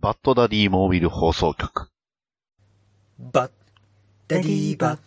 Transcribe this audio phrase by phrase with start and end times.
[0.00, 1.88] バッドダディモービル放送局。
[3.18, 3.50] バッ
[4.28, 4.98] ダディバ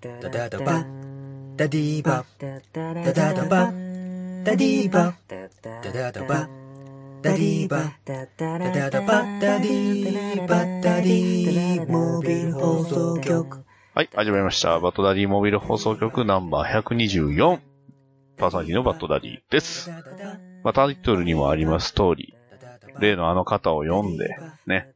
[0.00, 0.84] ダダダバ
[1.56, 5.48] ダディバダダダバダディバダ
[5.92, 6.48] ダダバ
[7.22, 14.78] ダディバダダダバダディバダディモービル放送局はい、始まりました。
[14.78, 17.58] バッドダディモービル放送局ナンバー124。
[18.38, 19.90] パーソナリティのバッドダディです。
[20.62, 22.34] まあ、タイトルにもあります通り、
[23.00, 24.36] 例のあの方を呼んで、
[24.66, 24.92] ね、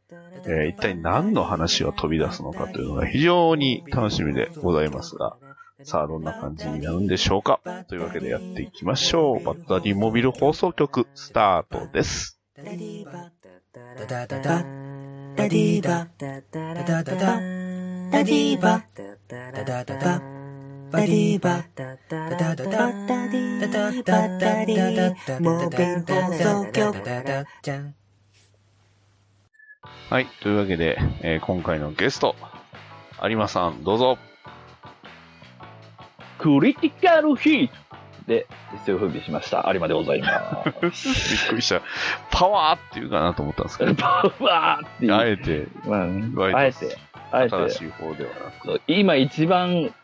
[0.47, 5.37] えー一体何の話が飛び出すのかというのが非常に楽しみでございますが、
[5.85, 7.61] さあどんな感じになるんでしょうか？
[7.89, 9.45] というわけでやっていきましょう。
[9.45, 12.39] バッドダディモビル放送局スタートです。
[12.57, 14.63] ダディバダダダダダ
[15.49, 18.85] ディバダダダダダディバ
[19.29, 20.42] ダダダダ
[20.93, 24.45] バディバッタリダッタダダッタィバダデッター
[25.71, 26.95] タッ放送局
[30.11, 32.37] はいというわけで、えー、今回のゲスト
[33.23, 34.19] 有馬さんどうぞ
[36.37, 37.75] クリティカルヒート
[38.27, 40.63] で一世を風靡しました有馬でございま
[40.93, 41.81] すびっくりした
[42.31, 46.99] パワーっていうかなと思ったんですけどパワーってあえて、まあ、あえて
[47.31, 49.95] あえて新しい方ではなく今一番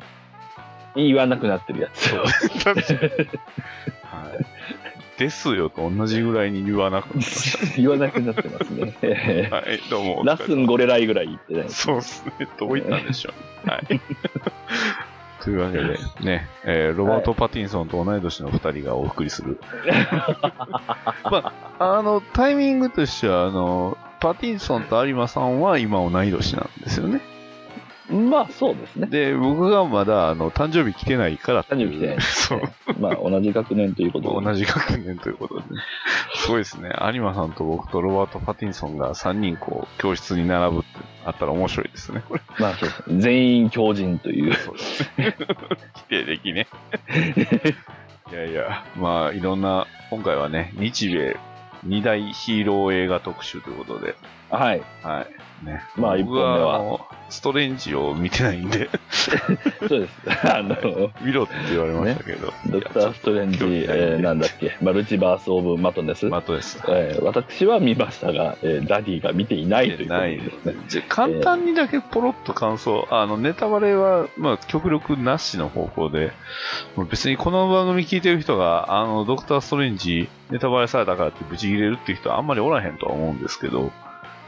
[0.95, 2.15] 言わなくなってるやつ。
[2.15, 2.29] はい。
[5.19, 9.49] ですよと同じぐらいに言わなくなりまし言わなくなってますね。
[9.51, 9.57] た。
[9.57, 10.23] はい、どうも。
[10.25, 11.71] ラッスンゴレライぐらい言ってない。
[11.71, 12.49] そうですね。
[12.59, 13.33] どう言ったんでしょ
[13.67, 13.69] う。
[13.69, 14.01] はい。
[15.43, 19.59] というわけで、ね、えーロバート・パティンソンと同い年の二人がお送りする。
[21.25, 27.21] まあ、あの、タイミングとしては、あの、パティンソンと有馬さんは今同い年なんですよね。
[28.11, 29.07] まあ、そうですね。
[29.07, 32.61] で、僕がまだ、あの、誕生日来てないからっていう誕生日来てない そう。
[32.99, 34.45] まあ、同じ学年ということで。
[34.47, 35.63] 同じ学年ということで、
[36.35, 36.91] すごいですね。
[37.13, 40.89] 有馬さんと僕とロバート・パティンソンが3人こう、教室に並ぶって
[41.25, 42.23] あったら面白いですね。
[42.27, 42.41] これ。
[42.59, 43.21] まあ、そうですね。
[43.21, 44.55] 全員強人という。
[44.55, 45.37] そうですね。
[45.97, 46.67] 否定的ね。
[48.31, 51.37] いやいや、まあ、いろんな、今回はね、日米
[51.85, 54.17] 二大ヒーロー映画特集ということで、
[54.51, 54.83] はい。
[55.03, 55.39] はい。
[55.65, 55.83] ね。
[55.97, 58.89] まあ一僕本目はストレンジを見てないんで、
[59.87, 60.13] そうです。
[60.51, 60.77] あの、
[61.21, 62.53] 見ろって言われましたけど。
[62.67, 63.59] ドクター・ストレンジ、
[63.89, 66.27] えーなんだっけ、マルチバース・オブ・マトネス。
[66.27, 66.83] マットです。
[66.89, 70.75] えー私は見ましたが、えーダディが見ていないというですね。
[70.89, 76.33] じゃ簡単にだけポロッと感想、あの、ネタバレは、まあ、極力なしの方向で、
[77.11, 83.91] 別にこの番組聞いてる人が、あの、ドクター・ストレンジ、ネタバレされたからってブチ切れるっていう人はあんまりおらへんとは思うんですけど、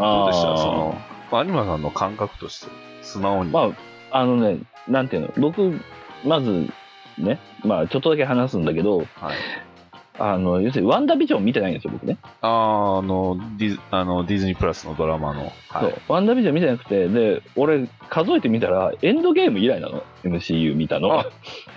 [0.00, 0.56] どうでした？
[0.56, 0.98] その、
[1.30, 2.70] まあ、有馬さんの感覚として、
[3.02, 3.50] 素直に。
[3.50, 3.70] ま
[4.10, 5.80] あ、あのね、なんていうの、僕、
[6.24, 6.68] まず、
[7.18, 9.06] ね、まあ、ちょっとだけ話すんだけど、はい。
[10.20, 12.18] あの、要するに、ワンダービジョン見てないんですよ、僕ね。
[12.42, 15.50] あーあの、ディズあの、ディズニープラスのドラマの。
[15.70, 15.88] はそ。
[15.88, 21.26] いうワンダービジョン見てなくて、で、俺、数えてみたら、エンドゲーム以来なの、MCU 見たのあ。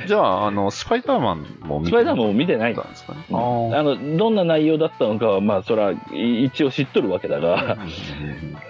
[0.06, 3.24] じゃあ、あの、スパイダーマンも見スパイダーマンも見てないんですかね。
[3.30, 7.78] うんあの、どんな内容だったのかは、まあ、そら、い一応知っとるわけだが、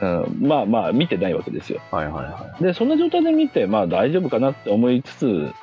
[0.01, 1.81] うん、まあまあ、見てないわけですよ。
[1.91, 5.53] はいはいはで、そんな状態で見て、まあ大丈夫かなって思いつつ、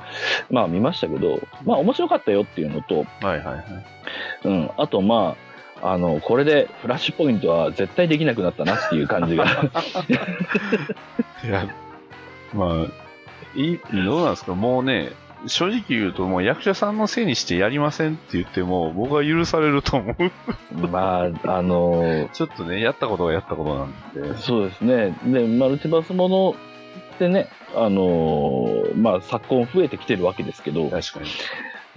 [0.51, 3.25] まあ見ましたけど、まあ面白かったよっていうのと、い。
[3.25, 3.65] はいはいはい。
[4.45, 5.37] うん、あとま
[5.83, 9.45] あ、あの、これでフラッシュポイントは絶対できなくなったなっていう感じが。
[11.45, 11.67] いや、
[12.53, 14.55] まあ、いい、どうなんですか？
[14.55, 15.13] もうね、
[15.47, 20.31] 正直言うともう役者さんのせいにしてやりませんって言っても、僕は許されると思う。
[20.89, 24.37] まあ、あの、ちょっとね、やったことがやったことなんで。
[24.39, 25.15] そうですね。
[25.25, 26.55] で、マルチバースもの
[27.15, 28.67] ってね、あの
[28.97, 31.27] まあ昨今増えてきてるわけですけど、確かに。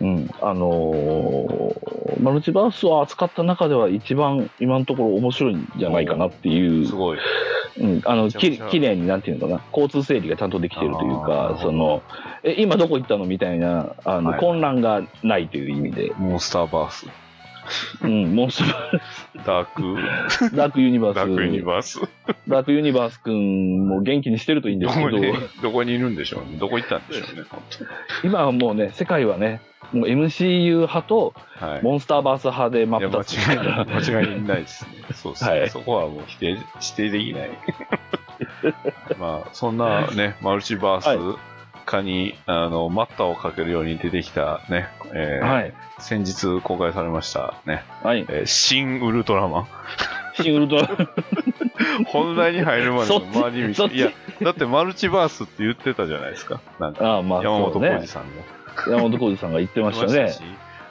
[0.04, 1.74] うん、あの
[2.20, 6.86] マルチバースを扱った中では一番今のところ面白いんじゃないかなっていう。
[6.86, 7.20] すごい。
[7.80, 9.62] うん、あのききれいになんていうのかな。
[9.72, 12.04] 交通整理がちゃんとできてるというかその
[12.44, 14.40] え今どこ行ったのみたいなあの、はい。
[14.42, 17.08] 混乱がないという意味で、モンスターバース。
[18.02, 18.64] うん、モンス
[19.44, 22.00] タダーク、ーダークユニバースダークユニバース。
[22.48, 26.58] ダークユニバースくんも元気にしてるといいんですけどどこに、どこにいるんでしょうね。
[26.58, 27.44] どこ行ったんでしょうね。
[27.50, 27.62] 本
[28.24, 29.62] 今はもうね世界はね
[29.92, 31.34] もう MCU 派と。
[31.82, 33.96] モンスターバース派で真っ二つですから違いない。
[33.96, 34.92] 間違いないですね。
[35.14, 35.52] そうですね。
[35.52, 37.50] はいそこはもう否定、否定できない。
[39.20, 41.53] まあ、そんなね、マルチバース
[41.94, 49.68] 化に、あの、待ったをかけるように出てきたね、えーはい先日公開されましたね、はいえー新ウルトラマン。
[50.36, 51.08] シングルトラ
[52.10, 53.86] 本題に入るまでの回り道。
[53.86, 54.10] いや、
[54.42, 56.60] だってマルチバースって言ってたじゃないですか。
[56.80, 58.98] なんか、ああまあ山本浩二さんが。
[58.98, 60.42] 山本浩二さんが言ってましたねし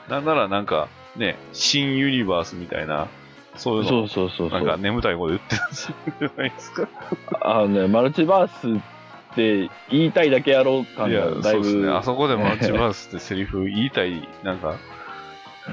[0.07, 3.07] なんならなんか、ね、新ユニバースみたいな、
[3.57, 3.89] そういうの。
[3.89, 4.77] そうそうそうそなんかう。
[4.77, 6.87] 眠たいこと言ってるんじゃないですか。
[7.41, 8.92] あのね、マルチバース
[9.33, 11.41] って言いたいだけやろう感いや、がだいぶ。
[11.41, 11.91] そうですね。
[11.91, 14.75] あそこでマルチバースってセリフ言いたい、なんか、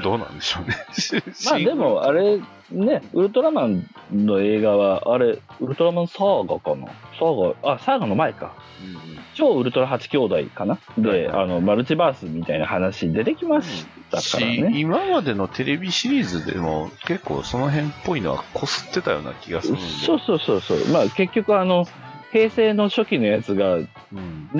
[0.02, 0.76] どうなんでしょうね。
[1.46, 2.38] まあでも、あれ、
[2.70, 6.86] ね、ウルトラマンの映画は、あれ、ウルトラマンサーガかな？
[7.18, 8.54] サーガ、あ、サーガの前か。
[8.80, 10.78] う超ウルトラ8兄弟かな？
[10.96, 14.72] で、はいはいあの、マルチバースみたいな話出てきましたからし、ね。
[14.76, 19.82] 今までのテレビシリーズでも結構その辺っぽいのはこすってたような気がするんで。
[19.82, 20.78] そうそうそうそう。
[20.92, 21.86] まあ結局あの、
[22.32, 24.50] 平成の初期のやつが、うん。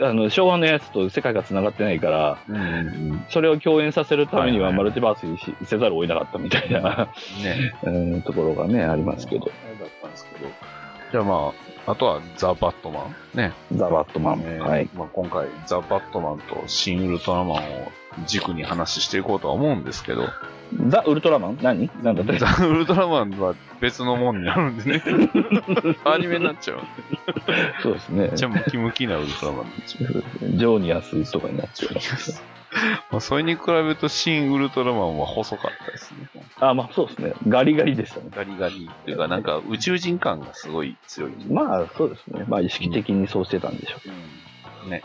[0.00, 2.64] あの、昭和のやつと世界が繋がってないから、うんうんう
[3.14, 3.24] ん。
[3.28, 7.08] それを共演させるためにはマルチバースにしせざるを得なかったみたいな、
[7.42, 7.74] ね。
[7.84, 9.46] うん、ところがね、ありますけど。
[9.46, 10.50] だったんですけど。
[11.12, 11.52] じゃあま
[11.86, 13.38] あ、あとはザ・バットマン。
[13.38, 13.52] ね。
[13.74, 14.42] ザ・バットマン。
[14.44, 14.88] えーはい。
[14.94, 17.58] まあ、今回、ザ・バットマンと新ウルトラマンを
[18.26, 20.28] 軸に話していこうとは思うんですけど、
[20.88, 21.58] ザ・ウルトラマン？
[21.62, 21.90] 何？
[22.02, 25.02] なんだってザ・ウルトラマンは別のもんになるんでね。
[26.04, 26.80] アニメになっちゃう。
[27.82, 28.32] そうですねめっ。
[28.32, 30.12] ちゃムキムキなウルトラマンになっちゃう。
[30.56, 31.94] ジョーニアスとかになっちゃう。
[33.10, 36.26] まあ、それに比べると新ウルトラマンは細かったですね。
[36.58, 37.34] あ、まあそうですね。
[37.46, 38.30] ガリガリでしたね。
[38.34, 41.32] ガリガリっていうか、なんか宇宙人感がすごい強い。
[41.50, 42.46] まあそうですね。
[42.48, 43.98] まあ意識的にそうしてたんでしょ
[44.84, 44.90] うん。
[44.90, 45.02] ね。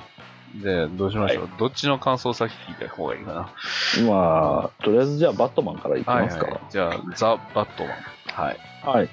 [0.55, 1.49] で、どうしましょう？
[1.59, 3.49] どっちの感想を先聞いた方がいいかな。
[3.99, 4.01] う。
[4.09, 6.59] まあ、とりあえずじゃあバットマンからいきますか。
[6.69, 7.93] じゃあ、ザ・バットマン。
[8.47, 8.57] はい。
[8.83, 9.09] はい。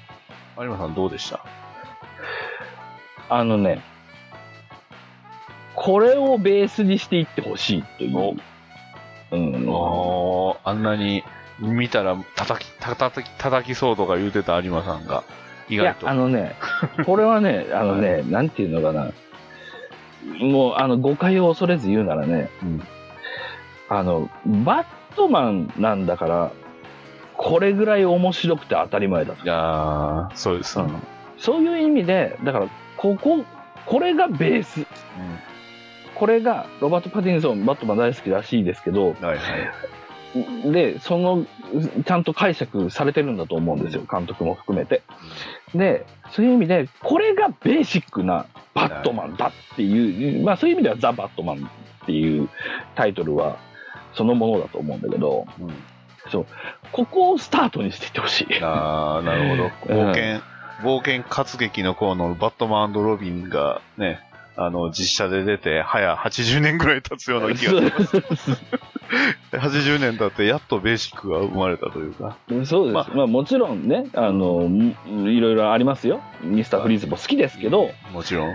[0.59, 1.45] 有馬さんどうでした？
[3.29, 3.81] あのね、
[5.75, 8.37] これをベースにしていってほしいという。
[9.31, 10.57] うん。
[10.63, 11.23] あんなに
[11.59, 15.23] 見たら叩き、叩き、叩きそうとか言うてた有馬さんが、
[15.67, 16.09] 意いや外、と。
[16.09, 16.55] あのね、
[17.05, 19.11] これはね、あのね、 なんていうのかな。
[20.39, 22.81] もう、あの、誤解を恐れず言うならね、うん
[23.87, 24.85] あの、バッ
[25.15, 26.51] トマンなんだから、
[27.37, 29.43] これぐらい面白くて当たり前だと。
[29.43, 30.79] いやー、そうです。
[30.79, 31.03] うん。
[31.37, 32.67] そういう意味で、だから、
[32.97, 33.45] ここ、
[33.85, 34.85] これがベース。
[36.15, 39.37] これが、ロバート・パティンソン、バットマン大好きらしいですけど、はいはい。
[40.71, 41.45] で、その、
[42.05, 45.01] ちゃんと解釈されてるんだと思うんですよ、監督も含めて。
[45.73, 51.57] で、そういう意味で、これがベーシックなバットマンだっていう、まあそういう意味ではザ・バットマン
[52.03, 52.49] っていう
[52.95, 53.57] タイトルは
[54.13, 55.73] そのものだと思うんだけど、うん
[56.91, 58.47] ここをスタートにしていってほしい。
[58.59, 59.93] あー、なるほど。
[59.93, 60.41] 冒険、
[60.81, 64.24] 冒険活劇の頃のバットマンロビンがね、
[64.57, 68.51] あの、実写で出て、早80年ぐらい経つような気がします。
[69.51, 72.37] 80 年経って、やっとベーシックが生まれたというか。
[72.63, 72.93] そうです。
[72.93, 74.69] ままあ、もちろんね、あの、
[75.07, 76.21] いろいろありますよ。
[76.41, 78.53] ミスターフリーズも好きですけど、もちろん。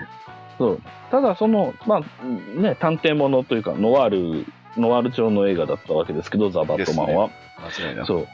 [0.59, 0.83] そう。
[1.11, 4.11] ただその、まあ、ね、探偵ものというか、ノワー
[4.43, 4.47] ル、
[4.79, 7.31] ノワール調の映画だったわけですけど、ザ・バットマンは。
[7.79, 8.07] 間違いなく。
[8.07, 8.29] そう。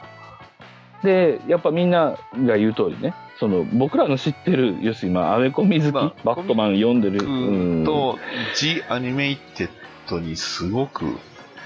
[1.03, 8.17] で、やっぱみんなが言う通りね、その、僕らの知ってる、要するに、まあ、アメコミ好き、まあバットマン読んでる、うんと、
[8.55, 9.69] ジ・アニメイテッ
[10.09, 11.05] ドにすごく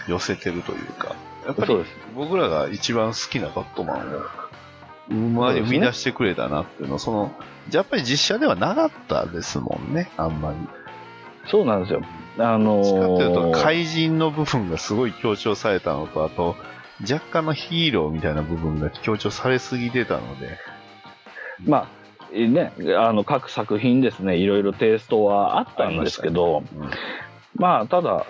[0.07, 1.15] 寄せてるというか、
[1.45, 1.85] やっぱり。
[2.15, 4.21] 僕らが一番好きなバットマンを、
[5.09, 7.31] うまい生み出してくれたなっていうの、その、
[7.71, 10.57] やっぱり実写ではなかったですもんね、あんまり。
[11.49, 12.01] そうなんですよ。
[12.37, 16.55] あのどっちかっていうと、ー、怪人の部分がすごい強調されたのと、あと、
[17.01, 20.57] 若干のヒーローみたいな部分が強調されすぎてたので、
[21.65, 21.87] まあ、
[22.33, 26.89] えね、あの、各作品ですね、いろいろテイストはあったんですけど、うん
[27.55, 28.25] まあ、ただ、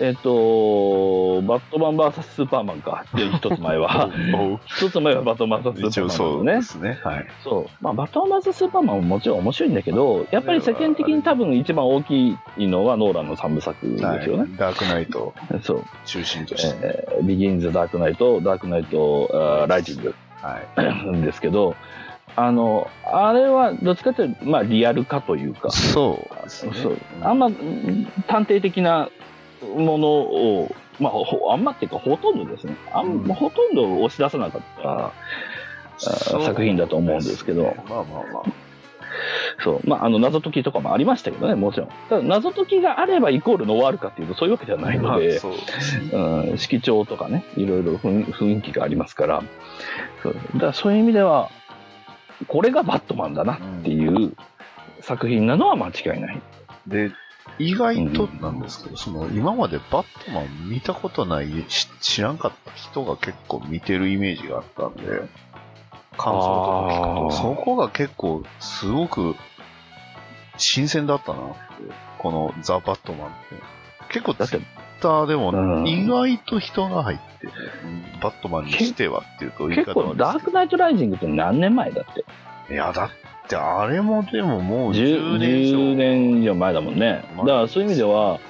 [0.00, 4.10] えっ、と、バットマン VS スーパーマンか、っていう一つ前は、
[4.66, 6.62] 一つ前はバットマン VS スーパーマンそうでね。
[6.62, 6.98] すね。
[7.04, 7.26] はい。
[7.44, 7.66] そう。
[7.80, 14.42] まあ、バットマン VS スーパーマンももちろん面白いんだけど、やっぱり世間的に多分一番大きいのはノーランの三部作ですよね。
[14.42, 15.84] はいダークナイトをそう。
[16.04, 16.76] 中心として。
[16.82, 20.58] えービギンズ・ダークナイト、ダークナイト、ライジングは
[21.18, 21.22] い。
[21.22, 21.76] ですけど、
[22.36, 26.72] あの、あれはどっちかというと、まあ、リアル化というか、そうですね。
[26.74, 26.98] そう。
[27.22, 29.08] あんまうん探偵的な
[29.76, 33.34] ものを、まあ、ほあんまっていうか、ほとんどですね、あんうん。
[33.34, 35.12] ほとんど押し出さなかった
[35.98, 36.44] そう。
[36.44, 37.62] 作品だと思うんですけど。
[37.62, 38.64] ねまあまあまあ。
[39.62, 41.88] そう、まあ、あの謎解きとかもありましたけどね、もちろん。
[42.08, 46.10] ただ、謎解きがあればイコールノワールかっていうと、そういうわけではないので、うですね。
[46.12, 49.42] うん、色調とかね、いろいろ雰雰囲気がありますから、
[50.22, 50.34] そう。
[50.54, 51.50] だからそういう意味では、
[52.48, 54.34] これがバットマンだなっていう
[55.00, 56.42] 作品なのは間違いない。
[56.86, 57.12] で、
[57.58, 65.04] 意外となんですけど、その、今までバットマン見たことない、し知らんかった人が結構見てるイメージがあったんで、
[66.16, 69.36] 感想とか聞くと、そこが結構、すごく、
[70.56, 71.56] 新鮮だったなって、
[72.18, 73.36] このザ・バットマンって。
[74.12, 74.60] 結構だって、
[75.04, 75.86] ターでもうん。
[75.86, 77.52] 意外と人が入ってね、
[78.22, 82.04] バットマンにしてはっていうと言い結構ダークナイトライジングって何年前だっ
[82.68, 82.72] て？
[82.72, 83.10] いや、だっ
[83.48, 85.78] てあれもでももう 10, 10年以上。
[85.78, 87.24] 10年以上前だもんね。
[87.36, 88.40] だまあからそういう意味では、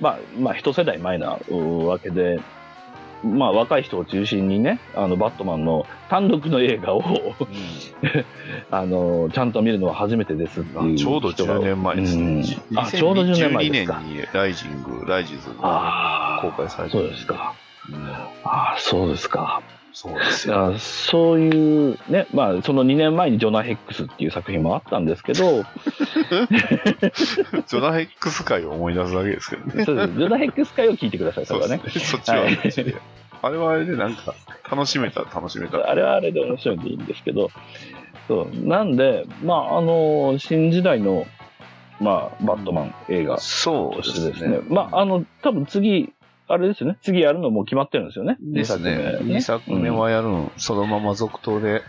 [0.00, 2.40] まあ、まあ、一世代前なうわけで、
[3.22, 7.02] まあ、若い人を中心にね、あの、バットマンの単独の映画を、
[8.70, 12.46] あの、ちゃんと見るのは初めてですっていうあちょうど人が10年前ですうんね。
[12.76, 14.00] あ、ちょうど10年前2012ですか。
[14.00, 17.54] 年にライジング、ライジズが公開されてそうですか。
[17.90, 18.10] うん
[18.44, 19.62] ああ、そうですか。
[20.00, 20.68] そうですよ。
[20.74, 29.84] あそういうね、まあ、その2年前にジョナ・ヘックスっていう作品もあったんですけど、 ジョナヘックス界を思い出すだけですけどね。
[29.84, 31.82] そうですジョナ・ヘックス会を聞いてください、それはね。
[31.86, 32.96] そっちはそっちで。
[33.42, 34.34] あれはあれでなんか、
[34.70, 35.90] 楽しめたら楽しめた。
[35.90, 37.50] あれはあれで面白いんでいいんですけど、
[38.26, 41.26] そうなんで、まあ、あの、新時代の、
[42.00, 44.60] まあ、バットマン映画そうでとしてですね。
[44.70, 46.14] まあ、あの、多分次、
[46.52, 48.36] あれですよね、次やるのもう決まってるんですよね。
[48.40, 49.18] ですね。
[49.22, 51.82] 2 2作目はやるん、そのまま続投で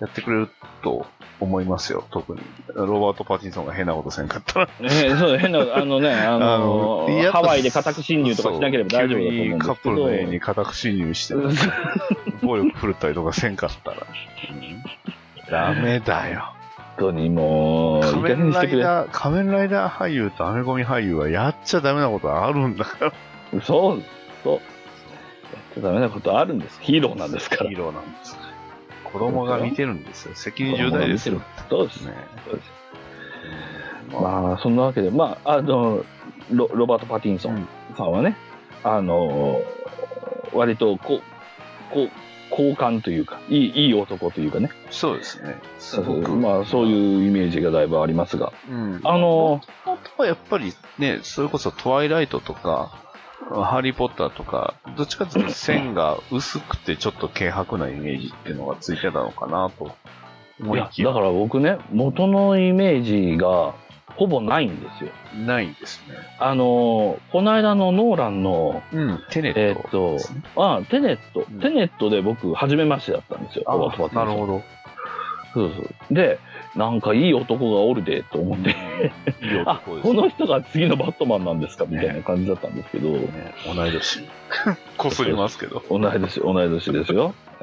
[0.00, 0.48] やってくれる
[0.82, 1.06] と
[1.40, 2.40] 思いますよ、特に。
[2.74, 4.68] ロバート・パティンソンが変なことせんかったら。
[4.80, 11.34] えーそう、変な、あのね、 あのあのやっぱハワイで家宅侵入とかしなければ大丈夫だと思うんですけカップルの家に家宅侵入して、
[12.42, 13.98] 暴力振るったりとかせんかったら。
[15.50, 16.54] ダメだよ。
[16.96, 18.50] 本当にもう、仮面。
[18.52, 23.12] ライダー、仮面ライダー俳優とアメコミ俳優はやっちゃダメなことあるんだから。
[23.60, 24.02] そう、
[24.42, 24.54] そう。
[24.54, 24.60] やっ
[25.74, 26.80] ちゃダメなことあるんです。
[26.80, 27.76] ヒーローなんですからヒ。
[27.76, 28.36] ーローなんです。
[29.04, 30.34] 子供が見てるんですよ。
[30.34, 31.42] 責任重大ですよ。
[31.68, 32.06] そうです。
[32.06, 32.14] ね。
[32.46, 32.70] そうです
[34.14, 36.04] うんまあまあ、そんなわけで、まあ、あの、
[36.50, 37.66] ロロバート・パティンソン
[37.96, 38.36] さんはね、
[38.84, 39.62] あの、
[40.52, 42.10] 割と、こう、こう、
[42.50, 45.58] 好感というか、いい、いい男というかね、そうですね。
[45.78, 46.32] すごく。
[46.32, 49.00] まあ、そういうイメージがだいぶありますが、うん。
[49.04, 52.98] あの、あとはやっぱりね、それこそトワイライトとか、
[53.50, 59.92] ハリー・ポッターとか、どっちかというと線が薄くてちょっと軽薄なイメージっていうのがついてたのかなと
[60.60, 63.74] 思いきやだから僕ね、元のイメージが、
[64.16, 65.10] ほぼないんですよ。
[65.46, 66.14] ないんですね。
[66.38, 69.20] あの、この間のノーランの、うん。
[69.30, 73.76] テネット、えーあテネット、うんテネットで僕、初めましてだったんですよ、あ
[74.14, 74.62] なるほど。
[75.54, 76.14] そうそう。
[76.14, 76.38] で、
[76.76, 78.76] なんかいい男がおるで、と思って、いい
[79.66, 84.20] あ、男ですこの人が次のバットマンなんですか、みたいな感じだったんですけど、ね、同い年。
[84.96, 85.82] こすりますけど。
[85.90, 87.34] 同い年、同い年ですよ。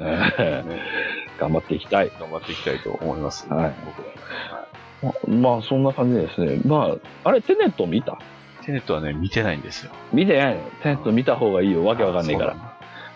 [1.40, 2.12] 頑張っていきたい。
[2.20, 3.48] 頑張っていきたいと思います。
[3.52, 6.60] はい僕はままあ、そんな感じでですね。
[6.66, 8.18] まあ、あれ、テネット見た？
[8.66, 9.92] テネットはね、見てないんですよ。
[10.12, 10.62] 見てないの？
[10.84, 11.86] テネット見た方がいいよ。
[11.86, 12.56] わけわかんないから。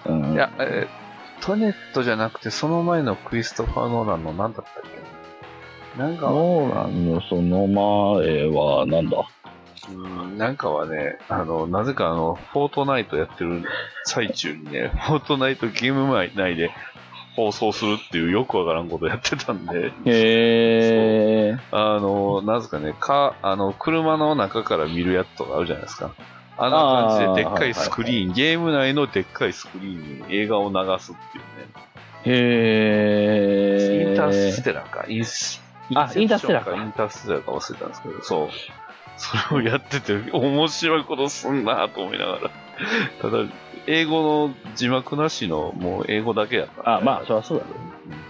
[0.05, 1.03] うんいや、えー
[1.45, 5.02] トネットじゃなくて、その前のクリストファー・ノーランの何だったっけ？
[5.97, 9.25] なんか、ノーランのその前は、なんだ？
[9.91, 13.63] うんなんかはね、あの、なぜかあの、フォートナイトやってる
[14.05, 16.71] 最中にね、 フォートナイトゲーム内で
[17.35, 21.57] 放送するっていうよくわからんことやってたんで、へえ。
[21.71, 26.11] あの、なぜかね、か、あの、車の中から見るやつとかあるじゃないですか。
[26.57, 31.73] あんな感じで、でっかいスクリーン、ゲーム内のでっかいスクリーンに映画を流すっていうね。
[32.25, 34.09] へえ。
[34.09, 35.05] インターステラーか。
[35.07, 35.62] インス
[35.95, 38.49] あインターステラーかインターステラーか忘れたんですけど、そう。
[39.17, 42.51] それをやってて、面白いことすんなと思いながら。
[43.21, 43.45] ただ、
[43.85, 47.71] 英語の字幕なしの、もう英語だけやったあ、まあ、そりゃそうだね。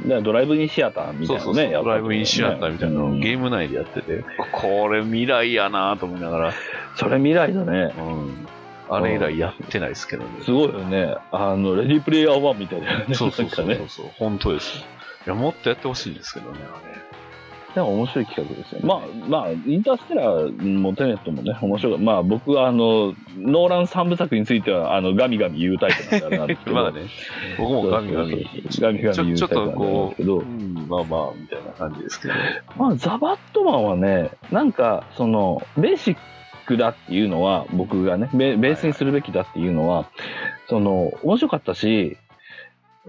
[0.03, 6.53] だからドライブインシアターみたいなのね、そうそうそう、ドライブインシアターみたいなのをうんゲーム内でやってて、これ未来やなと思いながら、
[6.95, 7.93] それ未来だね。
[7.97, 8.47] うん。
[8.89, 10.29] あれ以来やってないですけどね。
[10.43, 11.15] すごいよね。
[11.31, 13.15] あの、レディープレイヤー1みたいなね。
[13.15, 13.65] そうそうそう。
[13.87, 14.79] そう本当です。
[15.25, 16.59] いや、もっとやってほしいんですけどね、
[17.75, 18.81] でも面白い企画ですね。
[18.83, 21.97] まあ、まあ、インターステラーもテネットもね、面白い。
[21.99, 26.75] まあ、僕は、あの、ノーラン三部作については、ああの、ガミガミ言うタイプなんで あれなんですけど。
[26.75, 27.01] まだね、
[27.57, 28.47] 僕もガミガミ。
[28.79, 30.43] ガミガミちょちょっと言うタイプなんであれなんですけど
[30.87, 32.33] まあまあ、みたいな感じですけど。
[32.77, 36.17] まあ、ザ・バットマンはね、なんか、その、ベーシッ
[36.67, 40.05] クだっていうのは、僕がね、ベベースにするべきだっていうのは、
[40.67, 42.17] その、面白かったし、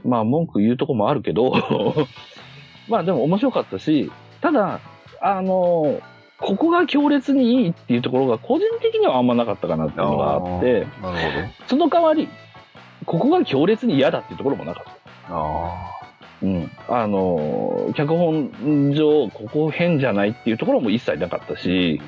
[0.04, 1.52] まあ、文句言うとこもあるけど、
[2.88, 4.10] まあ、でも面白かったし、
[4.44, 4.80] ただ、
[5.22, 6.02] あの、
[6.38, 10.86] ここが強烈にいいっていうところが、個人的にはあんまなかったかなっていうのがあって。
[11.66, 12.28] その代わり、
[13.06, 15.34] ここが強烈に嫌だっていうところもなかった。
[15.34, 15.90] あ
[16.42, 22.02] うん、あの脚本上ここ変じゃないっていうところも一切なかったし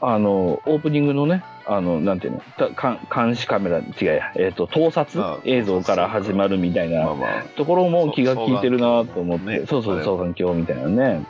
[0.00, 5.20] あのオープニングのねあのなんていうのたか監視カメラ違うや、えー、と盗撮？
[5.20, 7.42] あ映像から始まるみたいなまあ。
[7.56, 11.26] ところも気が利いてるなと思って、ねそうそうあれ双眼鏡みたいなね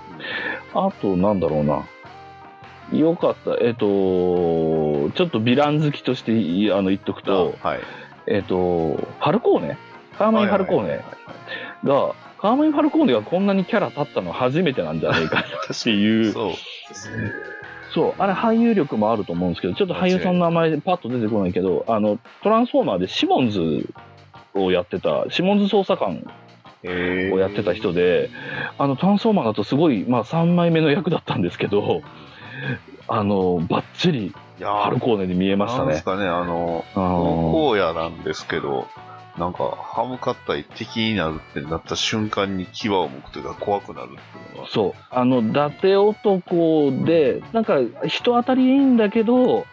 [0.75, 1.87] あとなんだろうな
[2.93, 3.57] よかった。
[3.61, 7.81] えっ、と、ちょっとヴィラン好きとしていあの言っとくと、はい。
[8.27, 9.77] えっ、と、ファルコーネ
[10.17, 11.05] カーマイン・ファルコーネ
[11.85, 16.33] が、カーマイン・ファルコーネがこんなにキャラ立ったの初めてなんじゃないかっていう。
[16.33, 17.31] そうですね。
[17.99, 23.93] そう、あれ俳優力もあると思うんですけど、ちょっと俳優さんの名前パッと出てこないけど、あの、トランスフォーマーでシモンズ
[24.55, 26.25] をやってた、シモンズ捜査官
[26.85, 28.31] えをやってた人で、
[28.79, 32.03] あの、トランスフォーマーだとすごい、まあ3枚目の役だったんですけど、
[33.09, 36.05] あの、バッチリいやファルコーネに見えましたねです。
[36.05, 38.87] かね、あの、あの荒野なんですけど、
[39.39, 44.69] なんか、歯向かったり敵になるってなった瞬間に牙を向くというか怖くなるっていうのが。
[44.69, 44.93] そう。
[45.11, 49.67] あの、伊達男で、なんか人当たりいいんだけど、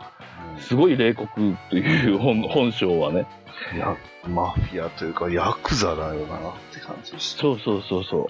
[0.59, 3.27] すごい冷酷という本本性はね。
[3.75, 7.41] いや、マフィアというか、ヤクザだよなって感じでした。
[7.41, 8.27] そうそうそうそう。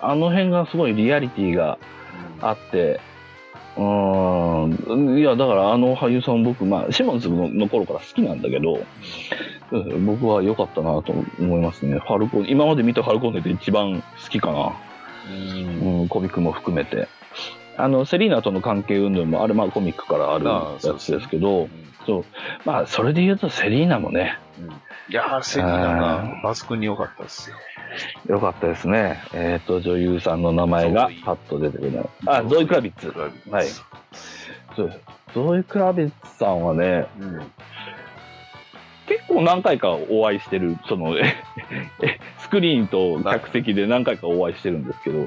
[0.00, 1.78] あの辺がすごいリアリティが
[2.40, 3.00] あって、
[3.78, 8.74] うーん、いや、だからあの俳優さん僕、まあ、シモンズのの頃から好きなんだけど、
[9.70, 11.98] うん僕は良かったなと思いますね。
[11.98, 14.72] ファルコン、今まで見たファルコンネで一番好きかな。
[15.30, 17.06] うんうん、コミックも含めて。
[17.76, 21.68] あの、セリーナとの関係運動も、あれまあコミックからあるやつですけど、
[22.08, 22.24] そう。
[22.64, 24.38] まあ、それで言うとセリーナもね、
[25.10, 27.56] いやー、セリーナが抜群に良かったですよ。
[28.26, 29.22] 良かったですね。
[29.34, 32.08] えっ、と、女優さんの名前がパッと出てくる。
[32.24, 33.12] あ、ゾイ・クラビッツ。
[33.50, 33.66] はい
[34.74, 35.00] そう
[35.34, 37.52] ゾイ・クラビッツさんはね、うん。
[39.06, 41.34] 結構何回かお会いしてる、その、え
[42.02, 45.26] えスクリーンと客席で何回かお会いしてるんですけど、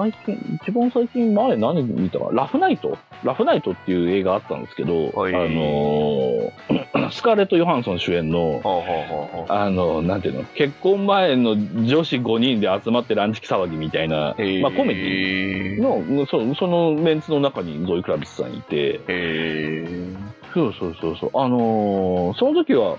[0.00, 2.96] 最近、一番最近前何見たかラフナイト？
[3.24, 5.34] ラフナイトっていう映画あったんですけど、はい。
[5.34, 6.52] あのー
[7.12, 14.16] スカーレット・ヨハンソン主演の、ほうほうほうほうあの、なんていうの、結婚前の女子5人で集まってランチ騒ぎみたいな、
[14.62, 19.00] まあコメディィの、そそのメンツの中にゾイ・クラビッツさんいて、
[20.54, 22.96] そうそうそうそう、あのーその時は、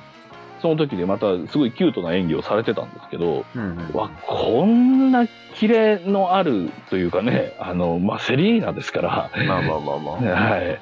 [0.63, 10.21] その時でまたすごいキュートな演技をされてたんですけど、うんわ、こんなキレのあるというかね、あの、まあ、セリーナですから、まあまあまあまあ。
[10.21, 10.79] ね はい。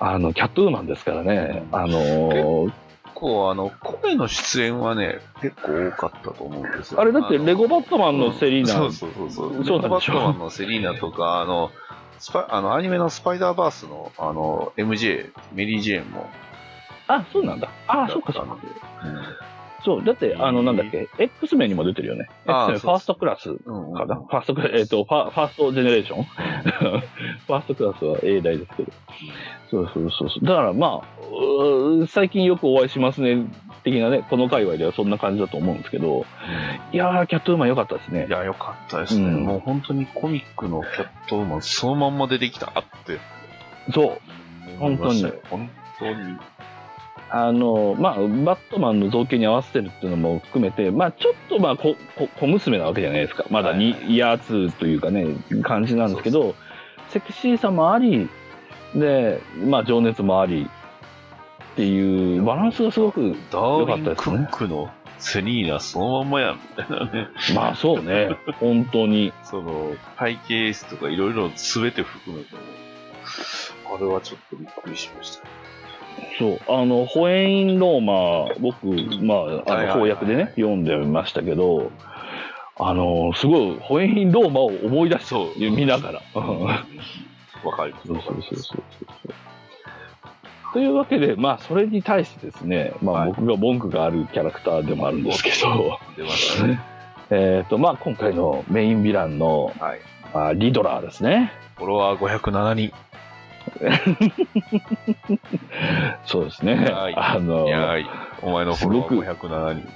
[0.00, 2.72] あの、キャットウーマンですからね、あのー
[3.14, 7.00] 結構、あの、声の出演はね、結構多かったと思うんですよ。
[7.00, 9.64] あれだってのレゴバットマンのセリーナ、うんそうそうそうそう。
[9.64, 11.70] レゴバットマンのセリーナとか、あの、
[12.18, 16.28] スパあのアニメのスパイダーバースの、あの、MJ、メリー・ジェーンも。
[17.08, 17.70] あ、そうなんだ。
[17.86, 18.56] あ、そうかそうか。
[19.84, 22.30] そう、だって、あの、なんだっけ、X メンにも出てるよね。
[22.46, 23.90] あ X メンファーストクラスうん。
[23.90, 26.24] うんかな、ファーストクラス、えっ、とファ、ファーストジェネレーション？
[27.46, 28.92] ファーストクラスは 英題ですけど。
[29.70, 30.46] そうそうそうそう。
[30.46, 33.44] だからまあ、最近よくお会いしますね、
[33.82, 36.24] 的なね、この界隈ではそんな感じだと思うんですけど、
[36.92, 38.30] いやー、キャットウーマン良かったですねい。
[38.30, 39.26] や、よかったですね。
[39.26, 42.70] うんもう本当にコミックのキャットウーマン、そのまんま出てきたっ
[43.04, 43.18] て。
[43.92, 44.78] そう。
[44.78, 46.38] 本当に本当に。
[47.36, 53.44] あの、まあ、バットマンの造形に合わせてるっていうのも含めて、まあ、ちょっとまあ、こ、こ小娘なわけじゃないですか。
[53.50, 55.26] まだに、はいイヤー2というかね、
[55.64, 56.54] 感じなんですけど、
[57.08, 58.28] セクシーさもあり、
[58.94, 60.70] で、まあ、情熱もあり、
[61.72, 67.28] っていう、バランスがすごく、ダーウィン・よかったですねクックのセリーナそのまんまやん、みたいなね。
[67.52, 69.32] まあ、そうね、本当に。
[69.42, 72.60] その、背景図とかいろいろ全て含めても、
[73.92, 75.73] あれはちょっとびっくりしました。
[76.38, 78.86] そう、あの、ホエイン・ローマ、僕、
[79.24, 81.90] まあ、あの、翻訳でね、読んでましたけど、
[82.76, 86.22] あの、すごい、ホエイン・ローマを思い出して、そう見ながら。
[87.64, 88.08] わかります。
[88.08, 88.84] そうそうそうそうそう。
[90.74, 96.80] というわけで、まあ、それに対してですね、まあ、はい僕が文句があるキャラクターでもあるんですけど、出ましたね。
[97.30, 100.00] えっと、まあ、今回のメインヴィランの、はい。
[100.34, 101.52] まあ、リドラーですね。
[101.76, 102.92] フォロワー507人。
[106.26, 106.74] そうですね。
[106.74, 108.06] はいあのい、やーい
[108.42, 109.88] お前のフォロワー507人。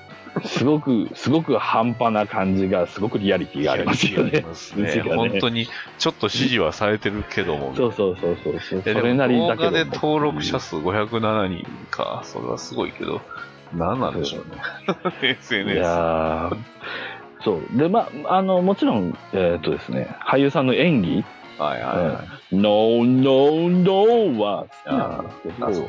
[0.44, 4.30] すごく、すごく半端な感じが、すごくリアリティがありますよね。
[4.76, 5.02] ね。
[5.02, 7.74] 本当に、ちょっと指示はされてるけども。
[7.74, 8.82] そうそうそうそうそう。
[8.82, 12.20] それなり動だけどで登録者数507人か。
[12.24, 13.20] それはすごいけど、
[13.74, 14.60] 何なんでしょうね。
[15.22, 15.78] い SNS。
[15.78, 16.56] やー
[17.44, 17.76] そう。
[17.76, 21.24] で、まあ、あの、もちろん、えっ、とですね、俳優さんの演技、
[21.58, 22.56] はいはいはい。
[22.56, 25.88] No, no, no は好きなんですけど、あそう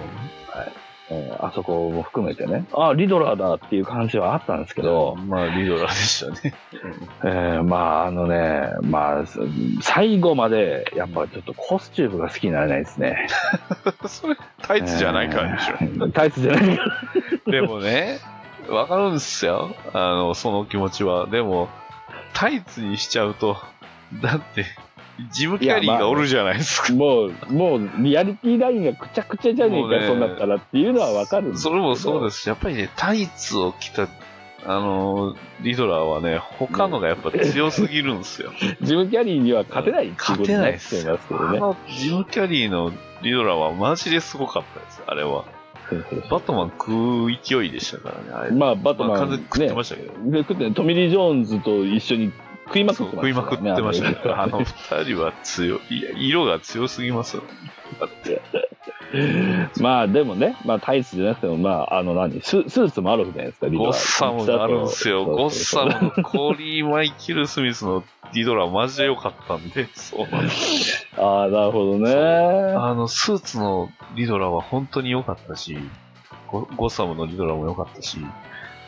[1.12, 6.54] えーあそこも含めてね、あ、リドラーだっていう感じはあったんですけど、まあ、リドラーでしたね。
[7.24, 9.40] えーまあ、あのね、まあ、す
[9.82, 13.28] 最後まで、やっぱちょっとコスチュームが好きになれないですね。
[14.06, 15.76] それ、タイツじゃないからでしょ。
[15.82, 16.84] えータイツじゃないか
[17.46, 17.52] ら。
[17.52, 18.20] でもね、
[18.70, 19.74] わかるんですよ。
[19.94, 21.26] あの、その気持ちは。
[21.26, 21.70] でも、
[22.34, 23.58] タイツにしちゃうと、
[24.22, 24.66] だって、
[25.32, 26.94] ジム・キャリーがおるじゃないですか。
[26.94, 34.08] もう、もう、リアリティラインがくちゃくちゃじゃねえか、ねそうなったらっていうのはわかるそれもそうですし、やっぱりね、タイツを着た、
[34.66, 38.52] あの、リドラーはね、他のがやっぱ強すぎるんですよ。
[38.82, 41.60] ジム・キャリーには勝てないってなってますけあどね。
[41.60, 45.46] の、ジム・キャリーのリドラーはマジですごかったです、あれは。
[46.30, 48.50] バットマン食う勢いでしたからね、あれ。
[48.50, 50.14] うまあ、バットマン、まあ完全に食ってましたけど。
[50.20, 52.32] ね、食ってトミリー・ジョーンズと一緒に
[52.70, 54.18] 食いまくって食いまくってましたね。
[54.26, 56.30] あのね二人は強い。
[56.30, 57.44] 色が強すぎますよ。
[58.00, 58.42] だって。
[59.82, 65.26] まあでもね、まあタイツじゃなくても、まあ、あの何、ススーツもあるじゃないですか、リドラーゴッサムがあるんですよ。
[65.26, 68.04] ゴッサムのコーリー・マイケル・スミスの
[68.34, 71.08] リドラーマジで良かったんで、そうなんです。
[71.18, 72.14] ああ、なるほどね。
[72.14, 75.78] あの、スーツのリドラーは本当に良かったし、
[76.48, 78.20] ゴゴッサムのリドラーも良かったし、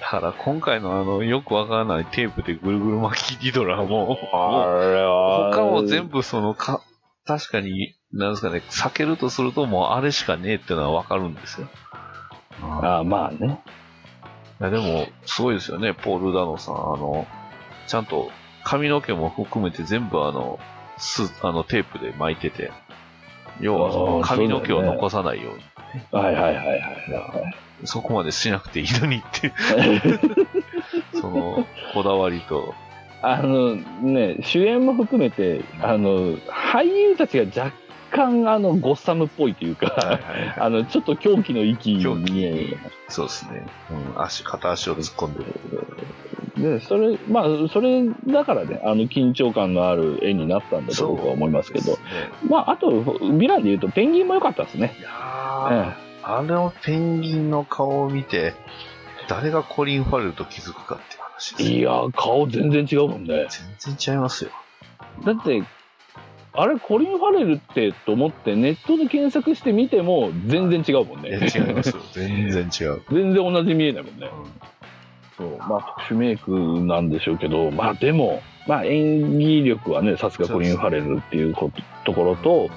[0.02, 6.82] だから今回のあの、よくわからないテープでぐるぐる巻きリドラーも、他も全部そのか、
[7.26, 11.68] 確かに、なんですかね、避けるとするともうあれしかねえっていうのはわかるんですよ。
[12.64, 13.62] あああ、まあね。
[14.60, 16.76] いやでも、すごいですよね、ポール・ダノさん。
[16.76, 17.28] あの、
[17.86, 18.32] ちゃんと
[18.64, 20.60] 髪の毛も含めて全部あの、
[20.98, 22.72] スあのテープで巻いてて、
[23.60, 25.64] 要はその髪の毛を残さないように。
[26.12, 27.44] はいはいはいはいは
[27.84, 27.88] い。
[27.88, 29.52] そこまでしなくていいのにって、
[31.20, 32.74] その、こだわりと。
[33.24, 37.72] あのね、主演も含めて、あの、俳優たちが若
[38.12, 43.66] 干、あの、ゴッサムっぽいというか、はいはいはいあの、ちょっと狂気の息に、そうですね。
[44.16, 46.80] うん、足、片足を突っ込んでる。
[46.80, 51.98] で、それ、まあ、それだからね、あの、緊張感のある絵になったんだと僕は思いますけど、ね
[52.48, 54.96] まあ、あと、ヴィランで言うと、ペンギンも良かったですね。
[55.00, 55.94] いやー、
[56.24, 58.54] あのペンギンの顔を見て、
[59.28, 61.78] 誰がコリン・ファレルと気づくかっていう話ですよ。
[61.78, 63.48] いやー、顔全然違うもんね。
[63.80, 64.52] 全然違いますよ。
[65.26, 65.64] だって、
[66.54, 71.30] あれ、コリン・ファレルってと思って、ネットで検索してみても、全然違うもんね。
[71.30, 72.02] 違いますよ。
[72.14, 73.02] 全然違う。
[73.10, 74.28] 全然同じ見えないもんね。
[75.38, 75.58] そう。
[75.60, 82.70] まあ、特殊メイクなんでしょうけど、まあでも、まあ演技力はね、さすがコリン・ファレルっていうことところと、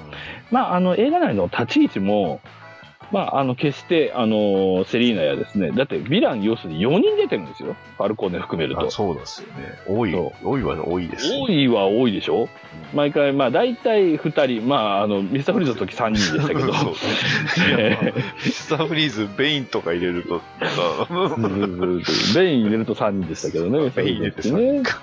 [0.51, 2.39] まああの映画内の立ち位置も、
[3.11, 7.75] まああの決して、あの、セリーナやですね、だってヴィラン要するに4人出てるんですよ。
[7.97, 8.87] ファルコーネ含めると。
[8.87, 9.77] あそうですよね。
[9.87, 12.49] 多い、そ多いは多いです、多いは多いでしょ？
[12.93, 16.61] 毎回、まあ大体2人、まああの、ミスターフリーズの時3人でしたけど、
[18.45, 20.41] ミスターフリーズ、ベインとか入れると、
[22.35, 24.83] ベイン入れると3人でしたけどね、ベイン入れてそうですね。
[24.83, 25.01] そっか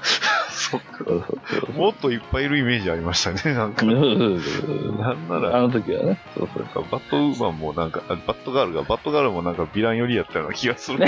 [1.77, 3.85] もっといっぱいいるイメージありましたね、なんか。
[3.85, 6.19] なんなら、あの時はね。
[6.37, 11.05] そうそうバットウーマンもなんか、あバットガールが、バットガールもなんかヴィラン寄りやったような気がする。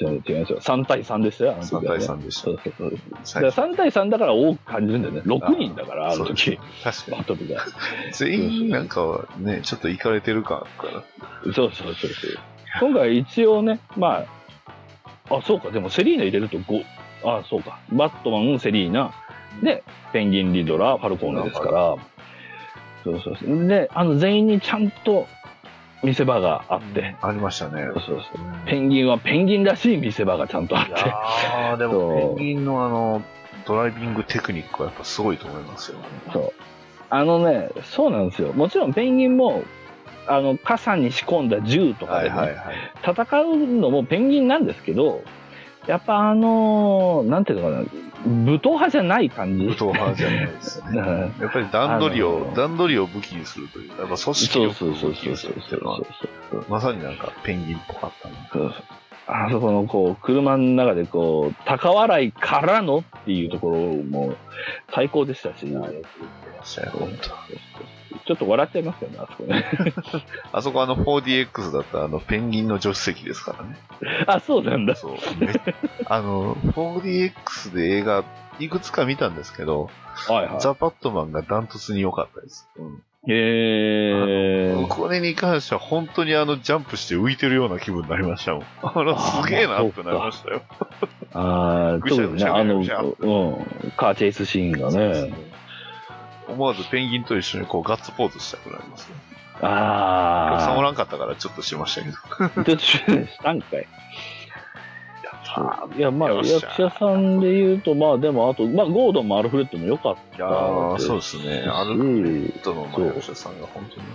[0.00, 0.60] 違う違いますよ。
[0.60, 1.88] 3対3でしたよ、あの時3は、ね。
[1.88, 2.52] 対3でしたそ。
[2.52, 2.90] うそうそう。
[2.90, 5.22] だから最初3対3だから多く感じるんだよね。
[5.24, 6.58] 6人だから、あの時。
[6.82, 7.18] 確かに。
[7.18, 7.64] バトルが。
[8.12, 11.02] 全員なんかはね、ちょっと行かれてる感から。
[11.52, 12.38] そうそうそうそう。
[12.80, 14.43] 今回一応ね、まあ、
[15.30, 16.84] あ、そうか、でもセリーナ入れると5、
[17.24, 17.78] あ、そうか。
[17.92, 19.12] バットマン、セリーナ、
[19.62, 19.82] で、
[20.12, 21.96] ペンギン、リドラー、ファルコーネですから、
[23.04, 23.66] そうそうそう。
[23.66, 25.26] で、あの、全員にちゃんと
[26.02, 27.86] 見せ場があって、ありましたね。
[27.94, 28.20] そうそうそう。
[28.66, 30.92] ペンギンはペンギンらしい見せ場がちゃんとあっいて。
[31.00, 33.22] やー、でもペンギンのあの、
[33.66, 35.98] ドライビングテクニックはやっぱすごいと思いますよ。
[36.32, 36.52] そう。
[37.10, 38.52] あのね、そうなんですよ。
[38.52, 39.62] もちろんペンギンも、
[40.26, 42.56] あの、傘に仕込んだ銃とかでね、はい。
[43.02, 45.22] 戦うのもペンギンなんですけど、
[45.86, 47.84] やっぱあのーなんていうのかな、
[48.26, 49.66] 武闘派じゃない感じ。
[49.66, 50.86] 武闘派じゃないですね。
[50.88, 50.92] う
[51.40, 55.98] んやっぱり段取りを、あのー段取りを武器にするという、やっぱ組織をそうそう武器にすそうそうるっていうのは、
[56.50, 58.28] そうまさになんかペンギンっぽかった
[59.26, 64.34] あそこのこう、車の中でこう、高笑いからのっていうところも
[64.94, 65.66] 最高でしたし、
[68.26, 69.64] ちょっと笑っちゃいますよね、あそこね。
[70.52, 73.76] あそこあの 4DX だったらあのペンギンの助手席ですからね。
[74.26, 74.94] あ、そうなんだ。
[74.94, 75.16] そう。
[75.38, 75.52] め
[76.06, 78.24] あの、4DX で映画
[78.58, 79.90] いくつか見たんですけど、
[80.28, 82.68] はいはザ・バットマンがダントツに良かったです。
[82.76, 83.32] うんい。
[83.32, 84.86] へー。
[84.88, 88.64] これに関しては本当にあのジャンプして浮いてるような気分になりましたもん。
[88.82, 90.62] あの、すげえなってなりましたよ。
[91.32, 95.53] ああ、ぐしゃぐしゃ特にね、あの、うん、カーチェイスシーンがね。
[96.48, 99.16] 思わずペンギンと一緒にこうガッツポーズしたくなりますね。
[99.56, 99.70] お客
[100.62, 102.16] さんおあらんかったからちょっとしましたけど。
[102.60, 103.86] あ、ちょっとしたんかい。
[105.96, 110.98] いや、まあ、役者さんで言うと、まあ、でも、あと、まあ、ゴードンもアルフレッドも良かった。
[110.98, 111.60] そうですね。
[111.68, 114.06] アルフレうんッドのまあ役者さんが本当に。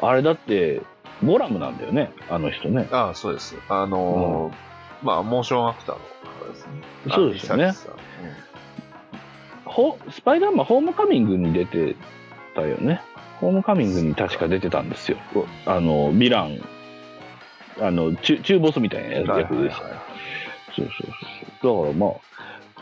[0.00, 0.82] あれだって、
[1.24, 2.88] ゴラムなんだよね、あの人ね。
[2.92, 3.56] ああ、そうです。
[3.68, 6.00] あのーまあ、モーションアクターの
[6.32, 6.72] 方ですね。
[7.12, 7.72] そうですよね
[9.70, 11.94] ホスパイダーマンホームカミングに出て
[12.54, 13.00] たよね。
[13.40, 15.18] ホームカミングに確か出てたんですよ。
[15.64, 16.60] あの、ヴィラン、
[17.80, 19.76] あの、中中ボスみたいな役はいはいです。
[19.76, 19.86] そう
[20.76, 20.88] そう
[21.62, 21.82] そう。
[21.82, 22.10] だからまあ、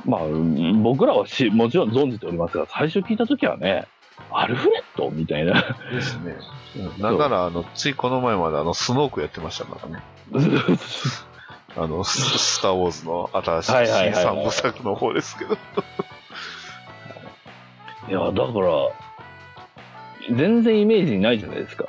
[0.05, 3.87] まあ、うん僕らはしもちろん存じておりますが、最初聞いたときはね、
[4.33, 5.63] アルフレッドみたいな。
[5.93, 6.37] ですね。
[6.99, 10.03] なんなら、あの、ついこの前まであの、スノークやってましたからね。
[11.77, 15.57] あの、ススター・ウォーズの新しいはいはいはいはい新三部作の方ですけど。
[18.09, 21.87] いや、だから、全然イメージにないじゃないですか。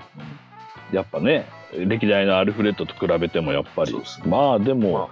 [0.92, 3.94] やっぱね、歴代のアルフレッドと比べてもやっぱり。
[3.94, 5.10] ねまあでも、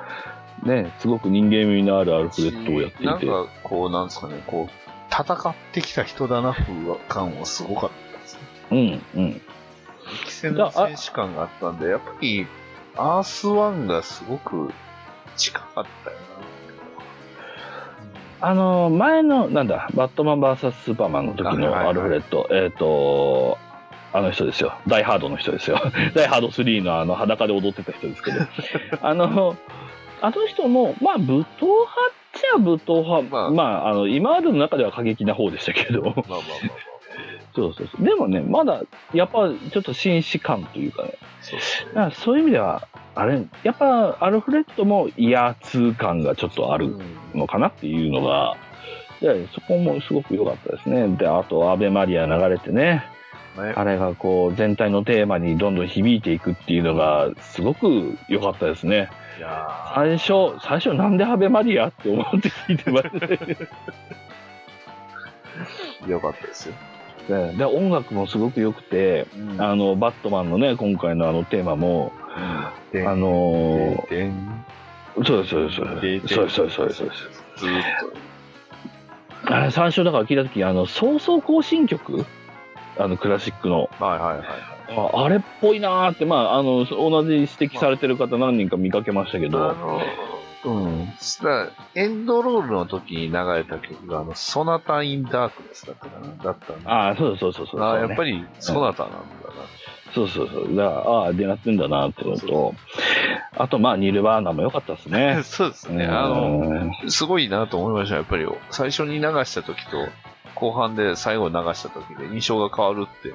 [0.63, 3.05] ね、すごく人間味のあるアルフレッドをやっていて。
[3.05, 4.71] なんか、こう、なんですかね、こう、
[5.09, 6.73] 戦ってきた人だな風
[7.07, 9.01] 感はすごかったですね。
[9.15, 9.41] うん、うん。
[10.25, 12.47] 歴戦の戦士感があったんで、やっぱり、
[12.95, 14.71] アースワンがすごく
[15.35, 16.17] 近かったよ
[18.39, 23.57] あの、前の、なんだ、バットマン VS スーパーマンの時のはいはいはいアルフレッド、えっ、と、
[24.13, 24.73] あの人ですよ。
[24.87, 25.79] ダイハードの人ですよ。
[26.15, 28.37] ダイハード3のあの裸で踊ってた人ですけど。
[29.01, 29.55] あの、
[30.21, 31.45] あの人も、まあ、武闘派っ
[32.33, 33.29] ちゃ武闘派。
[33.29, 36.01] まあまあ、あの、今までの中では過激な方でしたけど。
[36.01, 36.86] まあまあまあ。
[37.57, 38.05] そうそうそう。
[38.05, 41.17] でもね、まだ、やっぱ、ちょっと紳士感というかね。
[41.41, 46.89] そうからそういう意味では、あれ、やっぱ、アルフレッドも威圧感がちょっとあるう
[47.35, 48.55] んのかなっていうのが、
[49.21, 51.07] でそこもすごく良かったですね。
[51.17, 53.03] で、あと、アベマリア流れてね、
[53.57, 59.09] ねあれがこう、全体のテーマにどんどん響いていくっていうのが、すごく良かったですね。
[59.39, 63.39] いや最初、最初なんでアベマリアって思って聞いてましたね。
[66.05, 66.75] ー、よかったですよ。
[67.27, 72.11] でで、音楽もすごく良くて、あの、バットマンのね、今回のあのテーマも、
[72.91, 74.31] であのー
[75.25, 76.33] そうです、そうです、そうでです。
[76.35, 77.29] そうです、そうです、そうです
[79.45, 82.25] あれ、最初だから聞いたとき、あの、早々行進曲？
[82.99, 83.89] あの、クラシックの。
[83.99, 84.05] と。
[84.05, 84.47] はいはいはい。
[84.89, 90.01] ああれっぽいなーって、まあ、あの、同じ指摘されてる方何人か見かけましたけあど、の、
[90.65, 91.13] うん。
[91.19, 96.43] したらエンドロールの時に流れた曲が、あの、ソナタ・イン・ダークネスだったかな。
[96.43, 98.33] だったああ、そうそうそうそうあやっぱり。
[98.33, 99.23] り、ソナタなんだな。
[100.13, 100.75] そうそうそう。
[100.75, 102.73] だああ、でやってんだなってのと、
[103.55, 105.41] あと、まあ、ニルバーナも良かったですね。
[105.45, 106.05] そうですね。
[106.05, 108.15] あの、すごいなと思いました。
[108.15, 110.07] やっぱり、最初に流した時と、
[110.55, 113.33] 後半で最後に流した時で印象が変わるって、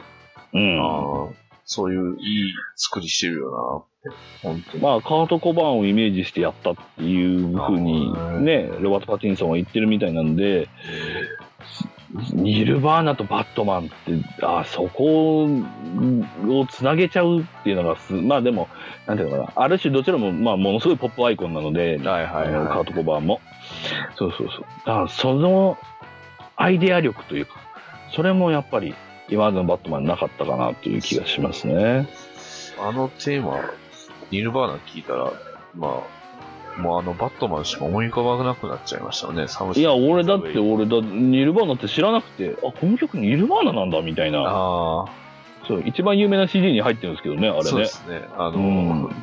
[0.55, 1.37] うん。
[1.65, 3.92] そういういい作りしてるよな。
[4.81, 8.13] まあ、カート・コバーンをイメージしてやったっていうふうに
[8.45, 10.69] ね、ロバート・パティンソンは言ってるみたいなんで、
[12.33, 13.93] ニルバーナとバットマンって、
[14.43, 18.69] あそこをつなげちゃうっていうのがす、まあでも、
[19.07, 23.41] なんていうのかな、ある種どちらも、まあ、ものすごいポップアイコンなので、はいはいはあのカート・コバーンも。
[24.17, 24.61] そうそうそう。
[24.85, 25.79] だからその
[26.57, 27.53] アイデア力というか、
[28.15, 28.95] それもやっぱり
[29.29, 32.09] 今までのバットマンになかったかなという気がしますね。
[32.77, 32.81] い。
[32.81, 33.61] あのテーマ、
[34.33, 35.33] ニルバーナ聞いたら、
[35.77, 36.03] ま
[36.79, 39.47] あ、もうあのバットマンしか思い浮かばなくなっちゃいましたね。
[39.47, 44.41] サムいや、俺だって、俺だ、ニルバーナって知らなくて、あ、この曲ニルバーナなんだみたいな。
[44.41, 45.07] ああ、
[45.69, 47.65] そう、一番有名な CD に入ってるんですけどね、あれね。
[47.65, 48.27] そうですね。
[48.37, 49.15] あの、うんす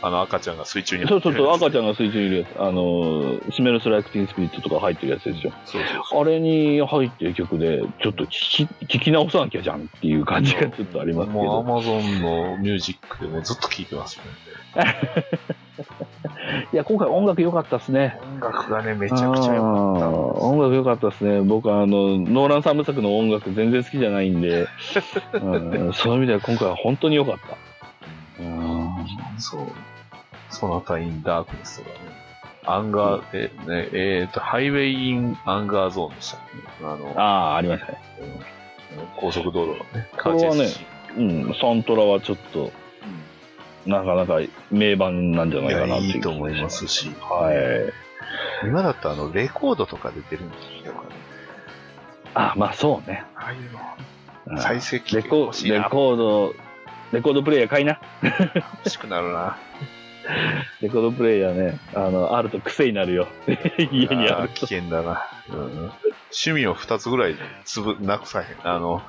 [0.00, 1.82] あの赤ちゃんが水中にそうそうそう、赤ちゃん。
[1.84, 2.60] んが水中にいるやつ。
[2.60, 5.52] あの、スメルスライクティンスピリットとか入ってるやつですよ。
[5.64, 11.62] そうそうあれに入ってる曲で、ちょっと聞き、聞き直さなきゃじゃんっていう感じがちょっとありますけもうアど。
[11.62, 14.24] マゾンのミュージックでもずっと聴いてますね。
[16.72, 18.18] いや、今回音楽良かったですね。
[18.34, 21.40] 音楽がね、めちゃくちゃ良かあー音楽良かったですね。
[21.42, 24.66] 僕はあの、ノーラン三部作の音楽全然好きじゃないんで、
[25.34, 27.56] うん、そういう意味では今回は本当に良かった。
[28.42, 28.91] うんった。
[29.38, 29.66] そう。
[30.50, 31.96] Sonata in Darkness とかね。
[32.64, 36.40] アンガー、え、ね、えーと、 Highway in Anger Zone でしたっ
[36.78, 36.84] け？
[36.86, 37.22] あの、あ
[37.54, 37.98] あ、ありましたね。
[39.16, 40.86] 高速道路のね、これはねカーチェイスシ
[41.16, 42.70] うん、サントラはちょっと、
[43.84, 44.38] なかなか
[44.70, 47.10] 名盤なんじゃないかなっていういいと思いますし。
[47.20, 48.66] はい。
[48.66, 51.00] 今だったらあの、レコードとか出てるんですよね。
[52.34, 53.24] あ、まあそうね。
[53.34, 53.58] ああいう
[54.46, 55.78] うんの、再生機レコ欲しいな。
[55.82, 56.54] レコード、
[57.12, 58.00] レコードプレイヤー買いな。
[58.22, 59.58] 欲しくなるな。
[60.80, 63.28] レコードプレイヤーね、あの、あると癖になるよ。
[63.92, 64.54] 家にあると。
[64.54, 65.24] ー危険だな。
[65.50, 65.90] うん
[66.34, 68.46] 趣味を二つぐらいつぶ、なくさへん。
[68.64, 69.02] あの、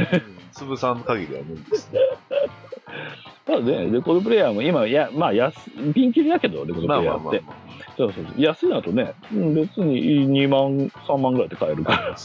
[0.52, 2.00] つぶさん限りは無理ですね。
[3.46, 5.54] ただね、レコードプレイヤーも今、いや、まあ安、
[5.94, 7.40] ピンキリだけど、レコードプまあレイヤーって。
[7.40, 7.66] まあまあま
[7.96, 8.42] そうそうそう。
[8.42, 12.16] 安いのだとね、うん別に2万、3万ぐらいで買えるから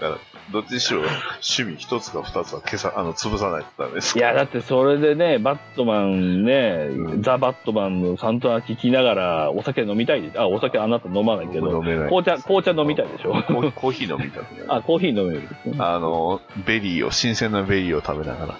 [0.00, 0.06] り。
[0.06, 0.08] ますね。
[0.08, 0.18] から、
[0.52, 12.08] どっちにしろ趣味一つか二つは消さ、あの、潰さないとダメですいや、だってそれでね、バットマンね、うんザ・バットマンのサントラ聞きながら、お酒飲みたいであ、お酒あなた飲まないけど、飲めない。
[12.08, 13.32] 紅茶、紅茶飲みたいでしょ？
[13.46, 14.74] コーコーヒー飲みたくなる。
[14.74, 15.48] あ、コーヒー飲める。
[15.78, 18.54] あの、ベリーを、新鮮なベリーを食べながら。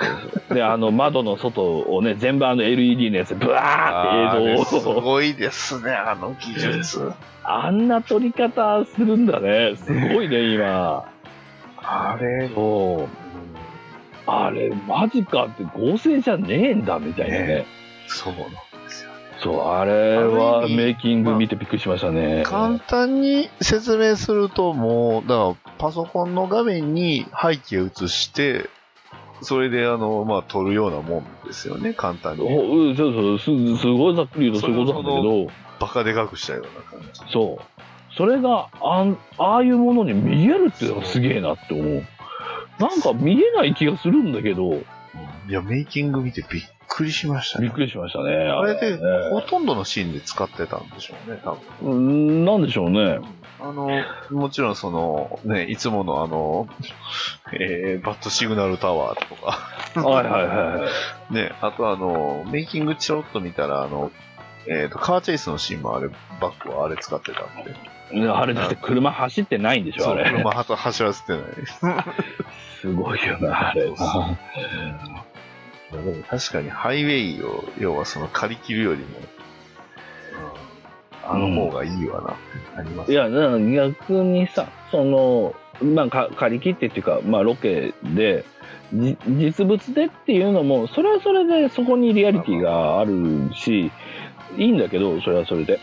[0.52, 5.00] で、あの、窓の外をね、全部あの LED のやつ、ブワーって映像を。
[5.00, 7.12] ごいですね、あの技術。
[7.44, 9.76] あんな撮り方するんだね。
[9.76, 11.04] すごいね、 今。
[11.78, 13.08] あれ、そう。
[14.26, 17.46] あれ、マジかって合成じゃねえんだ、みたいなね。
[17.46, 17.66] ね
[18.08, 18.56] そうなんで
[18.88, 19.10] すよ。
[19.38, 22.42] そう、あれはメイキング見てびっくりしましたね。
[22.44, 28.68] 簡単に説明すると、もう、だから、パソコンの画面に背景映して、
[29.42, 32.42] それで、あの、まあ、撮るようなもんですよね、簡単に。
[32.42, 37.32] おうんそうそうす、すごいざっくり言うとそういうことなんだけど、バカでかくしたような感じ。
[37.32, 37.82] そう。
[38.16, 42.04] それがあん、ああいうものに見えるっていうのがすげえなって思う。
[42.78, 44.74] なんか見えない気がするんだけど、
[45.48, 47.66] いや、メイキング見てびっくりしましたね。
[47.66, 48.34] びっくりしましたね。
[48.34, 51.92] あれで、ねほとんどのシーンで使ってたんでしょうね、多分。
[51.92, 53.20] うんなんでしょうね。
[53.60, 53.88] あの、
[54.30, 56.68] もちろんその、ね、いつものあの、
[57.52, 60.88] えー、バットシグナルタワーとか、はいはいは
[61.30, 61.34] い。
[61.34, 64.12] ね、あとあの、メイキングちょろっと見たら、あの、
[64.68, 66.08] えっ、と、カーチェイスのシーンもあれ、
[66.40, 67.72] バックはあれ使ってたんで。
[68.12, 70.30] ねあれだって車走ってないんでしょ、そう、あれ。
[70.30, 71.80] 車走らせてないです。
[72.82, 73.90] すごいよな、あれ。
[75.92, 79.18] でも確かにハイウェイを、要はその借り切るよりも、
[81.24, 83.12] うん、あの方がいいわなってあります。
[83.12, 88.44] いや、だから逆にさ、その、まあ、か借り切ってっていうか、まあ、ロケで、
[88.92, 93.90] じ実物でっていうのも、それはそれでそこにリアリティがあるし、
[94.56, 95.78] いいんだけど、それはそれで。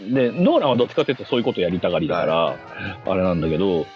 [0.00, 2.56] で、ノーランはどっちかっていうとそういうことやりたがりだから、
[3.06, 3.86] あれなんだけど、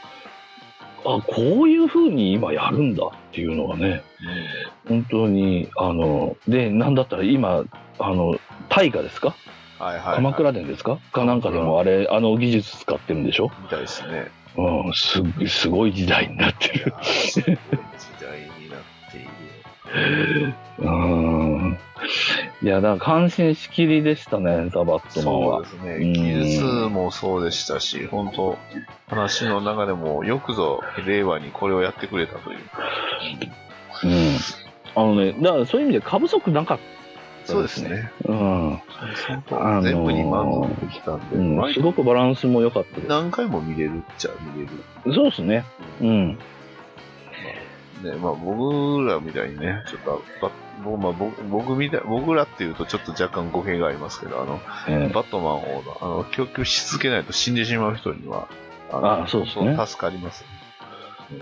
[1.04, 4.02] あ、こういう風に今やるんだっていうのがね、
[4.88, 7.64] 本当に、あの、で、なんだったら今、
[7.98, 9.34] あの、大河ですか？
[9.78, 10.16] はいはい、はい。
[10.16, 10.98] 鎌倉殿ですか？
[11.12, 13.50] かなんかでもあれ、あの技術使ってるんでしょ？
[13.62, 14.30] みたいですね。
[14.56, 16.94] うん、す、すごい時代になってる。
[17.34, 17.52] 時代
[18.58, 18.80] になっ
[19.12, 19.20] てい
[20.40, 20.54] る。
[20.80, 21.78] うん。
[22.62, 25.68] いや、だから感心しきりでしたね、ザ・バットマンそうはで。
[25.68, 25.90] すね。
[25.96, 28.58] うん技術もそうでしたし、本当
[29.08, 32.58] 話の中でもよくぞ令和にこれをやってくれたという。
[34.04, 34.36] うん。
[34.94, 36.78] あのね、だからそういう意味で過不足なかっ
[37.46, 38.10] そうですね。
[38.24, 38.32] た。
[38.32, 38.80] うん。
[39.82, 44.72] 全部に満足できたんで、うん、すごくバランスも良かったで何回も見れるっちゃ見れる。
[45.04, 45.14] す。
[45.14, 45.64] そうですね。
[46.00, 46.28] うん。
[48.02, 50.50] ね、まあ僕らみたいにね、ちょっと、ば
[50.84, 58.48] 僕まあ、僕僕みたい、僕らっていうとちょっと若干語弊がありますけど、あの、えバットマンをあの供給し続けないと死んでしまう人には、
[58.92, 60.44] あのあそうですね助かります。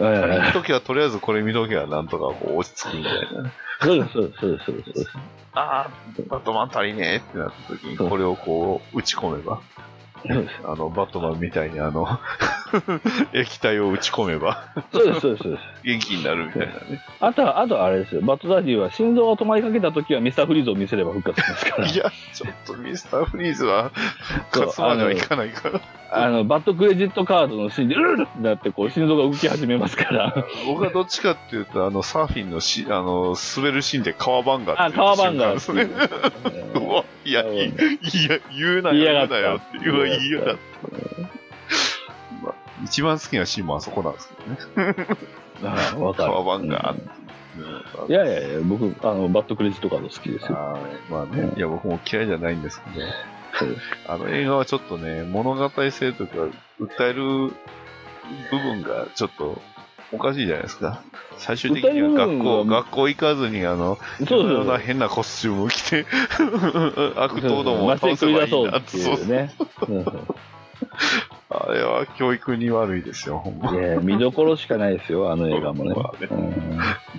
[0.01, 3.51] ええ見ときはとりあえずこれ見ときはなんとかこう落ち着くみたいな。
[3.51, 5.09] えそうです、そうです、そうです。
[5.53, 5.91] ああ、
[6.29, 9.61] バットマン足りねえってなった時にそうこれをこう打ち込めば、
[10.65, 12.07] あの、バットマンみたいにあの、
[13.33, 15.43] 液体を打ち込めばそうです、そうです。
[15.43, 17.01] そうです元気になるみたいなね。
[17.21, 18.23] あとは、あとはあれですよ。
[18.23, 21.89] バットダディは心臓が止まりかけた時はミスターフリーズを見せれば復活しますから。
[21.89, 23.91] いや、ちょっとミスターフリーズは
[24.51, 25.81] 復活まではいかないから。
[26.11, 30.47] あの、バットクレジットカードのシーンで、うるるってなって、こう、心臓が動き始めますから。
[30.67, 35.89] 僕はどっちかっていうと、あの、サーフィンのし、あの、滑るシーンで川バンガーあ、ン瞬間ガーですね。
[37.25, 37.73] いや、いや、
[38.57, 39.89] 言うなよ、言うなよって。
[39.89, 41.44] うわ、言いやがっったまあ
[42.83, 45.07] 一番好きなシーンもあそこなんですけどね。
[45.63, 45.97] た。
[45.97, 46.33] わかる。
[46.33, 47.25] 川バンガーって
[48.09, 50.59] いやいやいや、僕、あの、バットクレジットカード好きですよ。
[50.59, 53.07] あーまあね、いや、僕も嫌いじゃないんですけど、
[54.09, 56.33] あの映画はちょっとね、物語性とか、
[56.81, 57.25] 訴える
[58.51, 59.63] 部分がちょっと
[60.13, 61.03] おかしいじゃないですか。
[61.37, 64.67] 最終的には学校、学校行かずに、あの、そうそうそう。
[64.67, 66.07] な変なコスチュームを着て、
[67.17, 69.55] 悪党どもを街倒せばいいなって、そう っていうね。
[69.89, 70.05] うん
[71.51, 73.73] あれは教育に悪いですよ、ほんま。
[73.73, 75.95] いや見どころしかないですよ、あの映画もね。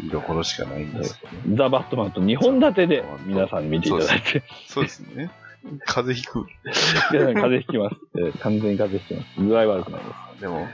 [0.03, 1.55] 見どころしかないんですけど、ね。
[1.55, 4.43] ザ・バットマンと2本立てで皆さん見ていただいて。
[4.67, 5.31] そうですね。
[5.85, 6.47] 風邪ひく。
[7.11, 7.95] 風邪ひきます。
[8.15, 9.47] えー完全に風邪ひきます。
[9.47, 10.24] 具合悪くなります。
[10.39, 10.67] でも、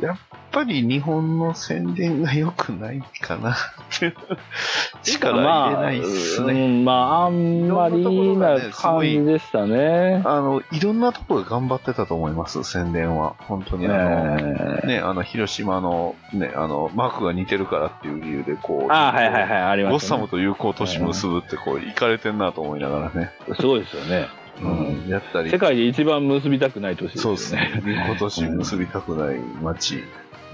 [0.00, 0.18] やっ
[0.50, 3.56] ぱり日本の宣伝が良くないかなっ
[3.98, 4.14] て。
[5.02, 6.52] 力入れないっすね。
[6.52, 10.22] まあ、うんまあ、あんまりな感じでしたね。
[10.24, 13.34] あの、いろんなところが頑張ってたと思います、宣伝は。
[13.40, 20.18] 本当にあの、えーね、あの、広島の、ね、あの、マークが似てるからっていう理由で、こう、あはいはいはい、ありゴッました、ね。
[20.18, 23.30] サムと友好都市結ぶって、こう、行かれてんなと思いながらね。
[23.54, 24.26] すごいですよね。
[24.62, 27.82] うんやったり世、界で一番結びたくない年ですよそうですね。
[28.06, 30.02] 今年結びたくない街、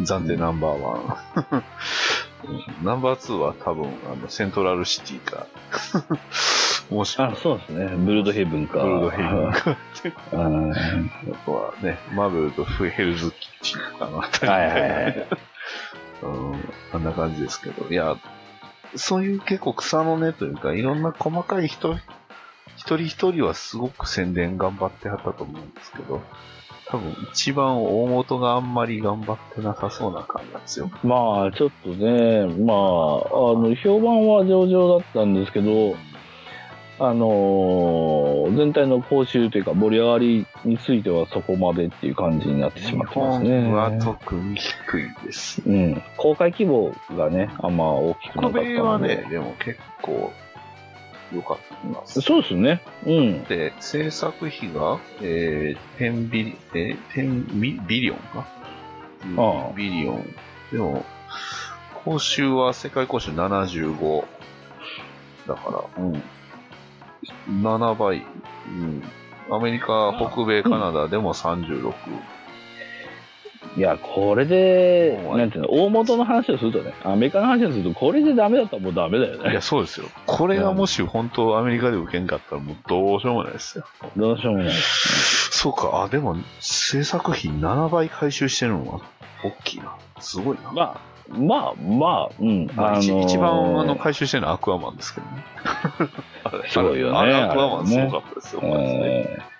[0.00, 1.16] 暫定ナンバーワン。
[1.54, 1.62] う
[2.82, 5.46] んナンバーツーは多分、あの、セントラルシティか。
[6.90, 7.86] もしあ、そうですね。
[7.96, 8.80] ブルードヘブンか。
[8.80, 9.76] ブルードヘイブンか。
[10.32, 15.26] あとはね、マーベルとフヘルズキッチンとかのあたりいはいはい。
[16.22, 16.54] うん、
[16.92, 17.88] あんな感じですけど。
[17.88, 18.16] いや、
[18.96, 21.96] そういう結構草の根というか、いろんな細かい人、
[22.84, 26.20] 一人一人はすごく宣伝頑張ってはったと思うんですけど、
[26.88, 30.90] 多分一番大元があんまり頑張ってなさそうな感じですよ。
[31.02, 32.80] まあ、ちょっとね、まあ、あ
[33.56, 35.96] の、評判は上々だったんですけど、
[36.98, 43.62] あのー全体の講習というか盛り上がりについてはそこまでっていう感じになってしまってますね。
[43.62, 45.62] 日本は特に低いです。
[45.66, 46.02] うん。
[46.18, 48.74] 公開規模がね、あんま大きくなか北ったので。
[48.74, 50.30] 米はね、でも結構
[51.34, 52.20] 良かったと思います。
[52.20, 52.82] そうですね。
[53.06, 53.44] うん。
[53.44, 58.46] で、制作費が、えー、10ビリ、えー、10ビビリオンか、
[59.24, 60.34] うんああビリオン。
[60.72, 61.04] でも、
[62.04, 64.24] 報酬は世界報酬75。
[65.46, 66.22] だから、うん。
[67.62, 68.18] 7倍。
[68.18, 69.02] うん。
[69.50, 71.92] アメリカ、北米、カナダでも36。
[73.76, 79.60] いや、これで、なんていうの、大元の話をするとね、アメリカの話をすると、これでダメだったらもうダメだよねいや、。
[79.60, 80.06] そうですよ。
[80.26, 83.84] これがもし本当アメリカで受けんかったらもうどうしようもないですよ。
[84.16, 84.72] どうしようもない。
[84.72, 89.00] そうか、あ、でも、制作費7倍回収してるのは、
[89.42, 89.96] 大きいな。
[90.20, 90.72] すごいな。
[90.72, 92.70] まあ、まあ、まあ、うん。
[92.76, 95.44] まあ一のー一番あの回収してるのはアクアマンですけどね。
[96.68, 98.60] すごいよねアクアマンすごかったですよ。
[98.62, 99.53] マジでえ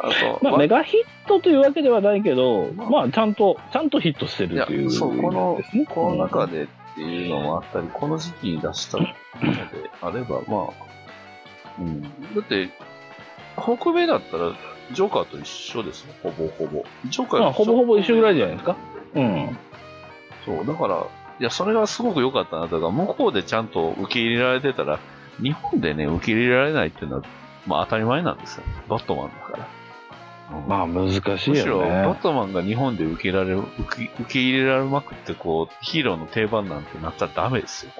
[0.00, 5.86] あと、ーまあ、わメガヒットというわけではないけど、まあ、ちゃんと、ちゃんとヒットしてるっていう、いやそうこのですね。
[5.86, 9.10] コロナ禍でっていうのもあったり、この時期に出したので
[10.00, 10.88] あれば、まあ、
[11.80, 12.02] うん。
[12.02, 12.08] だ
[12.40, 12.70] って、
[13.56, 14.52] 北米だったら、
[14.92, 16.84] ジョーカーと一緒ですよ、ほぼほぼ。
[17.06, 18.76] ジョーカーまあ、ほぼほぼ一緒ぐらいじゃないですか。
[19.14, 19.58] うん。
[20.44, 21.06] そう、だから、
[21.40, 22.62] いや、それがすごく良かったな。
[22.62, 24.98] だから、向こうでちゃんと受け入れられてたら、
[25.42, 27.22] 日本でね、受け入れられないっていうのは、
[27.66, 28.64] まあ当たり前なんですよ。
[28.88, 29.77] バットマンだから。
[30.50, 32.18] うんまあ、難しいむしろ、よバッね。
[32.22, 37.92] トマンが日本で受けられる、受け受け入れられまくって、こう、ヒーローの定番なんてなったらダメですよ、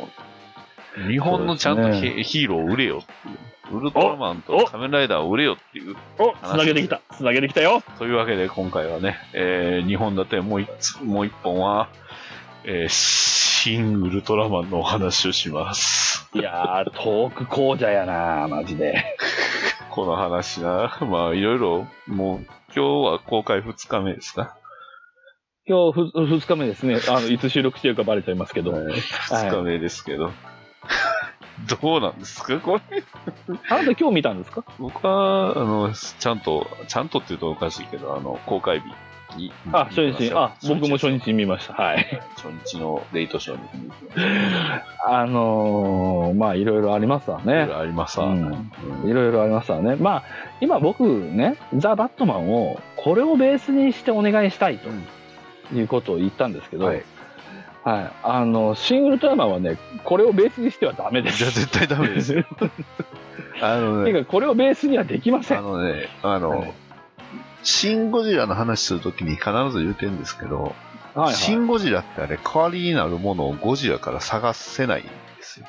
[1.06, 3.38] 日本のちゃんとヒ,、ーローを売れよっていう。
[3.70, 5.94] ウルトラマンと仮面ライダーを売れよっていう。
[6.18, 7.02] お、つなげてきた。
[7.12, 7.82] つなげてきたよ。
[7.98, 11.90] というわけで、今回はね、えー、2本立てもう一つ、もう一本は、
[12.64, 16.28] えー、新ウルトラマンのお話をします。
[16.32, 19.04] いやー、トーク講座やなマジで。
[19.90, 20.98] この話な。
[21.10, 24.54] まあ、いろいろ、もう、今日は公開2日目ですか？
[25.66, 26.98] 今日ふ二日目ですね。
[27.08, 28.72] あの、いつ収録してるかバレちゃいますけど。
[28.72, 28.84] はい
[29.30, 30.30] 2日目ですけど。
[31.82, 32.58] どうなんですか？
[32.60, 33.02] これ。
[33.68, 34.64] あなた今日見たんですか？
[34.78, 38.86] 僕は、あの、ちゃんと、ちゃんとって言うとおかしいけど、あの、公開日
[39.36, 39.52] に。
[39.72, 40.32] あ、初日。
[40.34, 41.18] あ、僕も初日。
[41.20, 41.74] 日見ました。
[41.74, 42.20] はい。
[42.36, 43.68] 初日のレイトショーに。
[45.06, 47.68] あのー、まあ、いろいろありますわね。
[47.72, 48.26] ありますわ。
[48.26, 48.38] うん
[49.02, 49.96] うんいろいろありますわね。
[49.96, 50.22] まあ、
[50.60, 54.88] 今僕ね、ザ・バットマンを、これをベースにしてお願いしたいと
[55.74, 57.02] いうことを言ったんですけど、ははいい。
[58.22, 61.38] あの、シン・ウルトラマンはね、これをベースにしてはダメです。
[61.38, 62.44] じゃあ絶対ダメですよ。
[63.62, 65.64] あのね、ていうか、これをベースにはできませあん。
[65.64, 66.72] のね、あの、はい
[67.68, 71.34] シン・ゴジラの話するときに必ず言うてるんですけど、はい、はい。
[71.34, 75.10] シン・ゴジラってあれ、代わりになるものをゴジラから探せないんで
[75.42, 75.66] すよ。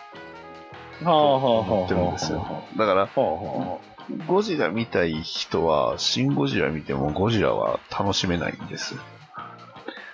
[1.03, 3.79] はあ、はあ、はあ、思ってるんですよはだから、あ、はあ、は
[4.27, 8.95] ゴジラ見たい人は、シン・ゴジラ見てもゴジラは楽しめないんです。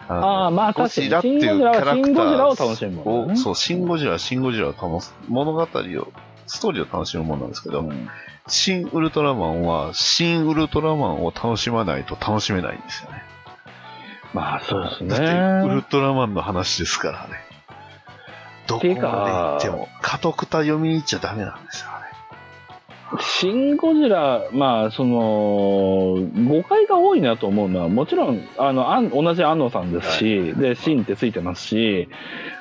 [0.07, 0.51] ああ。
[0.51, 3.33] まあ、ゴ確かに、ジラっていうキシン・ゴジラはシン・ャラクタゴジラをー楽しむね。
[3.33, 5.67] を、そう、シン・ゴジラはシン・ゴジラを楽し物語を、
[6.47, 8.09] ストーリーを楽しむものなんですけど、うん
[8.47, 13.23] シン・ウルトラマンは、シン・ウルトラマンを楽しまないと楽しめないんですよね。
[14.33, 15.09] まあ、そうですね。
[15.09, 17.33] だって、ウルトラマンの話ですからね。
[18.67, 22.05] どこまで行っても、家督た読みに行っちゃダメなんですよね。
[23.21, 25.17] シン・ゴジラ、まあ、その、
[26.47, 32.09] 誤解が多いなと思うのは、もちろん、あの、あん同じ安野さんですし、で、シンってついてますし、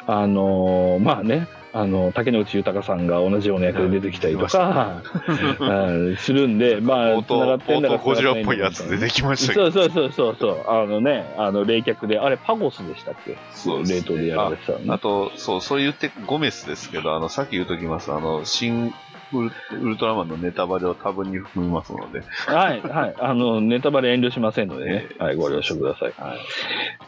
[0.06, 5.02] あの、まあね、あの、竹野内豊さんが同じような役で出てきたりとか、
[5.58, 9.72] うんするんで、 まあ、繋がってんだか冒頭ゴっぽいやつ出てきましたけど。
[9.72, 13.36] そうそうそうそうそう、あのね、あの、冷却で、あれ、パゴスでしたっけ？
[13.50, 14.84] そう冷凍でやられてたのね。
[14.90, 18.94] あと、そう、そう言って、ゴメスですけど、あの、さっき言うときます、あの、新
[19.32, 19.50] ウ
[19.88, 23.14] ルトラマンのネタバレを多分に含みますので、はい、はい。
[23.18, 25.08] あの、ネタバレ遠慮しませんのでね。
[25.18, 26.12] はい、ご了承ください。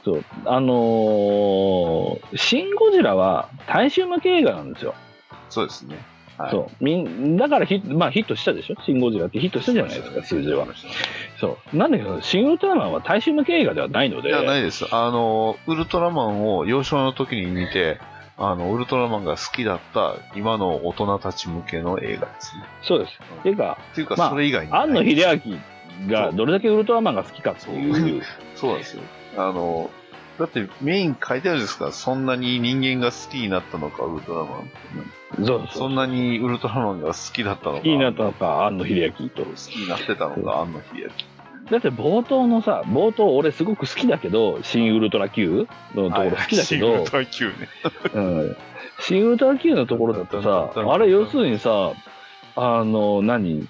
[0.04, 0.24] そう。
[0.44, 4.94] あのーシン・ゴジラは大衆向け映画なんですよ。
[5.48, 5.96] そうですね。
[6.38, 6.84] はいそう。
[6.84, 8.76] みん、だからヒット、まあヒットしたでしょ？
[8.82, 10.66] シン・ゴジラってヒットしたじゃないですか、数字は。
[11.40, 11.76] そう。
[11.76, 14.28] なんだけど、シン・ウルトラマンは大衆向け映画ではないので。
[14.28, 14.84] いや、ないです。
[14.90, 17.98] あの、ウルトラマンを幼少の時に見て、
[18.38, 22.64] あの、ウルトラマンが好きだった今の大人たち向けの映画ですね。
[22.82, 23.12] そうです。
[23.40, 24.80] っていうか、っていうか、まあそれ以外にない。
[24.82, 25.60] 庵野秀
[26.04, 28.22] 明がどれだけウルトラマンが好きかっていう。
[28.54, 29.02] そうなんですよ。
[29.38, 29.90] あの、
[30.38, 35.46] だってメイン書いてあるんですから、そんなに人間が好きになったのか、ウルトラマン。
[35.46, 35.78] そうそ。
[35.78, 37.78] そうんなにウルトラマンが好きだったのか。
[37.78, 39.44] 好きになったのか、庵野秀明と。
[39.44, 41.10] 好きになってたのか、庵野秀
[41.70, 47.54] だって冒頭のさ、冒頭俺すごく好きだけど、新ウルトラ Q のところ好きだけど、はいシンウルトラ Q ね。
[48.14, 48.56] うん。
[49.00, 51.92] 新ウルトラ Q のところだってさ、あれ要するにさ、
[52.54, 53.66] あの、何？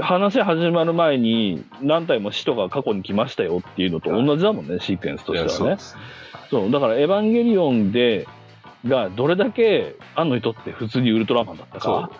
[0.00, 5.76] 話始まる前に何体も死とか過去に来ましたよっていうのと同じだもんね、シークエンスとしてはね。
[5.78, 5.96] す
[6.50, 8.26] そう、だからエヴァンゲリオンで、
[8.86, 12.10] がどれだけ庵野にとって普通にウルトラマンだったそうか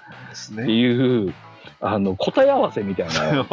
[0.53, 0.71] って。
[0.71, 1.35] いう、
[1.83, 3.45] あの、答え合わせみたいな。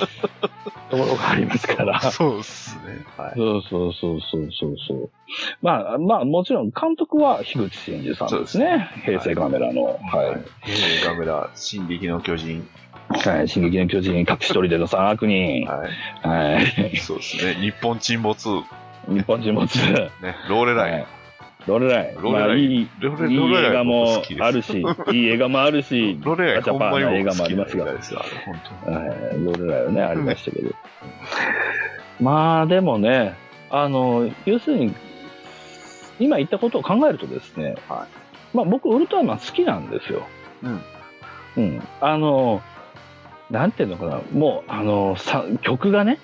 [0.90, 2.00] ところがありますから。
[2.00, 3.04] そうですね。
[3.18, 3.32] はい。
[3.36, 5.10] そうそうそうそうそうそう。
[5.60, 8.90] まあ、まあ、もちろん監督は樋口真嗣さんですね。
[9.04, 9.84] 平成カメラの。
[9.84, 9.98] はい。
[10.62, 12.66] 平成カメラ、進撃の巨人。
[13.10, 13.48] はい。
[13.48, 15.66] 進撃の巨人、隠し撮りでの三悪人。
[15.66, 15.86] は
[16.24, 16.26] い。
[16.26, 16.96] はい。
[16.96, 17.54] そうですね。
[17.60, 18.48] 日本沈没。
[19.06, 19.76] 日本人持つ。
[19.76, 20.10] ね。
[20.48, 20.94] ローレライン。
[20.94, 21.06] はい。
[21.66, 22.14] ロレライ。
[22.16, 24.80] まあ、いい、いい映画もあるし、
[25.12, 30.70] いい映画もあるし、ローレライン、ガチャパンほんまにな映画もありますがローレライはね、ありましたけど。
[32.20, 33.34] まあ、でもね、
[33.70, 34.94] あの、要するに、
[36.18, 38.06] 今言ったことを考えるとですね、は
[38.54, 40.26] まあ僕、ウルトラマン好きなんですよ。
[40.62, 40.80] うん。
[41.56, 41.82] うん。
[42.00, 42.62] あの、
[43.50, 46.18] なんていうのかな、もう、あの、さ曲がね、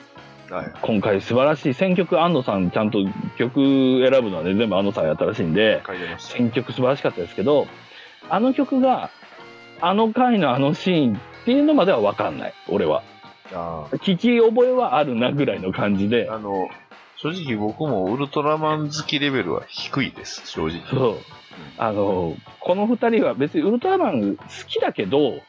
[0.55, 0.73] はい。
[0.83, 2.99] 今回素晴らしい、選曲安野さん、ちゃんと
[3.37, 5.83] 曲選ぶのはね、全部安野さんやったらしいんで。
[6.19, 7.67] 選曲素晴らしかったですけど、
[8.31, 9.11] あの曲が、
[9.81, 13.03] あの回のあのシーンっていうのまでは分かんない、俺は。
[13.53, 16.37] あ聞き覚えはあるなぐらいの感じであ。
[16.37, 16.69] あの、
[17.17, 20.83] 正直僕もウルトラマン好きレベルは低いです、正直。
[20.89, 21.17] そう。
[21.79, 25.41] あの、この二人は別にウルトラマン好きだけど、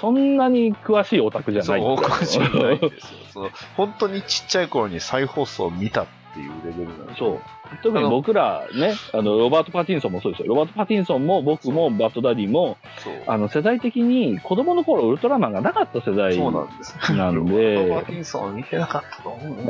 [0.00, 1.80] そんなに詳しいオタクじゃない。
[1.80, 3.18] そう、 おかしくないんですよ。
[3.32, 7.16] その本当にちっちゃい頃に再放送を見たっていうレベルなんで。
[7.16, 7.40] そう。
[7.82, 10.48] 特に僕らね、あの、ロバート・パティンソンもそうですよ。
[10.48, 12.76] ロバート・パティンソンも僕もバッドダディも。
[13.26, 17.12] あの、世代的に子供の頃ウルトラマンがなかった世代そうなんです。
[17.14, 19.56] なんでロバート・パティンソンは見てなかったと思う。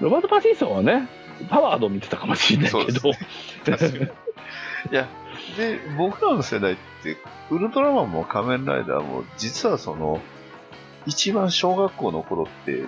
[0.00, 1.08] ロバート・パティンソンはね、
[1.48, 3.10] パワード見てたかもしれないけど。
[3.10, 5.08] いや、
[5.56, 7.16] で、僕らの世代って、
[7.50, 10.20] ウルトラマンも仮面ライダーも、実はその、
[11.06, 12.84] 一番小学校の頃って、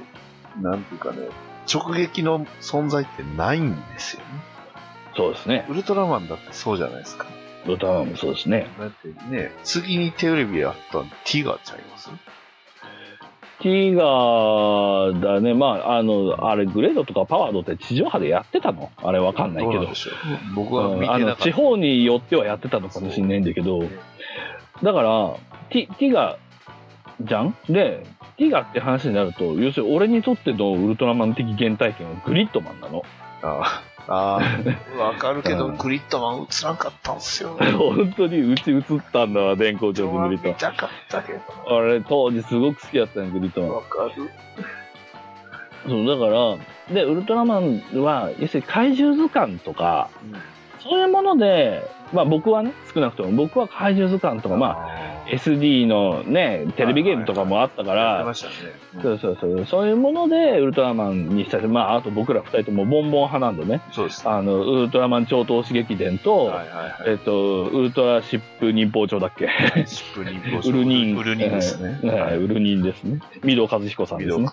[0.60, 1.28] なんていうかね、
[1.72, 4.26] 直撃の存在ってないんですよね。
[5.16, 5.66] そうですね。
[5.68, 7.26] ウルトラマンだってそうじゃないですか。
[7.66, 8.68] ウルトラマンもそうですね。
[8.78, 12.10] だってね、次にテレビやったのティガーちゃいます？
[13.62, 18.90] ティガーだね、まあ、あの、あれ、グレードとかパワードって地上波でやってたの？
[18.96, 19.98] あれわかんないけどどうなんで。
[19.98, 20.54] しょう。
[20.54, 21.36] 僕はうんあの。
[21.36, 23.82] 地方によってはやってたのかもしれないんだけど、
[24.82, 25.36] だから、
[25.70, 26.38] ティティガ
[27.22, 27.56] じゃん？
[27.68, 28.04] で、
[28.36, 33.02] ティガって話になると、要するに俺にとってのウルトラマン的原体験はグリッドマンなの。
[33.42, 37.56] ああー、わかるけど、うんグリッドマン映らんかったんすよ。
[37.76, 38.82] 本当にうち映っ
[39.12, 41.40] たんだわ、電光上グリッド見たかったけど。
[41.68, 41.78] マン。
[41.78, 43.70] あれ、当時すごく好きだったね、グリッドマン。
[43.74, 44.30] わかる。
[45.88, 50.08] そう、だから、で、ウルトラマンは、要するに怪獣図鑑とか、
[50.80, 51.82] そういうもので、
[52.12, 58.24] まあ僕はね、少なくとも僕は怪獣図鑑とか、まあ、あ SD のね、テレビゲームとかもあったから。
[59.02, 64.26] そうそうそう、そういうものでウルトラマンにしたり、まああと僕ら二人ともボンボン派なんでね、そうです。
[64.28, 66.52] あの、ウルトラマン超投資劇伝と。
[67.06, 69.48] えっと、ウルトラシップ忍法帳だっけ？
[69.86, 71.16] シップニンウルニン。
[71.18, 71.98] ウルニンですね。
[72.08, 73.18] はいはいウルニンですね。
[73.44, 74.46] 御堂和彦さんですね。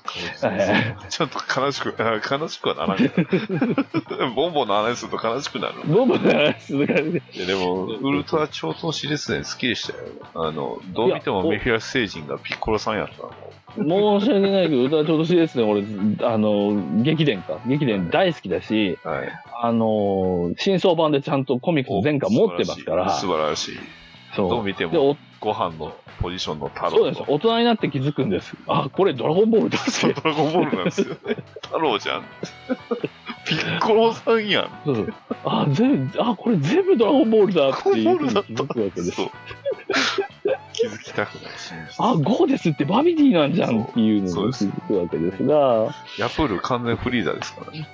[1.10, 3.24] ちょっと悲しく、あ 悲しくはならんけど。
[4.36, 5.76] ボンボンの話すると悲しくなる。
[5.88, 10.04] ボンボンの話続かれていやでも、ウルトラ超投資ですね、好きでしたよ。
[10.36, 14.20] あの、どう見てもメフィアス星人がピッコロさんやったの。
[14.20, 15.64] 申し訳ないけど、ウルトラ超投資ですね。
[15.64, 15.84] 俺、
[16.28, 17.60] あの、劇伝か。
[17.66, 19.30] 劇伝大好きだし、はい。
[19.62, 23.80] あの、新装版でちゃんとコミックス全巻持ってますから、素晴らしい。
[24.36, 26.98] そうどう見てで、も、おご飯のポジションの太郎と。
[26.98, 27.24] そうです。
[27.28, 28.56] 大人になって気づくんです。
[28.68, 30.14] あ、これドラゴンボールだって。
[30.14, 31.18] ドラゴンボールなんですよね。
[31.62, 32.24] 太郎じゃん。
[33.46, 34.82] ピッコロさんやん。
[34.86, 35.14] そうそう
[35.44, 39.30] あ、全部、あ、これ全部ドラゴンボールだっていうふうに気づくわけですそう。
[40.74, 41.74] 気づきたくないし。
[41.98, 47.88] あ、ゴーデスってバビディなんじゃんっていうのそうですに気づくわけですが、ヤプール完全フリーザですからね。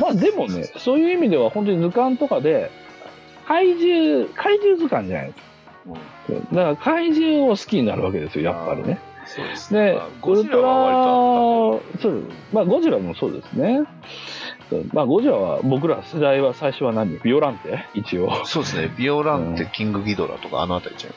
[0.00, 2.70] まあでもね、そういう意味では本当に図鑑とかで、
[3.46, 5.46] 怪獣、怪獣図鑑じゃないですか。
[5.48, 5.56] うん
[6.52, 8.98] だから怪獣を好きになるわけですよ、やっぱりね。
[9.26, 12.22] そうですでまあ、ゴジラは割ラ、そう、
[12.52, 13.80] まあゴジラもそうですね。
[14.92, 17.84] まあゴジラは僕ら世代は最初は何ビオランテ？
[17.94, 18.28] 一応。
[18.28, 18.94] とそうですね。
[18.96, 21.14] ビオランテ、キングギドラとかあのあたりちゃう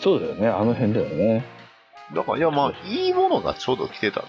[0.00, 1.44] そうだよね、あの辺だよね。
[2.14, 4.24] だから、いや、まあ、いいものがちょうど来てた。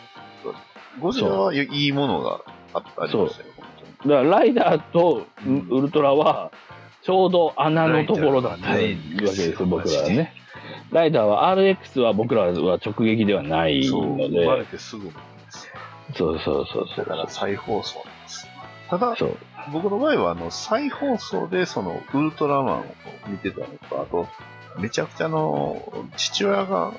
[0.99, 2.41] ゴジラはいいものが
[2.73, 3.37] あありまし。
[3.37, 3.43] だか
[4.05, 6.51] らライダーとウウルトラは
[7.03, 10.33] ちょうど穴のところだったわけですよ、僕らはね。
[10.91, 15.19] ライダーは RX は僕らは直撃ではないそう、の生まれで、てすぐなんで
[15.49, 15.69] す
[16.15, 17.05] そうそうそうそう。
[17.05, 18.47] だから再放送なんです。
[18.89, 19.15] ただ。
[19.71, 22.85] 僕の場合は、あの、再放送で、その、ウルトラマンを
[23.27, 24.27] 見てたのと、あと、
[24.79, 26.93] めちゃくちゃあの、父親が、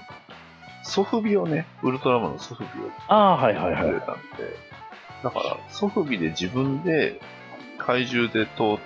[0.85, 3.83] ソフビをね、ウルトラマンのソフビをああ、はいはいはい。
[3.83, 4.21] くれたんで、
[5.25, 7.21] だから、ソフビで自分で、
[7.79, 8.83] 怪獣でと、ソ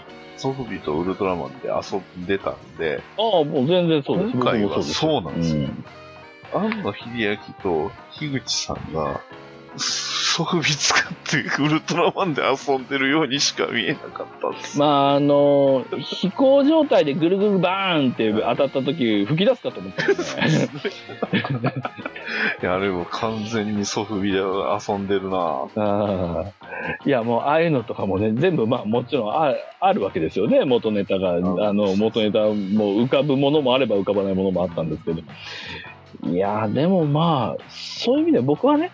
[0.52, 4.32] フビとウルトラマンで遊んでたんで、ああ、もう全然そうです。
[4.32, 5.62] 今回はそうなんですよ。
[5.62, 5.84] ん。
[6.54, 9.20] 庵野秀明と樋口さんが、
[9.76, 14.78] ソフビ使ってウルトラマンで遊んでるようにしか見えなかったんです。
[14.78, 20.18] まあ、あの、飛行状態でぐるぐるバーンって当たった時、吹き出すかと思ったよね。
[22.62, 25.80] いや、あれも完全にソフビで遊んでるなぁ。
[25.80, 26.44] ああ
[27.04, 31.34] いや、もう、ああいうのとかもね、全部、まあ、もちろんあ、あるわけですよね、元ネタが。
[31.34, 35.22] あんの、元ネタも浮かぶものもあれば浮かばないものもあったんですけど。
[36.30, 38.92] いや、でもまあ、そういう意味で僕はね、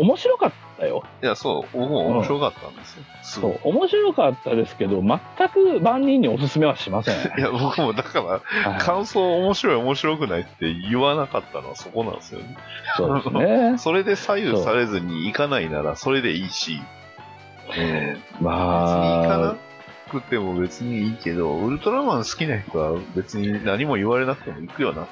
[0.00, 1.04] 面白かったよ。
[1.22, 3.04] いや、そう、僕も面白かったんですよ。
[3.22, 7.14] そう、面白かったですけど、全く万人におすすめはしません。
[7.38, 12.56] いや、僕もだから、はい感想面白い面白くないって言わなかったのはそこなんですよね。
[12.96, 13.74] そうですね。
[13.78, 16.80] それで左右されずに行かないならそれでいいし、
[17.68, 18.50] 別に行かま
[19.38, 19.56] なあ、
[20.10, 25.10] くても別にいいけど、ウルトラマン好きな人は別に何も言われなくても行くよなって。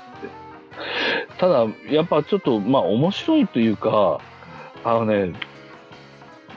[1.38, 4.20] ただ、やっぱちょっと、まあ、面白いというか、
[4.90, 5.34] あのね、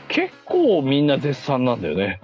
[0.08, 2.22] 結構みんな絶賛なんだよね。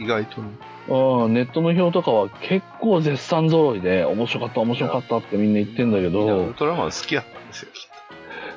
[0.00, 0.48] 意外とね。
[0.88, 7.68] うん、ネットの表とかは結構絶賛揃いで、面白かった、面白かったってみんな言ってんだけみんなウルど、トラマン好きやったんですよ。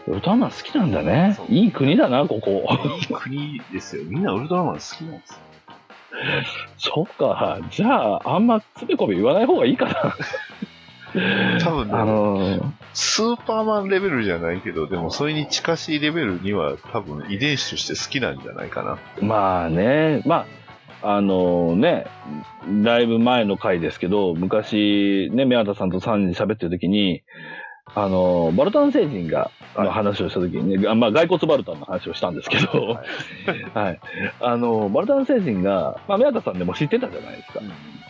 [0.07, 1.37] 歌マン好きなんだね。
[1.49, 2.67] いい国だな、ここ。
[2.89, 4.03] いい国ですよ。
[4.05, 5.39] みんなウルトラマン好きなんですよ。
[6.77, 7.59] そっか。
[7.69, 10.15] じゃあ、あんまつべこべ言わない方がいいかな。
[11.62, 18.97] 多分ね、あのスーパーマンレベルじゃないけど、でもそれに近しいレベルには多分遺伝子として好きなんじゃないかな。
[19.22, 20.45] まあね、ま
[21.01, 22.08] あ、あのね、
[22.84, 27.24] だいぶ前の回ですけど、昔、ね、宮田さんと3人喋ってる時に、
[27.95, 33.99] あの、バルタン星人が、の話をした時にね、あまあ、骸骨バルタンの話をしたんですけど、はい はい。
[34.39, 37.61] あの、バルタン星人が、まあ、宮田さんでも知ってたじゃないですか。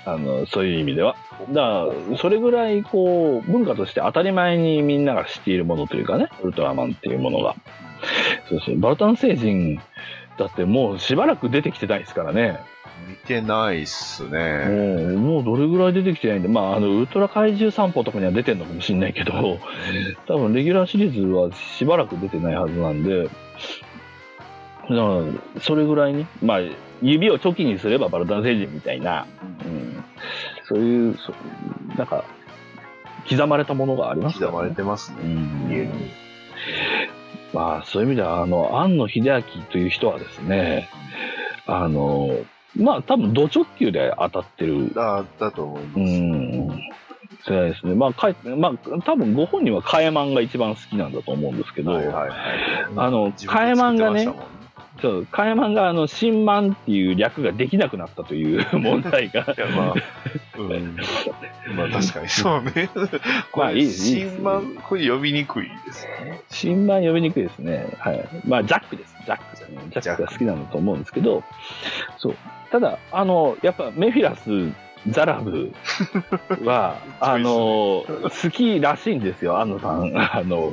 [0.06, 1.16] あの、そういう意味では。
[1.52, 7.56] だから、それぐらい、こう、文化として当たり前にみんなが知っているものというかね、ウルトラマンっていうものが。
[8.50, 9.82] そうそう、バルタン星人、
[10.38, 12.60] だってもうしばらく出てきてないですからね。
[13.08, 14.66] 見てないっすもね。
[15.14, 19.60] う、もうどれぐらい出てきてないんで、まあ、あの、ウルトラ怪獣散歩とかには出てんのかもしれないけど、
[20.28, 23.34] 多分レギュラーシリーズはしばらく出てないはずなんで、だか
[24.90, 26.60] ら、それぐらいに、まあ、
[27.02, 29.28] 指をチョキにすればバルタン星人みたいな、
[29.66, 30.04] うん、
[30.64, 31.34] そういう、そ
[31.98, 32.24] なんか、
[33.30, 35.24] 刻まれたものがありますから刻まれてますうね。
[35.70, 36.12] 家んに。
[37.54, 40.90] まあ、そういう意味では、あの、庵野秀明という人はですね、
[41.66, 42.30] あの、
[42.78, 44.94] まあ、多分、土直球で当たってる。
[44.94, 46.00] だ、だと思います。
[46.00, 46.80] うん。
[47.44, 47.96] そうですね。
[47.96, 52.32] まあ、かいまあ、多分、ご本人はカエマンが一番好きなんだと思うんですけど、はいはいはい。
[52.96, 54.58] あの自分で作ってましたもんね
[55.02, 59.42] そう、カエマンが、あの、新マンっていう略ができなくなったという問題が。
[59.42, 59.94] いや、まあ、
[60.58, 60.98] うん。
[61.76, 62.90] まあ確かにそうね。
[63.56, 66.42] まあいいです新版、これ呼びにくいですよね。
[66.50, 67.86] 新版呼びにくいですね。
[68.00, 68.28] はい。
[68.46, 69.16] まあ、ジャックです。
[69.26, 69.78] ジャックですね。
[69.92, 71.44] ジャックが好きなんだと思うんですけど、
[72.18, 72.36] そう。
[72.72, 74.74] ただ、あの、やっぱメフィラス、
[75.10, 75.72] ザラブ
[76.64, 80.12] は、 あの、好きらしいんですよ、安野さん。
[80.18, 80.72] あの、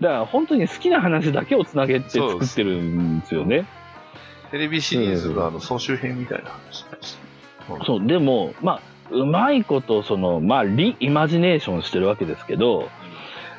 [0.00, 3.64] だから本当に好きな話だけをつなげて作ってるんですよね。
[4.50, 7.16] テレビシリーズのあの総集編みたいな話でし
[7.68, 7.84] た。
[7.84, 12.88] そう、でも、まあ、うまいこと、その、まあ、リイマジネーションしてるわけですけど、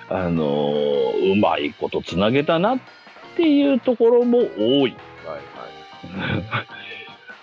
[0.09, 0.73] あの
[1.33, 2.79] うまいことつなげたなっ
[3.35, 4.49] ていうところも多い。
[4.55, 4.97] はいはい。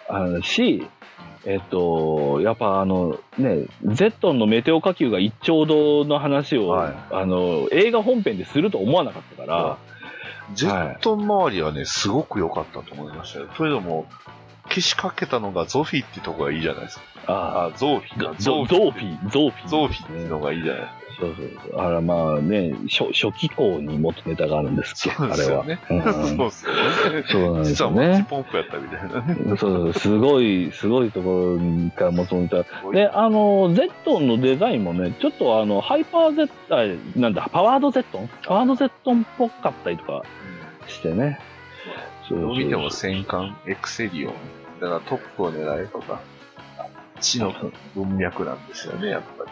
[0.08, 0.86] あのし、
[1.46, 9.78] えっと、やっぱあのね、ゼットンのメテオ火球が一丁度の話を、はいあの、映画本編ですると思わなかったから、
[10.54, 13.48] ジェット周りはね、すごく良かったと思いましたよ。
[13.56, 14.06] というのも、
[14.68, 17.04] けしかけたのがゾフィってとこがいいじゃないですか。
[17.26, 18.34] ああ、ゾーフィか。
[18.38, 19.68] ゾゾーフィ、ゾーフィ。
[19.68, 21.03] ゾーフィっていうのがいいじゃないですか。
[21.18, 21.80] そうそう。
[21.80, 25.64] あら、まあね、初初期稿に元ネタがあるんですけど、そうあれは。
[25.90, 27.24] うんそうですよね。
[27.26, 28.26] そうなんですよね。
[28.28, 29.36] ポンプやったみたいなね。
[29.46, 32.64] そうそう、すごい、すごいところから元ネタ。
[32.90, 38.28] で、あの、ゼットンのデザインもね、ちょっとあの、ハイパーゼットン、なんだ、パワードゼットン？
[38.44, 40.24] パワードゼットンっぽかったりとか
[40.88, 41.38] してね。
[42.28, 44.32] そうどう見ても戦艦エクセリオン。
[44.80, 46.20] だからトップを狙えとか、
[47.20, 47.54] 地の
[47.94, 49.50] 文脈なんですよね、やっぱり。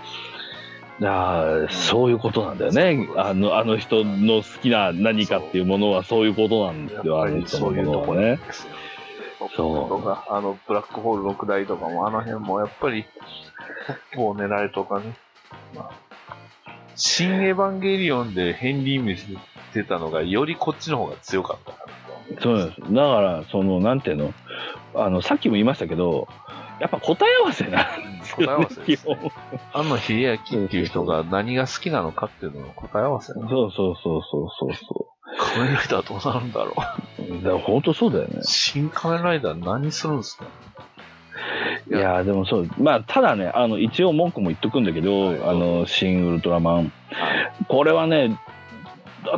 [1.01, 3.09] いやーそういうことなんだよね。
[3.17, 8.39] あの、あの人の好きな何かっていうものはそういうことなんですよ、あの人のものはね。
[9.57, 13.05] そうとか、あの、ブラックホール6台とかも、あの辺もやっぱり、
[13.87, 15.17] トップを狙えとかね。
[15.75, 15.91] まあ、
[16.95, 19.27] 新エヴァンゲリオンでヘンリー見せ
[19.73, 21.87] てたのが、よりこっちの方が強かったか
[22.31, 22.43] なと。
[22.43, 22.81] そうです。
[22.81, 24.33] だから、その、なんていうの、
[24.95, 26.29] あの、さっきも言いましたけど、
[26.83, 29.15] やっぱ答え合わせなんです答え合よねわせです、ね。
[29.15, 29.31] 基本
[29.73, 33.33] 安野秀明っていう人が何が好きなのかっていうのの答え合わせ。
[33.33, 34.23] そうそうそうそう
[34.59, 35.07] そうそ
[35.39, 37.43] 仮面ライダーどうなるんだろう。
[37.45, 38.43] だから本当そうだよねう。。
[38.43, 40.45] 新仮面ライダー何するんですか？
[41.91, 42.69] いやーでもそう。
[42.79, 46.77] まあ、ただね、あの、一応文句も言っとくんだけど、はいあの、新ウルトラマン。
[46.77, 46.93] はい
[47.69, 48.39] これはね、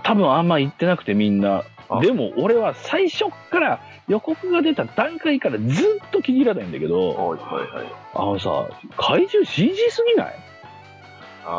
[0.03, 1.65] 多分あんま言ってなくてみんなあ。
[2.01, 5.65] でも俺は最初っから予告が出た段階からず
[6.05, 7.87] っと気に入らないんだけど、はいはいはい。
[8.15, 10.35] あのさ、怪獣 CG すぎない？
[11.47, 11.51] あ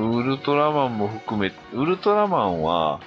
[0.00, 3.00] ー、ウルトラマンも含め、ウルトラマンは、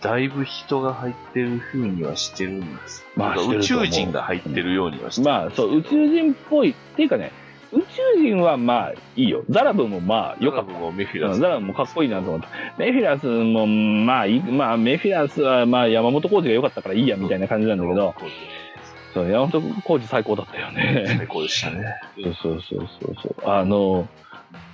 [0.00, 3.04] だいぶ人が入ってる風にはしてるんです。
[3.16, 5.30] まあ宇宙人が入ってるようにはしてる。
[5.30, 6.70] まあそう、宇宙人っぽい。
[6.70, 7.32] っていうかね、
[7.72, 9.44] 宇宙人はまあいいよ。
[9.48, 10.72] ザラブもまあ良かった。
[10.72, 11.34] ザラブもメフィラス。
[11.34, 12.46] うんザラブもかっこいいなと思って。
[12.78, 18.14] メフィラスもまあいい、まあメフィラスはまあ山本浩二が良かったからいいやみたいな感じなんだけど、
[19.14, 21.04] そう山本浩二最高だったよね。
[21.18, 21.84] 最高でしたね。
[22.22, 23.50] そうそうそうそうそう。
[23.50, 24.08] あの、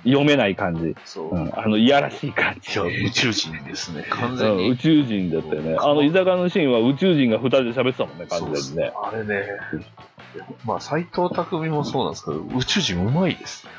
[0.03, 0.95] 読めない感じ。
[1.05, 1.35] そう。
[1.35, 2.79] うん、あの、いやらしい感じ。
[2.79, 4.05] 宇宙人ですね。
[4.09, 4.69] 完うん、全に。
[4.69, 5.75] 宇宙人だったよね。
[5.79, 8.91] あの居酒屋のシーンは宇宙人が二人で喋ってたもんね、完全にね。
[9.03, 9.45] あれね。
[10.65, 13.71] まあ、斎藤匠もそうなんですけど、宇宙人うまいですね。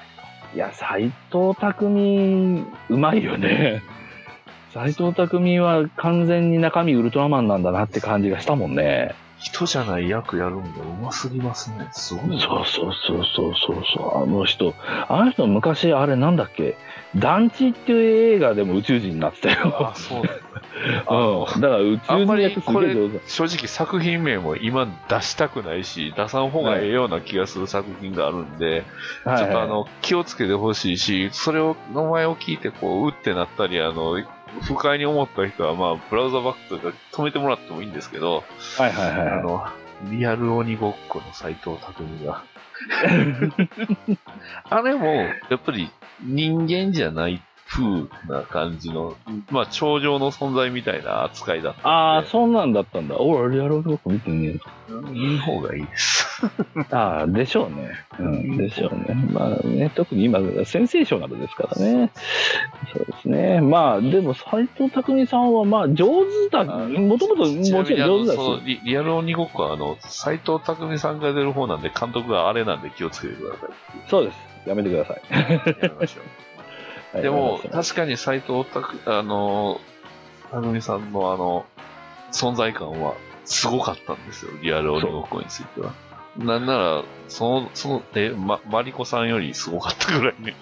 [0.55, 3.83] いや、斎藤匠、うまいよね。
[4.73, 9.15] 斎藤匠は完全に中身ウルトラマンなんだなって感じがしたもんね。
[9.39, 11.89] 人じゃない役やるんでうますぎますね。
[11.93, 12.41] すごいな。
[12.43, 14.23] そうそうそうそうそうそう。
[14.23, 14.75] あの人、
[15.09, 16.77] あの人昔あれなんだっけ？
[17.17, 19.91] 団地っていう映画でも宇宙人になってたよ。
[19.93, 20.33] あ、そうだ。
[21.07, 21.61] あのうん。
[21.61, 23.21] だから宇宙人役すげえ上手。
[23.29, 28.85] 正直作品名も今出したくないし、出さん方がええような気がする作品があるんで、
[29.25, 34.19] はいちょっとあの、気をつけてほしいし、それを、名前を聞いてこう、うってなったり、あの、
[34.63, 38.45] 不快に思った人は、まあ、ブラウザバックとか止めてもらってもいいんですけど、
[38.77, 39.29] はいはいはいはい。
[39.41, 39.67] あの、
[40.11, 42.45] リアル鬼ごっこの斎藤匠が。
[44.71, 45.91] あれも、やっぱり
[46.23, 49.17] 人間じゃない風な感じの、
[49.51, 51.89] まあ、頂上の存在みたいな扱いだった。
[51.89, 53.19] ああ、そんなんだったんだ。
[53.19, 54.59] 俺、リアルごっこ見てね
[55.13, 56.18] いい方がいいです。
[56.43, 56.85] え。
[56.95, 57.91] ああ、でしょうね。
[58.19, 59.15] うん、でしょうね。
[59.33, 62.11] まあね、特に今、センセーショナルですからね。
[62.93, 63.61] そうですね。
[63.61, 66.65] まあ、でも、斎藤匠さんは、まあ、上手だ。
[66.65, 68.63] もともと、もちろん上手だし。
[68.65, 73.71] リリアル鬼ごっこは、あの、斎藤匠さんが出る方なんで、監督があれなんで気をつけてください。
[74.09, 74.39] そうです。
[74.67, 75.23] やめてください。
[75.31, 76.25] やめましょう。
[77.13, 79.81] はいでも確かに斎藤拓、あの、
[80.51, 81.65] 匠さんのあの、
[82.33, 83.15] 存在感は
[83.47, 85.95] すごかったんですよ、リアル鬼ごっこについては。
[86.37, 90.55] なんなら、その、その、え、ま、マリコさんよりすごかったぐらいの、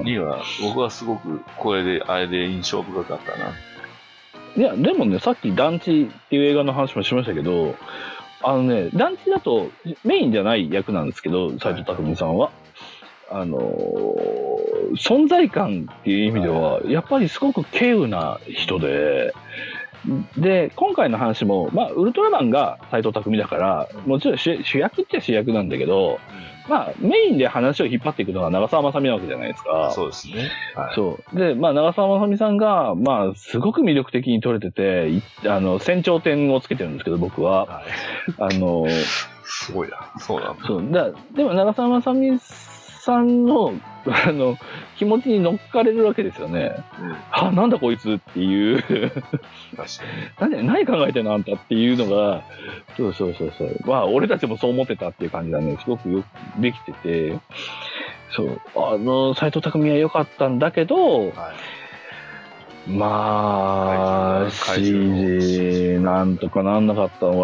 [0.00, 3.52] あには、僕はすごく、これで、あれで印象深かったな。
[4.56, 7.76] ーいや、でもね、さっき団地っていう映画の話もしましたけど、
[8.42, 9.70] あのね、団地だと
[10.04, 12.50] メインじゃない役なんですけど、斎藤匠さんは。
[13.30, 14.58] あのー
[14.96, 19.34] 存在感っていう意味では、やっぱりすごく稀有な人で、
[20.36, 26.18] で、今回の話も、まあ、ウルトラマンが斎藤匠だから、もちろん主主役っちゃ主役なんだけど、
[26.68, 29.90] まあ、メインで話を引っ張っていくのが長澤まさみなわけじゃないですか。
[29.94, 30.50] そうですね。
[30.76, 30.94] はい。
[30.94, 31.36] そう。
[31.36, 37.66] で、まあ、長澤まさみさんが、まあ、すごく魅力的に撮れてて、いあの、船長点をつけてるんですけど、僕は。
[37.66, 38.34] はい。
[38.38, 38.86] あの、
[39.44, 40.10] すごいな。
[40.20, 40.66] そうなんだ。
[40.66, 40.92] そう。
[40.92, 42.38] だでも、長澤まさみ
[42.98, 43.72] さんの、
[44.06, 44.56] あの、
[44.96, 46.74] 気持ちに乗っかれるわけですよね。
[47.00, 47.16] うん。
[47.30, 49.12] あ、なんだこいつっていう。
[50.40, 52.42] 何、何考えてんのあんたっていうのが、
[52.96, 53.80] そうそうそうそう。
[53.84, 56.26] まあ、俺たちもそう思ってたっていう感じがね、すごくよく
[56.60, 57.38] できてて、
[58.34, 58.60] そう。
[58.76, 61.32] あの、斎藤匠は良かったんだけど、はい。
[62.90, 67.38] まあ、CG なんとかなんなかったのか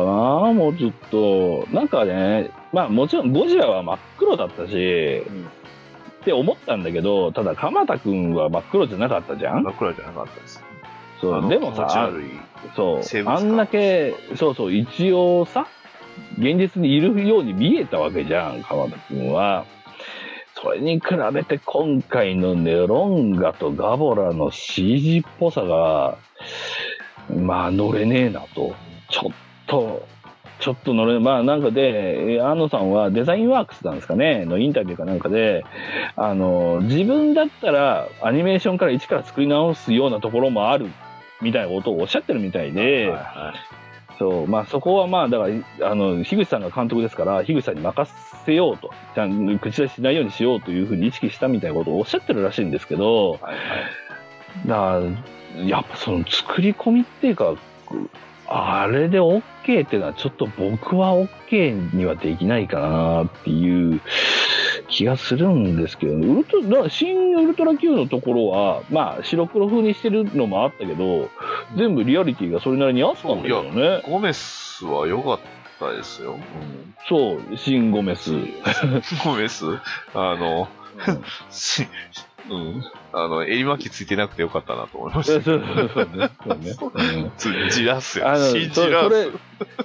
[0.47, 1.67] なもうちょっと。
[1.71, 5.47] なんかね、まあもちろんゴジラは真っ黒だったし、ん
[6.23, 9.63] って思ったんだけど、ただ鎌田くんは真っ黒じゃなかったじゃん？
[9.63, 10.65] 真っ暗じゃなかったです。
[11.21, 12.11] そう、でもさ、
[12.75, 15.67] そう、あんだけ、そうそう、一応さ、
[16.39, 19.65] 現実にいるように見えたわけじゃん、鎌田くんは。
[20.55, 26.17] それに比べて今回のネロンガとガボラの CG っぽさが、
[27.37, 28.75] まあ乗れねえなと。
[29.11, 29.33] ちょっ
[29.67, 30.07] と、
[30.65, 35.63] ちょっと乗れ、まあなんかで、えー安野さんはデザインワークスなんですかね、のインタビューかなんかで、
[36.17, 40.87] あの、自分だったらアニメーションから一から作り直すようなところもある
[41.43, 43.75] みたいなことをおっしゃってるみたいで、はいはい
[44.19, 48.13] そう、まあそこはまあ、だから、あの、樋口さんが監督ですから、樋口さんに任
[48.47, 54.69] せようと、ちゃん口出ししないようにしようというふうに意識したみたいなことをおっしゃってるらしいんですけど、はいはい。
[54.69, 55.01] だか
[55.59, 57.55] ら、やっぱその作り込みっていうか、
[58.47, 64.01] あれで OK っていうのはちょっと僕は OK にはできないかなっていう
[64.89, 71.31] 気がするんですけど、ウルト新ウルトラ Q のところは、まあ白黒風にしてるのもあったけど、
[71.77, 74.03] 全部リアリティがそれなりにあったんだけどね。
[74.07, 75.39] ゴメスは良かっ
[75.79, 76.39] たですよ。
[77.09, 78.33] そう、新ゴメス。
[79.25, 79.65] ゴメス
[80.15, 80.69] あの、
[81.51, 81.87] し、
[82.51, 82.85] うん。
[83.13, 86.31] あの、襟巻きついてなくてよかったなと思いましそうそうそうね。
[86.43, 86.77] そうね
[87.17, 87.37] うんた。
[87.37, 88.29] つじらすよ。
[88.29, 89.31] あの、信そじらそれす。、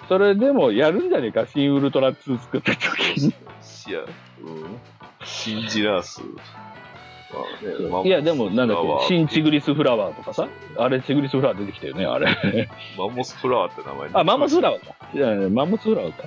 [0.09, 3.27] それでもやるんじゃねえか、新ウルトラ2作った時に。
[3.29, 4.79] いや、うん。
[5.23, 6.21] 信じらす。
[6.21, 10.47] まあねいや、でも、なんだっけ、新チグリスフラワーとかさ、
[10.77, 12.69] あれ、チグリスフラワー出てきたよね、あれ。
[12.97, 14.95] マンモスフラワーって名前あ、マンモスフラワワーか。
[15.13, 16.23] いやマンモスフラワーか。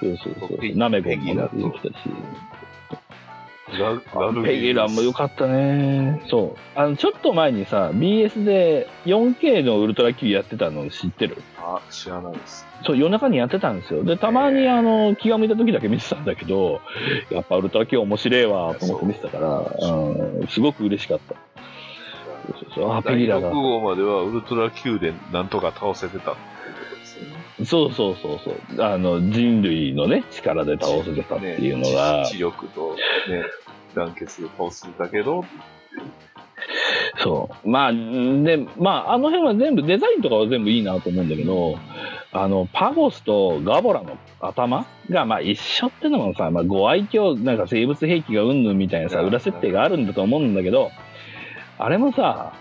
[0.00, 0.58] そうそうそう。
[0.76, 2.10] ナメゴンも出てきたし。
[4.44, 6.22] ペギランも良かったね。
[6.28, 6.78] そう。
[6.78, 11.42] あの、ちょっと前にさ、BS で 4K のウルトラ Q やってたの知ってる？
[11.58, 12.66] あ、知らないです。
[12.84, 14.04] そう、夜中にやってたんですよ。
[14.04, 16.80] で、たまにあの、気が向いた時だけ見てたんだけど、
[17.30, 21.34] やっぱウルトラ Q 面白いわ、と思って見てたから、うん、すごく嬉しかった。
[21.34, 22.92] そうそうそう。
[22.94, 23.50] あ、ペ第ギラ6が。
[23.50, 26.34] 号まではウルトラ Q でなんとか倒せてた
[27.64, 28.82] そうそうそうそう。
[28.82, 32.94] あの、人類のね、力で倒せてたっていうのが、知知力と
[33.28, 33.44] ね、
[33.94, 35.44] 団結で倒せてたけど、
[37.18, 37.68] そう。
[37.68, 41.78] まあ、んで、まあ、あの辺は全部、デザインとかは全部いいなと思うんだけど、
[42.32, 50.90] あの、パゴスとガボラの頭が、まあ一緒ってのもさ、まあご愛嬌、なんか生物兵器がうんぬんみたいなさ、裏設定があるんだと思うんだけど、
[51.78, 52.52] あれもさ、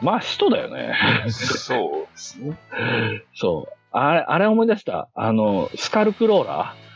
[0.00, 0.94] まあ使徒だよね。
[1.30, 2.56] そうですね。
[3.34, 3.77] そう。
[3.92, 5.08] あれ、あれ思い出した。
[5.14, 6.88] あの、スカルクローラー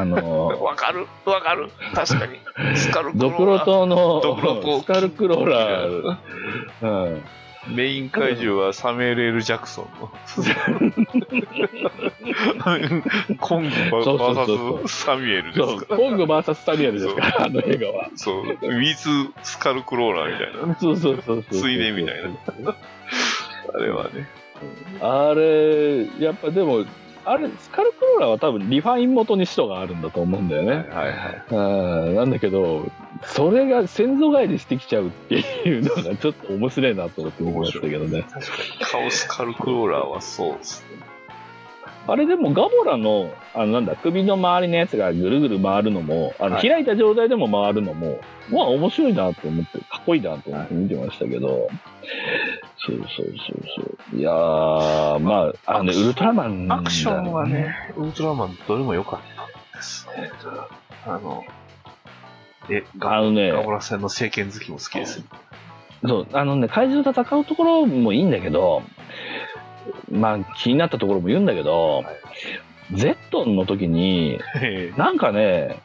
[0.00, 2.38] あの、 わかるわかる確かに。
[2.76, 6.16] スカルクロドクローラ島のドクロ島スカルクローラー、
[6.82, 7.22] うん。
[7.68, 10.10] メイン怪獣はサメール・エル・ジャクソンの。
[13.40, 18.10] コングそうそうそうそう VS サミュエルですかコング VS サミュエルですから、あの映画は。
[18.16, 18.42] そう。
[18.44, 20.76] ウィズ・スカルクローラーみたいな。
[20.78, 21.60] そうそうそうそう。
[21.60, 22.28] ついでみたいな。
[23.74, 24.28] あれはね。
[25.00, 26.84] あれ、やっぱでも、
[27.26, 30.72] あれ、スカルクローラーは多分リファイン元に使徒があるんだと思うんだよね。
[30.72, 31.44] はいはい。
[31.50, 32.90] うん、なんだけど、
[33.22, 38.22] それが先祖返りしてきちゃうっていうのがちょっと面白いなと思って思いましたけどね。
[38.30, 38.84] 確かに。
[38.84, 41.03] カオスカルクローラーはそうですね。
[42.06, 48.18] あれでもガボラの、あのなんだ、首の周りのやつがぐるぐる回るのも、あの、はい開いた状態でも回るのも、
[48.50, 51.68] まあ面白いなと思って、かっこいいなと思って見てましたけど、
[52.78, 53.36] そうそうそう
[54.10, 54.18] そう。
[54.18, 59.20] いやー、まあ、あのね、ウルトラマンだアクションはね、ウルトラマンどれも良かっ
[59.72, 60.06] たです。
[61.06, 61.44] あの、
[62.68, 65.24] え、ガあのねガボラ戦の聖剣好きも好きですよ。
[66.06, 68.82] そう、あのね、怪獣と戦うところもいいんだけど、
[70.10, 72.04] まあ気になったところも言うんだけど、はい
[72.92, 74.38] ゼットンの時に、
[74.96, 75.80] なんかね、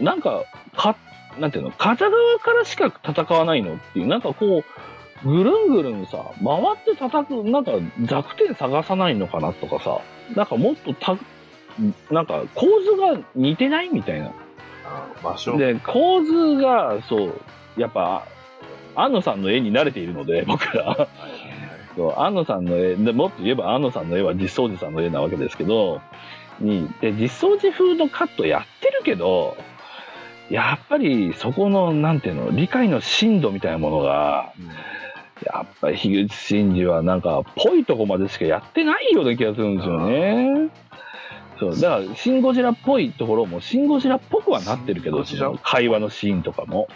[0.00, 0.44] なんか、
[0.76, 0.96] か、
[1.38, 4.62] なんていうの、片側からしか戦わないのっていう、なんかこ
[5.24, 7.72] う、ぐるんぐるんさ、回って叩く、なんか
[8.02, 10.00] 弱点探さないのかなとかさ、
[10.36, 11.16] なんかもっとた、
[12.10, 14.32] なんか構図が似てないみたいな。
[15.22, 15.56] 場所。
[15.56, 17.40] で、構図が、そう、
[17.78, 18.26] やっぱ、
[18.94, 21.08] 安野さんの絵に慣れているので、僕ら。
[21.96, 26.00] そう安野さんの絵で、もっと言えば安野さんの絵は実相寺さんの絵なわけですけど、
[26.60, 29.56] に、で、実相寺風のカットやってるけど、
[30.50, 34.68] やっぱりそこの、なんていうの、理解の深度みたいなものが、うん
[35.44, 40.70] やっぱり樋口真嗣はなんか、ぽいとこまでしかやってないような気がするんですよね。
[41.58, 45.24] そう、だから、シン・ゴジラっぽいところも、シン・ゴジラっぽくはなってるけど、
[45.62, 46.88] 会話のシーンとかも。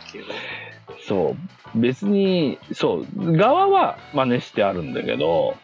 [1.09, 1.37] そ
[1.75, 1.79] う。
[1.79, 3.37] 別に、そう。
[3.37, 5.57] 側は真似してあるんだけど、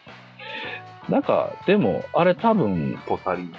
[1.09, 3.53] なんか、でも、あれ多分、ポタリ。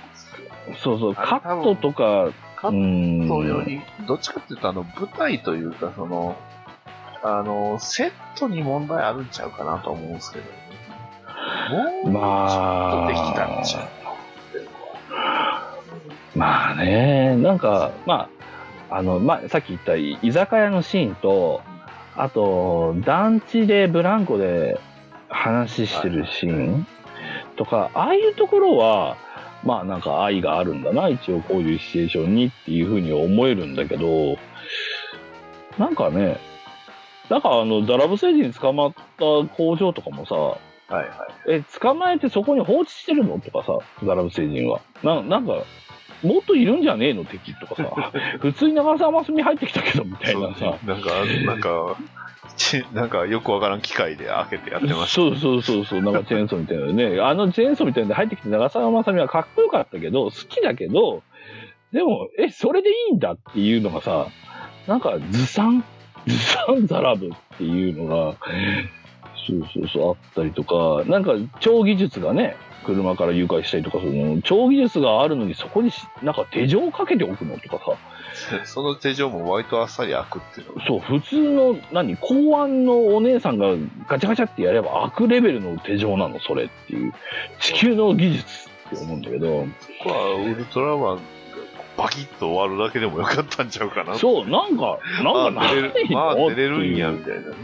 [0.76, 3.28] そうそう、カットとか、カうッん。
[3.28, 6.36] トより、どっちかっていうと、あの、舞台というか、その、
[7.22, 14.04] あの、セットに問題あるんちゃうかなと思うんですけど、ね、もう、まあ、できたんちゃう
[16.38, 18.34] まあね、なんか、まあ、
[18.91, 21.62] あの、まあ、さっき言った居酒屋のシーンと、
[22.16, 24.78] あと、団地でブランコで
[25.28, 26.87] 話してるシーン
[27.57, 29.16] とか、ああいうところは、
[29.64, 34.37] まあなんか愛があるんだな、一応こういうシチュエーションにっていうふうに思えるんだけど、
[35.78, 36.39] なんかね、
[37.30, 38.99] なんかあの、ザラブ星人に捕まった
[39.57, 40.59] 工場とかもさ、は
[40.91, 41.07] いはい。
[41.49, 43.41] え、捕まえてそこに放置してるの？
[43.41, 44.80] とかさ、ザラブ星人は。
[45.03, 45.64] ななんか、
[46.24, 50.78] もっといるんじゃねえの敵とかさ、 普通に長澤まさみ入ってきたけど、みたいなさ。
[50.84, 51.10] なんか、
[51.46, 51.96] なんか、
[52.56, 55.06] ちなんかよくわからん機械で開けてやってました。
[55.08, 57.20] そうそうそうそう、なんかチェーンソーみたいなね。
[57.20, 61.22] あのチェーンソーみたいなので入ってきて長澤まさみはかっこよかったけど、好きだけど、
[61.92, 64.28] でも、え、それでいいんだっていうのがさ、
[64.86, 65.84] なんかずさん、
[66.26, 68.36] ずさんザラブっていうのが、
[69.46, 77.97] そうそうそう、あったりとか、なんか超技術がね、車から誘拐したりとか、その超技術があるのにそこにしなんか手錠をかけておくのとかさ、
[78.64, 83.68] その手錠も割とあっさり開くっていうのがそう、普通の、何、公安のお姉さんが
[84.09, 87.12] ガチャガチャってやれば開くレベルの手錠なの、それっていう。
[87.61, 89.66] 地球の技術って思うんだけど、
[90.03, 91.22] そこはウルトラマンが
[91.97, 94.16] バキッと終わるだけでもよかったんちゃうかな。
[94.16, 96.16] そう、なんか、なんかないの？
[96.16, 97.55] まあ出れるんや、みたいなね。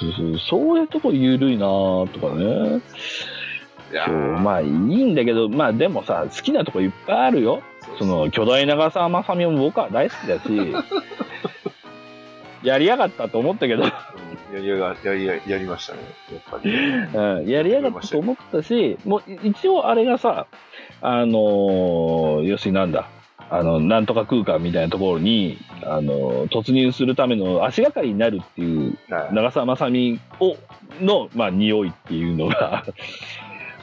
[0.00, 2.80] そうそうそういうとこ緩いなとかね。
[4.06, 4.70] そうまあいい
[5.04, 7.62] んだけど、まあでもさ、好きなとこいっぱいあるよ。
[7.98, 10.48] その巨大長澤まさみも僕は大好きだし、
[12.62, 13.90] やりやがったと思ったけど、うん
[14.52, 16.00] やりやが、やりや、やりましたね。
[16.30, 16.70] やっぱり。
[16.70, 20.46] うん、やりやがったと思ったし、もうい一応あれがさ、
[21.00, 23.08] あのー要するになんだ、
[23.50, 29.34] あの、なんとか空間みたいなところに、あのー突入するための足がかりになるっていう、はい。
[29.34, 30.56] 長澤まさみを、
[31.00, 32.84] の、まあ、匂いっていうのが、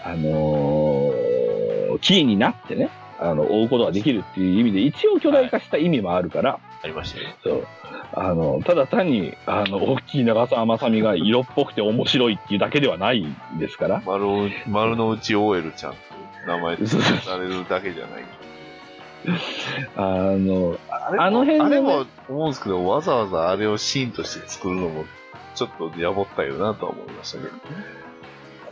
[0.04, 2.90] あのーキーになってね、
[3.20, 7.36] あの、追うことができるっていう意味で、一応巨大化した意味もあるから、ありましたね。
[7.44, 7.68] そう。
[8.14, 13.26] あの、ただ単に、あの、大きい長澤まさみが色っぽくて面白いっていうだけではない
[13.60, 14.02] ですから。
[14.06, 16.02] 丸を丸の内 OL ちゃんって
[16.48, 18.24] 名前つそうけられるだけじゃない。
[19.98, 20.02] あ
[20.38, 25.04] の、あの辺のねあれも思うんですけど、わざわざあれをシーンとして作るのも、
[25.56, 27.52] ちょっとやぼったよなとは思いましたけど。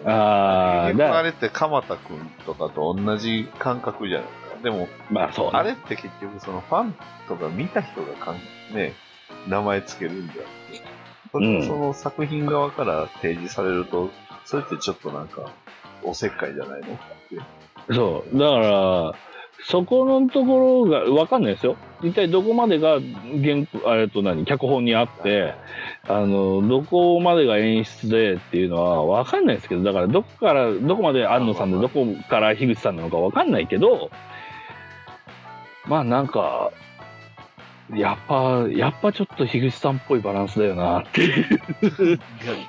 [0.06, 4.64] ああ、あだれって鎌田くんとかと同じ感覚じゃないですか。
[4.64, 6.96] でも、まあそう、あれって結局そのファン
[7.28, 8.36] とか見た人がかん
[8.76, 8.94] ね、
[9.48, 10.42] 名前つけるんじゃなく
[10.80, 10.84] て、
[11.32, 14.10] それうんその作品側から提示されると、
[14.46, 15.52] それってちょっとなんか、
[16.04, 16.92] おせっかいじゃないのっ
[17.88, 17.94] て。
[17.94, 18.38] そう。
[18.38, 19.14] だから、
[19.70, 21.76] そこのところがわかんないですよ。
[22.02, 25.56] 一体どこまでが原あれと何、脚本にあって、
[26.08, 34.10] あの、どこまでが演出でっていうのはわかんないですけど、だからどこから、どこまで安野さんでどこから樋口さんなのかわかんないけど、
[35.86, 36.72] まあなんか、
[37.94, 41.60] やっぱ、やっぱちょっと樋口さんっぽいバランスだよなっていう。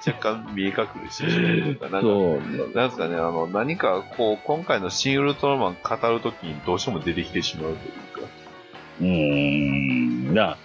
[0.07, 1.89] 若干見え隠れしてしまうというか。
[1.89, 2.39] なんかそう。
[2.75, 8.31] なんですかね、あの、何かこう、今回の新ウルトラマン語るときにどうしても出てきてしまうというか。
[9.01, 10.35] うーん。
[10.35, 10.57] だ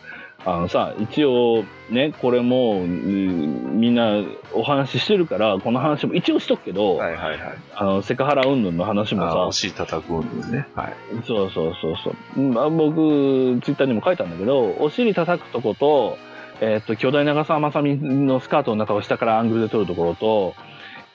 [0.45, 4.23] あのさ、一応ね、これも、うんみんな
[4.53, 7.39] お話ししてるから、この話も一応しとくけど、はいはいはい。
[7.75, 10.67] あの、セクハラ云々の話もさあお、尻叩くんですね。
[10.75, 10.95] はい。
[11.25, 12.15] そうそうそうそう。
[12.37, 16.17] うんまあ、僕、ツイッターにも書いたんだけど、お尻叩くとこと、
[16.61, 20.53] えっと、巨大長澤まさみのスカートの中を下からアングルで撮るところと、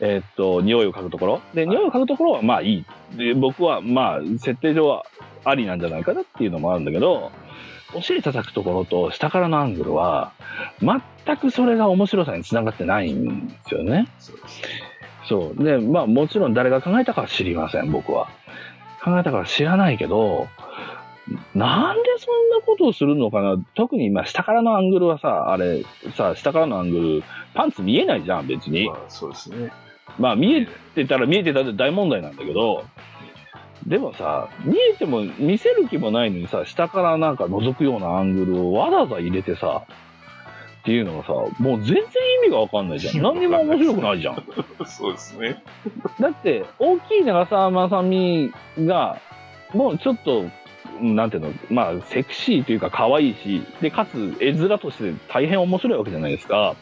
[0.01, 1.43] えっと、匂いを嗅ぐところ。
[1.55, 2.85] で、匂いを嗅ぐところはまあいい。
[3.17, 5.05] で、僕はまあ、設定上は
[5.45, 7.31] ありなんじゃないかなっていうのもあるんだけど、
[7.95, 10.33] お尻叩くところと下からのアングルは、
[10.81, 14.09] 全くそれが面白さにつながってないんですよね。
[15.27, 18.29] そうでまあもちろん誰が考えたかは知りません、僕は。
[19.03, 20.49] 考えたから知らないけど、
[21.55, 23.57] なんでそんなことをするのかな？
[23.75, 25.85] 特に今下からのアングルはさ、あれ、
[26.17, 27.23] さ、下からのアングル、
[27.55, 28.89] パンツ見えないじゃん、別に。
[28.89, 29.71] まあ、そうですね。
[30.19, 32.85] まあ見えてたら見えてたって大問題なんだけど、
[33.89, 39.87] でもさ、見えても見せる気もないのにさ、下からなんか覗くようなアングルをわざわざ入れてさ、
[40.83, 42.05] っていうのがさ、もう全然意
[42.47, 43.17] 味がわかんないじゃん。
[43.23, 44.45] 何にも面白くないじゃん。
[44.85, 45.63] そうですね。
[46.21, 49.19] だって、大きい長澤まさみが、
[49.73, 50.45] もうちょっと、
[51.01, 56.75] なんていうの、まあ、セクシーというか可愛いし、で、かつ、絵面として大変面白いわけじゃないですか。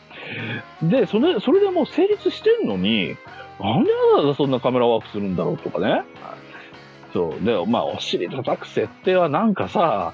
[0.83, 3.17] で、それ、それでもう成立してるのに、
[3.61, 6.03] なんでわざわざそんなカメラワークするんだろうとかね。
[7.17, 7.45] そう。
[7.45, 10.13] で、まあ、お尻叩く設定はなんかさ、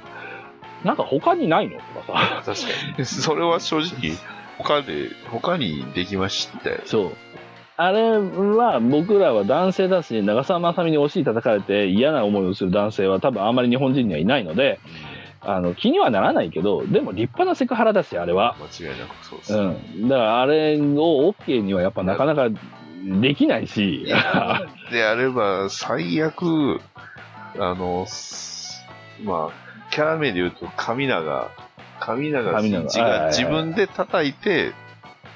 [0.84, 1.78] なんか他にないの？
[2.06, 2.54] とかさ。
[2.54, 2.66] 確か
[2.98, 3.04] に。
[3.04, 4.12] それは正直、
[4.58, 6.80] 他で、他にできましたよ。
[6.84, 7.12] そう。
[7.76, 14.78] あれは僕らは男性だし、長澤まさみにお尻叩かれて嫌な思いをする男性は多分あんまり日本人にはいないので、
[15.40, 18.54] あの、気にはならないけど、でも立派なセクハラだし、あれは。
[18.80, 19.54] 間違いなくそうです。
[19.54, 19.60] う
[20.04, 20.08] ん。
[20.08, 22.48] だからあれを OK にはやっぱなかなか
[23.04, 24.04] できないし、
[24.90, 26.80] であれば、最悪、
[27.58, 28.84] あの、す
[29.24, 31.50] まあ、キャラ名で言うと、神永、
[32.00, 34.72] 神永神永が自分で叩いて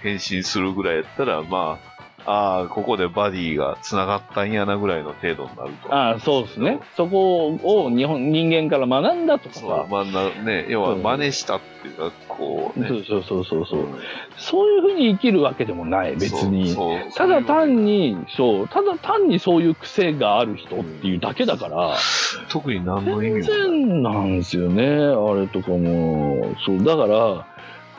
[0.02, 1.95] 変身するぐらいやったら、まあ、
[2.26, 5.94] ああ、ここでバディが繋がったんやなぐらいの程度になると。
[5.94, 6.80] ああ、そうですね。
[6.96, 12.88] そこを日本、人間から学んだとかそうさ、、まあなね、要はうん真似したっていうか、こうね。
[12.88, 13.86] そうそうそうそうそう。
[14.36, 16.68] そういうふうに生きるわけでもない、別に。
[16.70, 21.94] そうそうただ単に、そう、ただ単にそういう癖がある人っていうだけだから、
[22.48, 23.42] 特に何の意全味もない。
[23.42, 26.56] 然なんですよね、あれとかも。
[26.64, 27.46] そう、だから、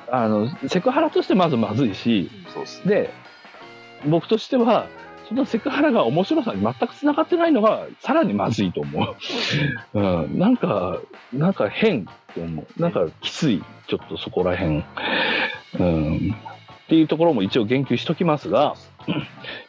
[0.09, 2.95] あの、セクハラとしてまずまずいし、そうですね。
[2.95, 3.09] で、
[4.05, 4.87] 僕としては、
[5.27, 9.15] そのセクハラが面白さに全く繋がってないのが、さらにまずいと思
[9.93, 9.99] う。
[9.99, 10.99] うん、なんか、
[11.33, 12.81] なんか変って思う。
[12.81, 14.83] なんかきつい、ちょっとそこら辺。
[15.79, 16.35] うん。
[16.87, 18.75] っていうところも一応言及しときますが、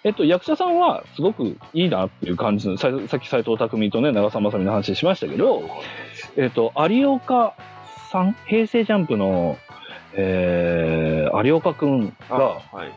[0.04, 5.68] えっと、役者さんはすごくいいなっていう感じの、ささっき斎藤匠とね、長澤まさみの話しましたけど、
[6.36, 7.54] えっと、有岡
[8.12, 9.58] さん、平成ジャンプの、
[10.20, 12.92] えー、有岡くんあが、はい。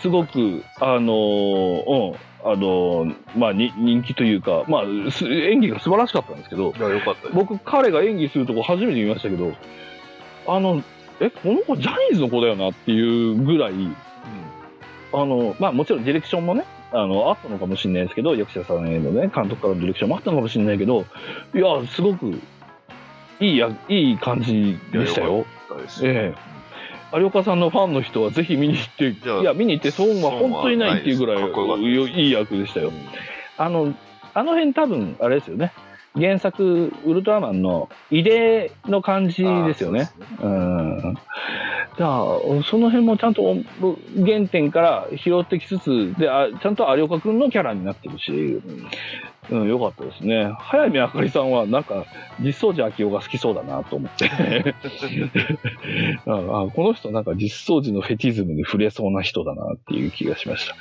[0.00, 6.72] すごく、あのーうん、あのーまあ、に人気というか、まあ、す演技が素晴らしかったんですけど。
[7.34, 9.52] 僕、彼が演技するとこ初めて見ましたけど、
[10.46, 10.82] あの、
[11.20, 13.74] え、この子ジャニーズの子だよなっていうぐらい、
[15.12, 21.04] あの、まあもちろんディレクションもね、あの、あったのかもしれないですけど、役者さんへのね、監督からのディレクションもあったのかもしれないけど、
[21.54, 22.40] いや、すごく、
[23.40, 25.44] いいや、いい感じでしたよ。
[25.68, 26.06] そうです。
[26.06, 26.53] ええ
[27.18, 32.92] 有岡さんのファンの人はぜひ見に行って、いや、見に行って損は本当にないっていうぐらい、いいい役でしたよ。
[33.56, 33.94] あの、
[34.34, 35.72] あの辺多分、あれですよね。
[36.16, 40.10] 原作、ウルトラマンの異例の感じですよね。
[40.40, 41.16] うん。
[41.96, 42.22] じゃあ、
[42.68, 43.56] その辺もちゃんと
[44.24, 48.60] 原点から拾ってきつつ、で、あちゃんと有岡くんのキャラになってるし、
[49.50, 50.50] うん、よかったですね。
[50.58, 52.06] 早見あかりさんは、なんか、
[52.40, 54.30] 実相寺明夫が好きそうだなと思って。
[56.26, 56.34] ああ
[56.74, 60.74] この人なんか実相寺のフェティズムに触れそうな人だなっていう気がしました。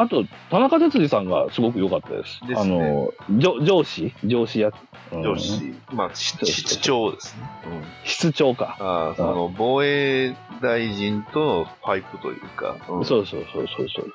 [0.00, 2.40] あと、田中哲司さんがすごく良かったです。
[2.46, 4.12] ですあねの、上上司？
[4.24, 4.70] 上司や、
[5.12, 7.48] うん上司、まあ、し室長ですね。
[7.66, 8.76] うん室長か。
[8.80, 14.12] ああ、その、防衛大臣とのパイプというか、うんそうそうそうそうそう。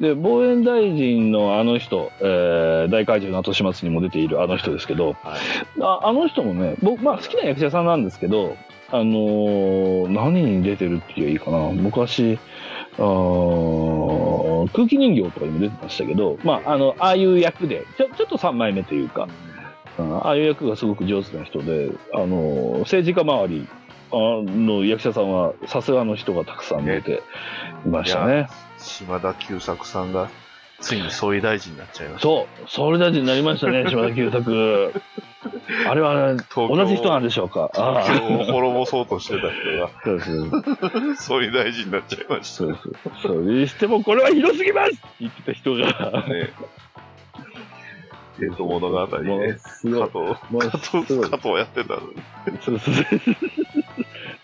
[0.00, 5.38] で、防衛大臣のあの人、えー大怪獣の後始末にも出ているあの人ですけど、はい。
[5.80, 8.56] ああの人もね、僕、まあ好きな役者さんなんですけど、
[8.90, 11.58] あのー何に出てるって言えばいいかな。
[11.70, 12.38] 昔、
[12.98, 19.28] あー空気人形とかにも出てましたけど、まあ、あの、ああいう役で、ちょ、ちょっと3枚目というか、
[19.98, 20.18] うん。
[20.18, 23.66] ああいう役がすごく上手な人で、あの、政治家周り
[24.12, 27.22] あの役者さんはさすがの人がたくさん出て
[27.84, 28.48] いましたね。
[28.78, 30.30] 島田久作さんが、
[30.80, 32.28] ついに総理大臣になっちゃいました。
[32.28, 34.92] そう、総理大臣になりましたね、 島田久作。
[35.88, 37.70] あれは、ね、同じ人なんでしょうか？
[37.74, 41.10] あ東京を滅ぼそうとしてた人。
[41.10, 43.22] が、総理大臣になっちゃいましそうです。
[43.22, 45.92] それにしてもこれは広すぎますって言ってた人が。
[45.94, 46.50] たね。
[48.38, 49.56] えっと、物語ね。
[49.82, 52.22] 加藤、加藤、やってたのに。
[52.60, 53.04] そうそうそう。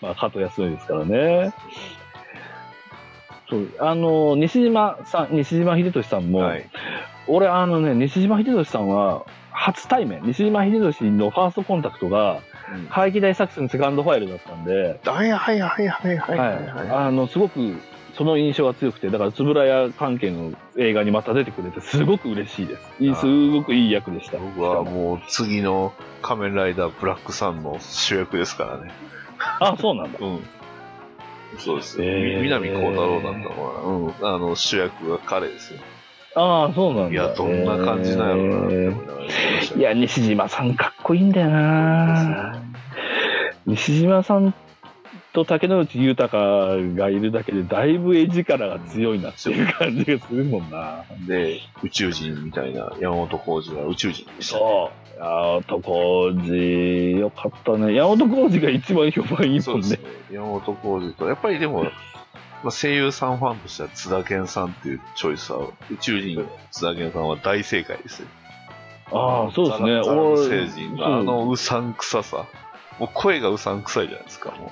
[0.03, 1.53] まあ、加藤康則ですからね。
[3.49, 6.69] そう、あの、西島さん、西島秀俊さんも、はい。
[7.27, 16.89] 俺、あのね、西島秀俊さんは、初対面、西島秀俊のファーストコンタクトが、うん怪奇大作戦セカンドファイルだったんで、はいはいはいはいはいははいい。
[16.89, 17.75] あの、すごく、
[18.17, 23.21] その印象が強くて、だから、つぶらや関係の映画にまた出てくれて、すごく嬉しいです。
[23.21, 24.37] すごくいい役でした。
[24.37, 28.91] 僕はもう次の仮面ライダーブラックサンの主役ですからね。
[29.59, 30.19] あ、そうなんだ。
[30.19, 30.39] うん。
[31.57, 33.55] そうです南光太郎だったのか
[34.25, 34.27] な。
[34.27, 34.35] うん。
[34.35, 35.79] あの、主役が彼ですよ。
[36.35, 37.11] ああ、そうなんだ。
[37.11, 42.61] いや、どんな感じなんやろうなえーいや、西島さんかっこいいんだよな
[43.65, 44.53] 西島さん
[45.33, 46.29] と竹野内豊
[46.95, 51.03] がいるだけで、だいぶ絵力が強いなっていう感じがするもんな。
[51.27, 54.59] で、宇宙人みたいな山本浩二は宇宙人でした。
[54.59, 55.19] そう。
[55.19, 57.95] 山本浩二、よかったね。
[57.95, 59.99] 山本浩二が一番評判いいもんねそうですね。。
[60.31, 61.89] 山本浩二と、やっぱりでも、ま
[62.69, 68.27] あ、声優さんファンとしては津田健さんっていうチョイスは、宇宙人津田健さんは大正解ですよ。
[69.11, 69.89] ああ、そうですね。
[69.91, 72.45] ザラザラの俺星人が、あのうさんくささ。
[73.03, 74.71] もう声がうさんくさいじゃないですか、も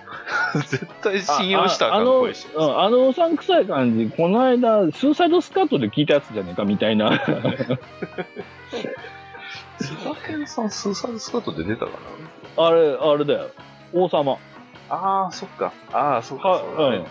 [0.56, 0.60] う。
[0.64, 7.20] 絶対信用したらあかん声してああの、うんあのうさんくさい感じ、この間、スーサイドスカートで聞いたやつじゃねえかみたいな。
[9.80, 11.92] 津田健さん、スーサイドスカートで出たか
[12.56, 13.50] あれ、あれだよ。
[13.92, 14.38] 王様。
[14.90, 15.74] なああ、そっか。
[15.92, 16.48] ああ、そっか。
[16.48, 17.06] はそうだねうん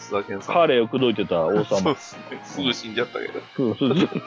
[0.00, 0.54] 津田健さん。
[0.54, 2.00] カーレーを口説いてた王様そうで。
[2.00, 2.40] すね。
[2.42, 3.40] すぐ死んじゃったけど。
[3.56, 4.08] そうそうそう。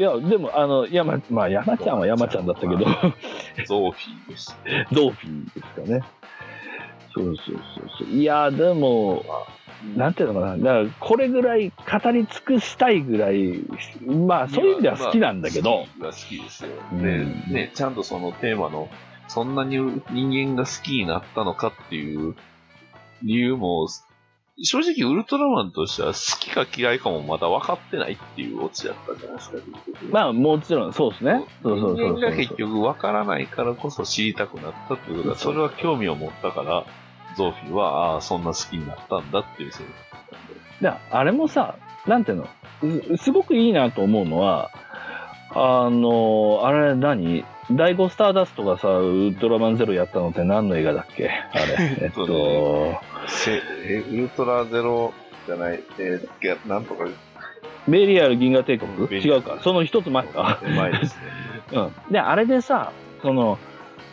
[0.00, 4.54] いや、でも、あの、山、まあ、山ちゃんは山ちゃんだったけど、ゾーフィーでした。
[4.94, 6.02] ドーフィーですかね。
[7.14, 7.60] そうそうそう
[7.98, 8.08] そう。
[8.08, 9.22] いや、でも、
[9.94, 10.56] なんていうのかな。
[10.56, 13.62] だから、これぐらい語り尽くしたいぐらい、
[14.06, 16.70] まあ、そういう意味では好きなんだけど、まあ好きが好きですよ。
[16.92, 18.88] うんで、ね、ちゃんとそのテーマの、
[19.28, 19.76] そんなに
[20.10, 22.34] 人間が好きになったのかっていう
[23.22, 23.86] 理由も、
[24.62, 29.56] 正直ウルトラマンとしては好きか嫌いかもまだ分かってないっていうオチだったじゃないですか。
[30.10, 31.44] まあ、もちろん、そうですね。
[31.62, 36.84] そうそうそう人間が結局分からないからこそ知りたくなったっていうことは、それは興味を持ったから、
[37.36, 40.98] ゾーフィーは、ああ、そんな好きになったんだっていうセリフだったんで。
[40.98, 41.76] で、あれもさ、
[42.06, 42.48] なんていうの、
[43.12, 44.70] うすごくいいなと思うのは、
[45.54, 47.44] あの、あれ何？
[47.70, 51.28] 第5スターダストがさ、ウルトラマンゼロやったのって何の映画だっけ？
[51.28, 51.98] あれ。
[52.02, 53.00] えっと
[53.86, 55.12] えウルトラゼロ
[55.46, 57.04] じゃない、えー、なんとか、
[57.88, 59.20] ベリアル銀河帝国？
[59.20, 59.58] 違うか。
[59.62, 60.58] その一つ前か。
[60.76, 61.22] 前ですね。
[62.08, 62.12] うん。
[62.12, 62.92] で、あれでさ、
[63.22, 63.58] その、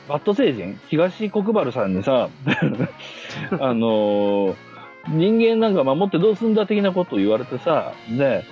[0.08, 2.30] バッド星人、東国原さんにさ、
[3.60, 4.56] あのー
[5.10, 8.44] 人間なんか守ってどうすんだ的なことを言われてさ、で、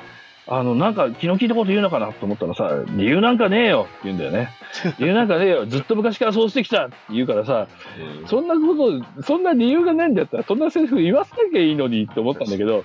[0.48, 4.50] あの、なんか気の利いたこと言うのかなと思ったらさ、理由なんかねえよって言うんだよね。
[5.00, 5.66] 理由なんかねえよ。
[5.66, 7.68] ずっと昔からそうしてきたって言うからさ、
[8.22, 12.84] うんそんなこと、そんな理由がないんだったら、そんなセリフ言わせなきゃいいのにって思ったんだけど、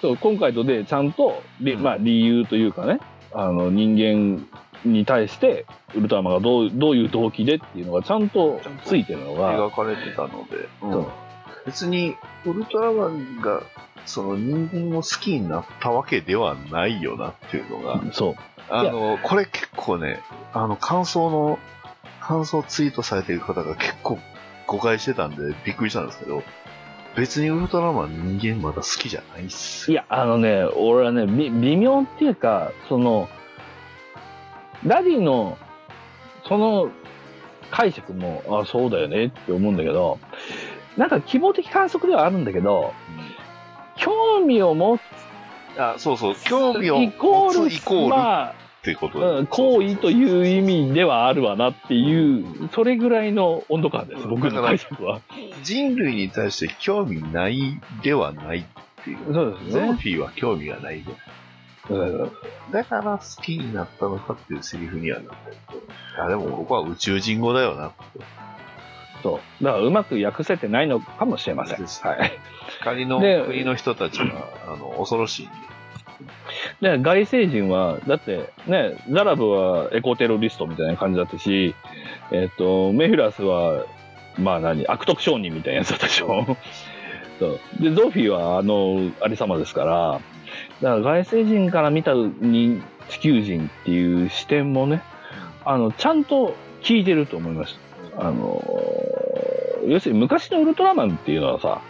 [0.00, 2.98] そう、今回とでちゃんと、りまあ理由というかね、
[3.32, 4.44] あの、人間
[4.84, 11.06] に対して、ウルトラマンがどう、どういう動機でっていうのがちゃんとついてるのが、描かれてたので、そう
[11.66, 13.62] 別にウルトラマンが
[14.06, 18.34] その人間を好きになったわけではないよなっていうのが、そう。
[18.68, 20.20] あの、これ結構ね、
[20.52, 21.58] あの、感想の、
[22.20, 24.18] 感想ツイートされてる方が結構
[24.66, 26.42] 誤解してたんでびっくりしたんですけど、
[27.16, 33.28] 別にウルトラマン人間まだ好きじゃないっすいや、あのね、俺はね、び微妙っていうか、その、
[34.86, 35.56] ダディの、
[36.48, 36.90] その
[37.70, 40.18] 解釈も、あ、そうだよねって思うんだけど、
[40.96, 42.92] なんか希望的観測ではあるんだけど、
[43.96, 45.00] 興味を持つ
[45.78, 48.54] あ、そうそう、興味をイコ持ール、つイコールまあ、っ
[48.84, 55.20] ていうことうん行為という意味ではあるわなっていう、それぐらいの温度感です、僕の解釈は。
[55.62, 58.64] 人類に対して興味ないではないっ
[59.04, 59.32] ていう。
[59.32, 59.92] そうですゾーね。
[59.94, 61.12] フィーは興味がないで。
[61.90, 62.30] うん
[62.72, 65.78] だから好きになったのかっていうセリフにはなったけ
[66.16, 66.24] ど。
[66.24, 68.20] あ、でもここは宇宙人語だよなって。
[69.24, 69.64] そう。
[69.64, 71.78] だからうまく訳せてないのかもしれません。
[71.82, 72.32] はい。
[72.82, 74.26] 仮ので国の人たちは、
[74.68, 76.98] あの、恐ろしいんで。
[76.98, 81.74] で、外星人は、だってね、ザラブはエコテロリストみたいな感じだったし、
[82.32, 83.86] えっ、と、メフィラスは、
[84.38, 86.58] まあ何、悪徳商人みたいなやつだったでしょ。
[87.38, 87.60] そう。
[87.80, 90.20] で、ゾフィーはあの、ありさまですから、
[90.82, 95.02] だから外星人から見たに地球人っていう視点もね、
[95.64, 97.83] あの、ちゃんと聞いてると思いました。
[98.16, 98.62] あの、
[99.86, 101.80] 要するに昔のウルトラマンっていうのはさ、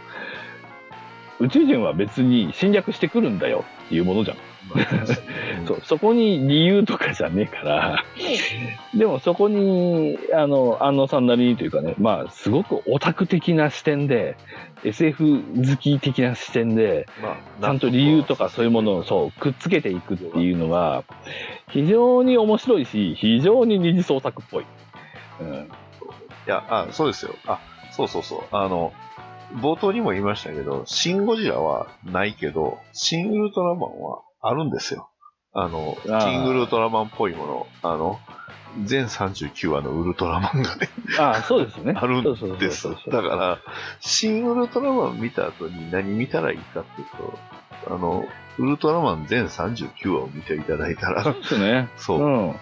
[1.40, 4.36] 宇宙人は別に侵略してくるんだよっていうものじゃん。
[5.66, 8.04] そう、そこに理由とかじゃねえから、
[8.94, 14.36] でもそこに、あの、安野さんなりにというかね、まあ、すごくオタク的な視点で、
[14.84, 21.04] SF 好き的な視点で、まあちゃんと理由とかそういうものをそう、くっつけていくっていうのが、
[21.70, 24.64] 非常に面白いし、非常に二次創作っぽい。
[25.40, 25.68] うん。
[26.46, 27.34] いや、あ、そうですよ。
[27.46, 27.60] あ、
[27.92, 28.42] そうそうそう。
[28.50, 28.92] あの、
[29.54, 35.08] 冒頭にも言いましたけど、シン・ゴジラはないけど、シン・ウルトラマンはあるんですよ。
[35.52, 37.66] あの、キングウルトラマンっぽいもの。
[37.82, 38.18] あの、
[38.82, 40.88] 全39話のウルトラマンがね、
[41.18, 41.94] ああ、そうですよね。
[41.96, 43.58] あるんですだから、
[44.00, 47.06] シン・ウルトラマン見た後に何見たらいいかっていう
[47.86, 48.26] と、あの、
[48.58, 51.88] ウルトラマン全39話を見ていただいたらそう、ですね。
[51.96, 52.54] そう、うん。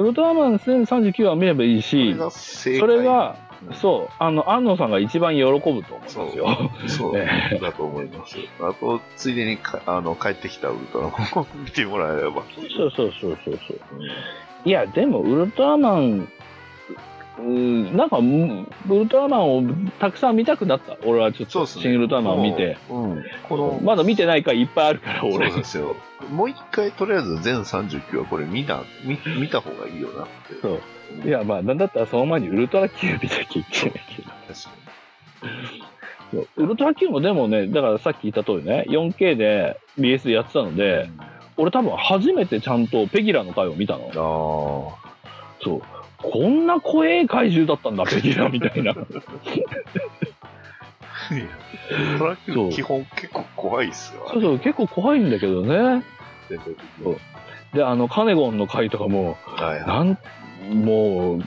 [0.00, 6.70] ウウルトラマン1039は見ればいいそれし、それが、うんそう、あの、安野さんが一番喜ぶと思うんですそうよ。
[6.88, 7.28] そうえ
[7.60, 8.38] だと思います。
[8.58, 12.42] あと、ついでにかあの帰ってきたウルトラマンを見てもらえれば。
[12.74, 13.80] そうそうそうそうそう。
[14.64, 16.28] いや、でも、ウルトラマン、
[17.40, 19.62] うーなんか、うんウルトラマンを
[19.98, 20.96] たくさん見たくなった。
[21.04, 21.82] 俺はちょっと、そうですね。
[21.84, 22.76] 新ウルトラマンを見て。
[22.88, 23.24] うん。
[23.48, 25.50] この、まだ見てない回いっぱいあるから、そう俺。
[25.50, 25.96] ですよ。
[26.30, 30.54] もう一回、とりあえず全39はこれ見た、見見た方がいいよなって。
[30.60, 30.80] そう
[31.26, 34.28] いや、まあ、なんだったらその前にウルトラ Q 見なきゃいけないけど。
[34.28, 34.54] 確か
[36.32, 40.76] そうウルトラ Q もでもね、だからさっき言った通りね、4K で BS でやってたのに。
[40.76, 41.08] で、
[41.56, 44.04] 俺多分初めてちゃんとペギラの回を見たの。
[44.94, 45.14] ああ。
[45.62, 45.82] そう。
[46.22, 48.94] こんな怖え怪獣だったんだ、ペギラみたいな。
[48.94, 49.00] ト
[52.26, 54.26] ラッそうク基本結構怖いっすよ。
[54.30, 56.04] そうそう、結構怖いんだけどね。
[57.72, 59.86] で、あの、カネゴンの回とかも、はいはい。
[59.86, 60.18] なん、
[60.84, 61.38] も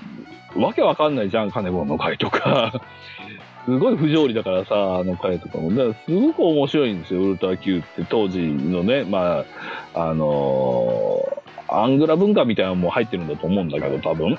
[0.56, 2.82] う、わけわかんないじゃん、カネゴンの回とか。
[3.66, 5.70] すごい不条理だからさ、あの回とかも。
[5.70, 9.45] だからすごく面白いんですよ、ウルトラ Q って当時のね、ま
[9.94, 11.44] あ、あのー
[11.74, 14.38] アングラ文化みたいなのも入ってるんだと思うんだけど、多分。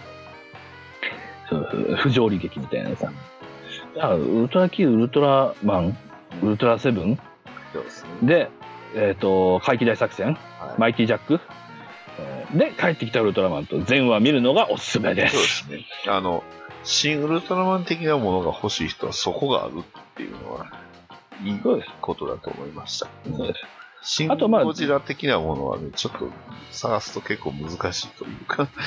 [1.96, 3.12] 不条理劇みたいなさ。
[3.94, 5.98] だから、ウルトラ Q、ウルトラマン、
[6.42, 8.26] ウルトラセブンですね。
[8.26, 8.50] で、
[8.96, 11.40] えっ、と、怪奇大作戦、はいマイティジャック、
[12.18, 15.28] えーで、帰ってきたウルトラマンと全話見るのがおすすめで。
[15.28, 15.84] そうですすね。
[16.08, 16.42] あの、
[16.82, 19.82] 新ウルトラマン的なものが欲しい人はそこがあるっ
[20.16, 20.66] ていうのは、
[21.44, 21.60] いい。
[22.00, 23.08] ことだと思いました。
[23.36, 23.83] そうです。
[24.04, 26.30] 新あとまあゴジラ的なものはね、ちょっと
[26.70, 28.68] 探すと結構難しいというか。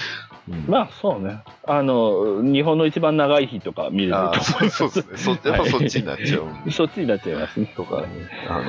[0.50, 1.44] うんまあ、そうね。
[1.66, 5.38] あの、日本の一番長い日とか見れるとそうそうですね。
[5.42, 7.66] そやっぱそっちになっちゃう そっちになっちゃいますね。
[7.76, 8.08] とかね、
[8.48, 8.62] あ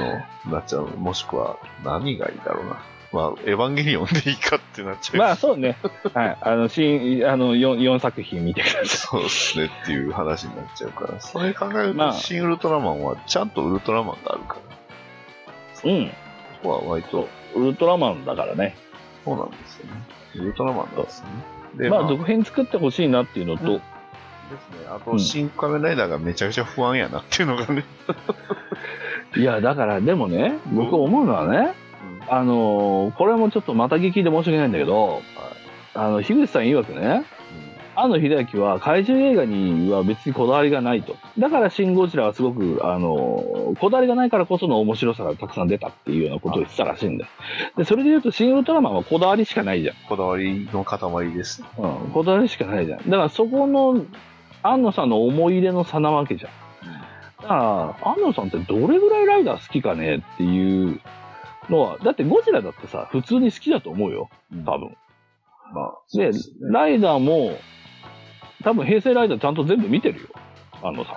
[0.44, 0.88] の、なっちゃう。
[0.96, 2.82] もしくは、何がいいだろうな。
[3.12, 5.16] まあ、エヴァンゲリオンでいいかってなっちゃう。
[5.18, 5.78] まあ、そうね。
[6.12, 6.38] はい。
[6.40, 8.86] あの、新、あの、4, 4作品見てください。
[8.86, 11.20] そうですねっていう話になっちゃうから。
[11.20, 14.56] それ考えると、まあ新ウルトラマンはちゃんとウルトラマンがあるか
[15.84, 15.90] ら。
[15.90, 16.10] うん。
[16.62, 18.76] ここは割と、ウルトラマンだからね。
[19.24, 19.92] そうなんですよね。
[20.36, 21.32] ウルトラマンなんですよね。
[21.76, 23.82] で、まあ、です続編作ってほしいなっていうのと、ね。
[24.88, 27.84] あと、うん新仮面ライダーがめちゃくちゃ不安やなっていうのがね。
[29.36, 31.74] いや、だから、でもね、僕思うのはね、
[32.28, 35.22] あのーこれもちょっとまた聞きで申し訳ないんだけど、
[35.94, 37.24] あの、樋口さん曰くね、
[38.00, 41.16] 庵野秀明は怪獣映画には別にこだわりがないと。
[41.36, 47.30] だからシン・ゴジラはすごく、あの、こだわりがないからこその面白さがたくさん出たっていうようなことを言ってたらしいんだよ。
[47.76, 49.96] で、それで言うと、シン・ウルトラマンはこだわりしかないじゃん。
[50.08, 51.64] こだわりの塊です。
[51.76, 53.10] うん、こだわりしかないじゃん。
[53.10, 54.04] だからそこの、
[54.62, 56.52] 庵野さんの思い入れの差なわけじゃん。
[57.42, 57.54] だか
[58.02, 61.00] ら、安野さんってどれぐらいライダー好きかねっていう
[61.68, 64.30] のは、だってゴジラだってさ、普通に好きだと思うよ。
[64.64, 64.96] 多分。
[65.74, 67.58] まあ、そうで、ねライダーも、
[68.64, 70.28] 多分平成ライダーちゃんと全部見てるよ。
[70.82, 71.16] 安野さん。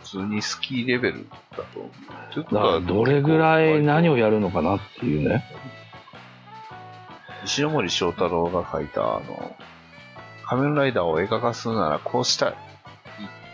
[0.00, 2.32] 普通にスキーレベルだと思う。
[2.32, 5.44] ということどれぐらい何をややるのかなっていうね。
[7.44, 9.56] 石森章太郎が書いた、あの、
[10.44, 12.54] 仮面ライダーを映画化するならこうしたいっ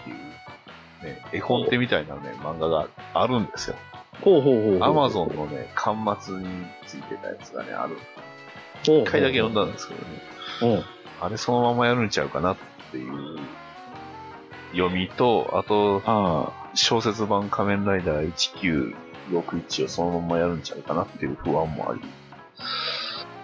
[0.05, 3.77] ていう、ね、絵コンテみたいなね、漫画があるんですよ。
[4.23, 4.89] ほうほうほうほう。
[4.89, 6.47] アマゾンのね、端末に
[6.87, 7.99] ついてたやつがね、ある。
[8.83, 10.77] 一回だけ読んだんですけどね。
[10.77, 10.85] うん。
[11.21, 12.63] あれそのままやるんちゃうかなって
[12.99, 13.39] いう
[14.73, 18.95] 読みと、あと、あ小説版仮面ライダー
[19.31, 22.01] 1961をそのままやるんちゃうかなっていう不安もあり、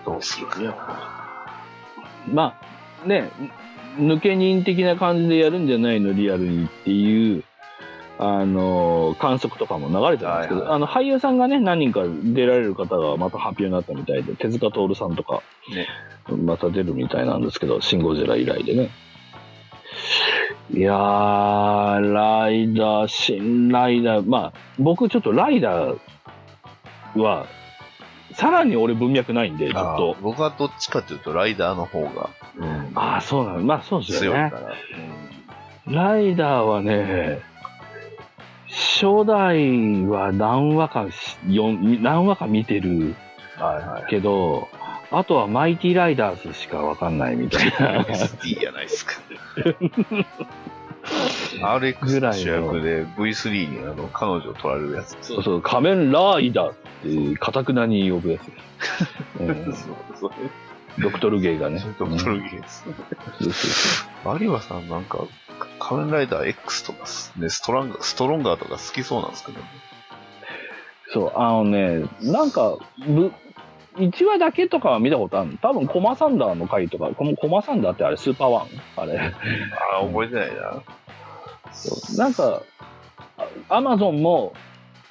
[0.04, 0.54] どうするか。
[0.68, 1.64] あ。
[2.32, 2.58] ま
[3.04, 3.30] あ、ね、
[3.98, 7.44] 抜け人的な感じでやるんじゃないの、リアルにっていう、
[8.18, 15.42] あの、観測とかも流れてたんですけど、はいはいあの、俳優さんがね、何人か出られる方がまた発表になったみたいで、手塚徹さんとか、
[15.74, 15.86] ね。
[16.36, 18.90] また出るみたいなんですけど、シン・ゴジラ以来でね。
[20.70, 25.98] いやー、ライダー、新ライダー、まあ、僕ちょっとライダー
[27.16, 27.46] は、
[28.34, 30.22] さらに俺文脈ないんで、ずっあとー。
[30.22, 33.60] 僕はどっちかというと、ライダーの方が、うんああ、そうなの。
[33.60, 34.48] まあそうです強よね。
[34.48, 34.74] いから。
[35.86, 37.40] ライダーはね、
[38.68, 41.06] 初代は何話か
[41.44, 43.14] 何話か見てる
[43.56, 44.10] はいはい。
[45.10, 48.02] あとはマイティライダーズしかわかんないみたいな。
[48.02, 49.12] SD やないですか。
[49.62, 50.24] ぐ
[51.60, 55.16] RX のらいの主役で V3 にあの彼女を取られるやつ。
[55.22, 58.42] そうそう、仮面ライダーって、かたくなに呼ぶやつ
[59.38, 59.74] そう
[60.20, 60.30] そう。
[61.00, 61.82] ドクトルゲイがね。
[61.98, 62.84] ドクトルゲース。
[63.40, 65.24] そうそう有馬さんなんか、
[65.78, 67.06] 仮面ライダー X とか
[67.36, 69.64] ね、ストランストロンガーとか好きそうなんですけどね。
[71.12, 72.76] そう、あのね、なんか、
[73.06, 73.32] ぶ、
[73.98, 75.58] 1話だけとかは見たことあるの？
[75.58, 78.66] 多分コマサンダーの回とか、このコマサンダーってあれスーパーワン？
[78.96, 79.18] あれ。
[79.18, 79.32] あ
[80.02, 80.82] あ、覚えてないな。
[82.16, 82.62] なんか、
[83.68, 84.54] アマゾンも、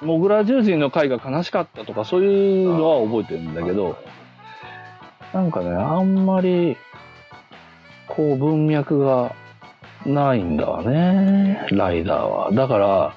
[0.00, 3.96] モグラ獣人の回が悲しかったとか、そういうのは覚えてるんだけど、
[5.32, 6.76] なんかね、あんまり、
[8.08, 9.34] こう、文脈が
[10.06, 12.52] ないんだわね、ライダーは。
[12.52, 13.14] だから、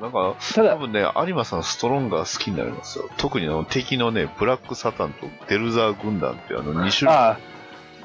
[0.00, 3.08] なんか、ただ、多分ね、有馬さんストロンガー好きになりますよ。
[3.16, 7.16] 特にあの敵のね、ブラックサタンとデルザー軍団っていうあの2種類。
[7.16, 7.38] あ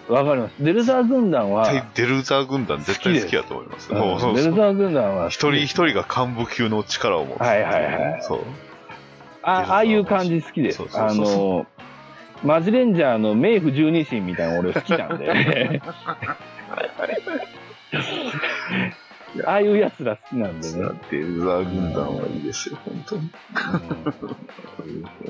[0.10, 0.56] あ、わかります。
[0.60, 3.92] デルザー軍団は、絶対デルザー軍団絶対好きだと思います。
[3.92, 7.42] うんそうそうそうデルザー軍団は、一人一人が幹部級の力を持つ。
[7.42, 8.40] はいはいはいそう。
[9.44, 10.90] あああいう感じ好きですそう。
[10.90, 11.66] そうあそうそうの、
[12.44, 15.82] マジレンジャーの冥府十二神みたいなの俺好きなんで。
[19.46, 20.90] ああいうやつら好きなんでね。
[21.10, 23.32] デルザー軍団はいいですよ、本当に。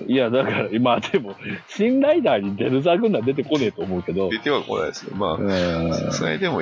[0.07, 1.36] いや、だから、まあでも、
[1.68, 5.15] 新ライダーにデルザー軍団出てこねえと思うけど、出てはこないですよ。
[5.15, 6.61] まうんあ、さすがにでも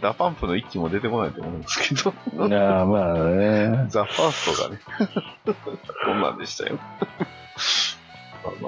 [0.00, 2.12] ダパンプの一機も出てこないと思うんですけど、
[2.46, 3.86] いや、まあね。
[3.88, 4.80] ザ・ファーストがね、
[6.04, 6.78] こんなんでしたよ。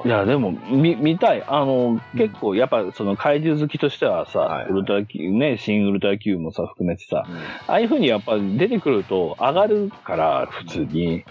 [0.05, 1.45] いや、でも、見、見たい。
[1.47, 7.37] あの、結構、やっぱ、その怪獣好きとしてはさ、はいウルトラ Q、ね、新ウルトラ Q もさ、含めてさ、うん。
[7.37, 11.25] ああいう風にやっぱ出てくると上がるから、普通に。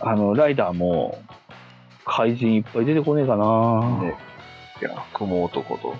[0.00, 1.18] あの、ライダーも、
[2.04, 4.14] 怪人いっぱい出てこねえかな、ね。
[4.80, 5.94] いや、雲男と、そう。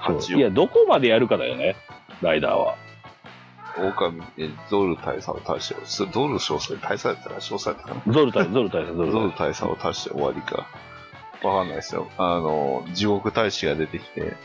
[0.00, 1.76] 八いや、どこまでやるかだよね、
[2.20, 2.76] ライダーは。
[3.80, 10.66] 狼、えゾル大佐を足して、そゾル少佐大佐やったら少佐やったかなゾルタイ、ゾルタイ、ゾル大佐を足して終わりか。
[11.42, 12.08] わかんないですよ。
[12.18, 14.36] あの、地獄大使が出てきて、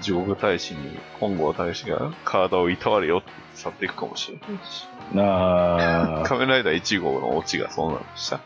[0.00, 4.86] 地獄大使に本郷大使が体をいたわれよって去っていくかもしれないし。
[5.16, 8.40] あ仮面ライダー1号のオチがそうなんでした。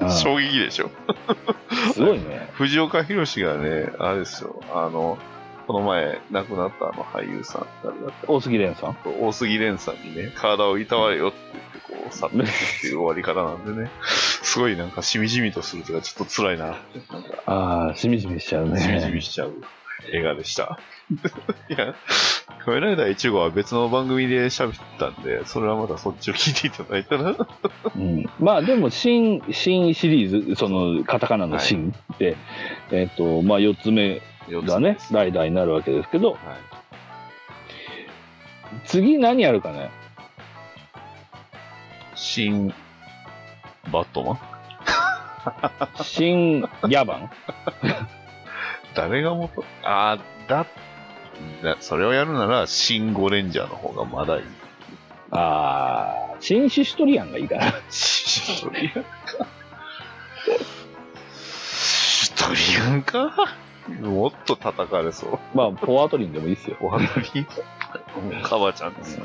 [0.00, 0.90] ー衝撃でしょ。
[1.92, 2.48] すごいね。
[2.54, 5.18] 藤岡弘がね、あれですよ、あの、
[5.68, 8.32] この前亡くなったあの俳優さん、誰だった？
[8.32, 8.96] 大杉蓮さん？
[9.04, 11.64] 大杉蓮さんにね、体をいたわれよって言っ
[12.00, 12.46] て、こう、去っていくっ
[12.80, 16.80] ていう終わり方なんでね、すごいなんかしみじみとするとか、ちょっと辛いなって、
[17.44, 18.80] ああ、しみじみしちゃうね。
[18.80, 19.52] しみじみしちゃう
[20.10, 20.80] 映画でした。
[21.68, 21.94] いや、
[22.64, 27.34] 仮面ライダー1号は別の番組で喋ったんで、それはまたそっちを聞いていただいたら、
[27.94, 32.36] うん、まあでも、新、新シリーズ、その、カタカナの新って、
[32.90, 36.38] えっ、と、まあ4つ目がね、ライダーになるわけですけど、はい。
[38.84, 39.90] 次何やるかね？
[42.14, 42.72] 新、
[43.92, 44.38] バットマン？
[46.02, 47.28] 新野蛮？
[48.94, 49.64] 誰が元？
[49.84, 50.66] あーだ、
[51.62, 54.42] だ、それをやるなら、新ゴレンジャーの方がまだいい。
[55.30, 57.74] ああ、新シシトリアンがいいかな。
[57.90, 59.02] シトリアン？
[59.02, 59.08] か。
[61.70, 63.34] シトリアンか？
[64.00, 65.38] もっと叩かれそう。
[65.54, 66.76] まあ、ポアトリンでもいいですよ。
[66.80, 67.46] お花見
[68.42, 69.24] カバちゃんですよ。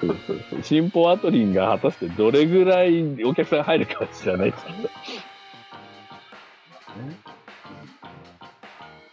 [0.00, 4.90] そうそうそう新ポアトリンが果たしてどれぐらいお客さん入るかは知らないですけど。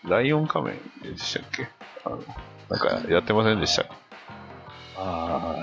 [0.09, 1.69] ライオン仮面でしたっけ？
[2.03, 2.23] あの、
[2.69, 3.85] なんかやってませんでした？
[4.97, 5.55] あ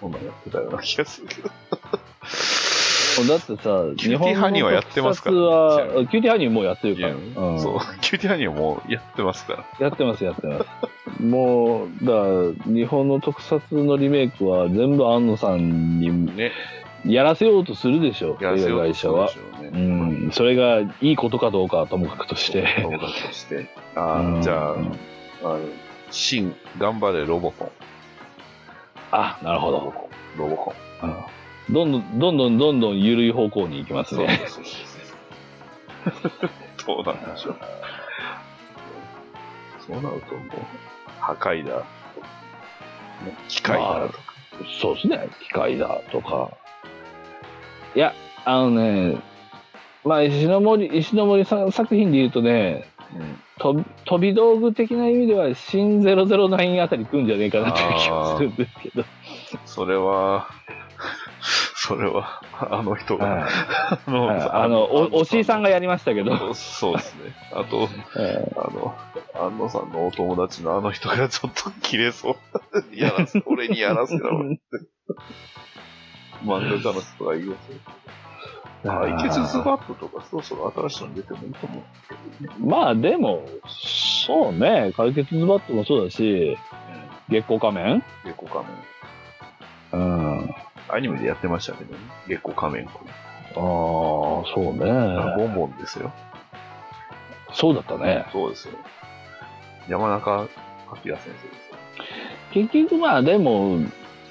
[0.00, 1.50] こんなんやってたような気がするけど。
[3.24, 3.28] あ。
[3.28, 3.56] だってさ、
[3.96, 7.14] キューティーハニーはやってますからねキューティーハニーもうやってるから。
[7.14, 9.64] うんそう、 キューティーハニーはもうやってますから。
[9.80, 11.22] やってます、やってます。
[11.22, 12.18] もう、だか
[12.66, 16.52] ら、日本の特撮のリメイクは全部庵野さんにね、
[17.04, 19.32] やらせようとするでしょ、やらせ映画会社はよ
[19.72, 19.78] う。
[19.78, 22.66] ん、それがいいことかどうかはともかくとして。
[22.82, 23.68] 友達として。
[23.94, 25.60] あうんあ、じゃあ、あの、
[26.10, 27.70] 新、頑張れロボコン。
[29.12, 29.94] あ、なるほど。
[30.36, 31.08] ロボコン。
[31.08, 31.35] うん
[31.70, 34.40] どんどん、どんどん、どんどん緩い方向に行きますね。
[36.78, 37.56] そうなんでしょう。
[39.86, 41.78] そうなるともう、破壊だ。
[41.78, 41.84] ね
[43.48, 44.18] 機械だとか。
[44.80, 45.28] そうですね。
[45.42, 46.50] 機械だとか。
[47.94, 48.14] いや、
[48.44, 49.20] あのね、
[50.04, 52.88] まあ、石ノ森、石ノ森さん作品で言うとね、
[53.58, 59.04] と飛び道具的な意味では、新009あたり来るんじゃねえかなという気がするんですけど。
[59.64, 60.48] それは、
[61.86, 63.44] それは、 あの人が、はい
[64.06, 67.32] あのはいあの、お、おしいさんがやりましたけど、そうですね。
[67.52, 67.88] あと、
[68.18, 68.96] えあの、
[69.34, 72.36] 安野さんのお友達のあの人がちょっと切れそう。
[72.92, 74.60] やらせ、俺にやらせろって。
[76.44, 82.66] 漫画家の人が言うー解決ズバットとかそろそろ新しいの出てもいいと思う。
[82.66, 83.46] まあでも、
[84.26, 86.56] そうね、解決ズバットもそうだし、
[87.28, 88.04] 月光仮面？
[88.24, 88.86] 月光仮面。
[89.92, 90.65] うん。
[90.88, 91.98] アニメでやってましたけどね。
[92.28, 92.86] 月光仮面。
[92.86, 92.92] ああ、
[93.56, 94.84] そうね。
[95.36, 96.12] ボンボンですよ。
[97.52, 98.26] そうだったね。
[98.32, 98.74] そうですよ。
[99.88, 101.30] 山中明先生ですよ。
[102.52, 103.78] 結局まあでも、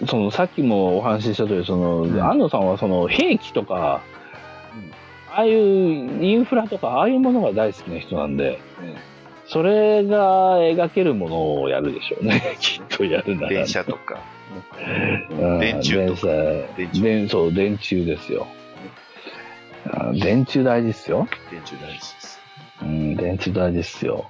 [0.08, 4.02] そのさっきもお話しした通り、その、うん安野さんはその兵器とか、
[5.32, 8.60] ああいうインフラとか、ああいうものが大好きな人なんで、
[9.48, 12.42] それが描けるものをやるでしょうね。
[12.60, 13.50] きっとやるなら。
[13.50, 14.35] 電車とか、うん
[15.60, 16.28] 電柱とか。
[16.78, 18.48] 電電柱そう、電柱ですよ。
[19.88, 21.28] あ電柱大事っすよ。
[21.52, 22.40] 電柱大事です。
[22.82, 24.30] うん、電柱大事っすよ。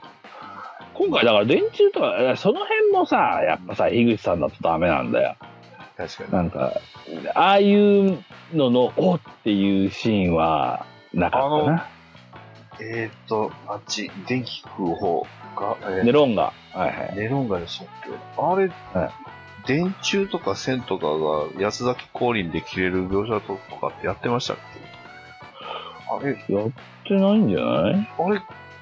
[0.93, 5.35] 今回だから電柱とか、えその辺もさ、やっぱさ、井口さんだとダメなんだよ。
[5.97, 6.31] 確かに。
[6.31, 6.73] なんか、
[7.33, 8.23] ああいう
[8.53, 11.87] のの、おっていうシーンはなかったな。
[12.81, 16.43] えーっと、あっち、電気食う方が、えーネロンガ。
[16.43, 17.15] はいはい。
[17.15, 18.09] ネロンガでしたっけ？
[18.37, 18.67] あれ、
[18.99, 19.11] はい
[19.67, 24.85] 電柱とか線とかが安崎降臨で切れる描写とかってやってましたっけ？
[26.07, 26.69] あれ、やっ
[27.07, 28.09] てないんじゃない？
[28.19, 28.41] あれ、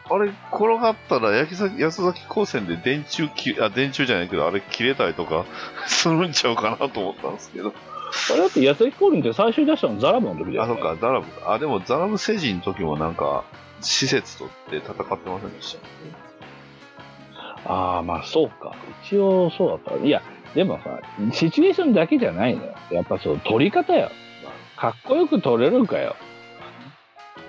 [0.10, 5.46] あれ、転がったら安崎高専で電柱き、あ、電柱じゃないけど、あれ切れたりとか
[5.88, 7.74] するんちゃうかなと思ったんですけど。
[8.32, 10.74] あれだって、矢崎降臨って最初に出したのザラブの時だよ、あ、ね。
[10.76, 11.54] そっか、ザラブか。
[11.54, 13.44] あ、でもザラブ星人の時もなんか、
[13.82, 15.78] 施設とって戦ってませんでし
[17.66, 17.74] た。
[17.74, 18.76] ああ、まあそうか。
[19.06, 20.06] 一応そうだった。
[20.06, 20.22] いや、
[20.56, 21.00] でもさ、
[21.32, 22.74] シチュエーションだけじゃないのよ。
[22.92, 24.12] やっぱその撮り方よ。
[24.78, 26.16] かっこよく撮れるかよ。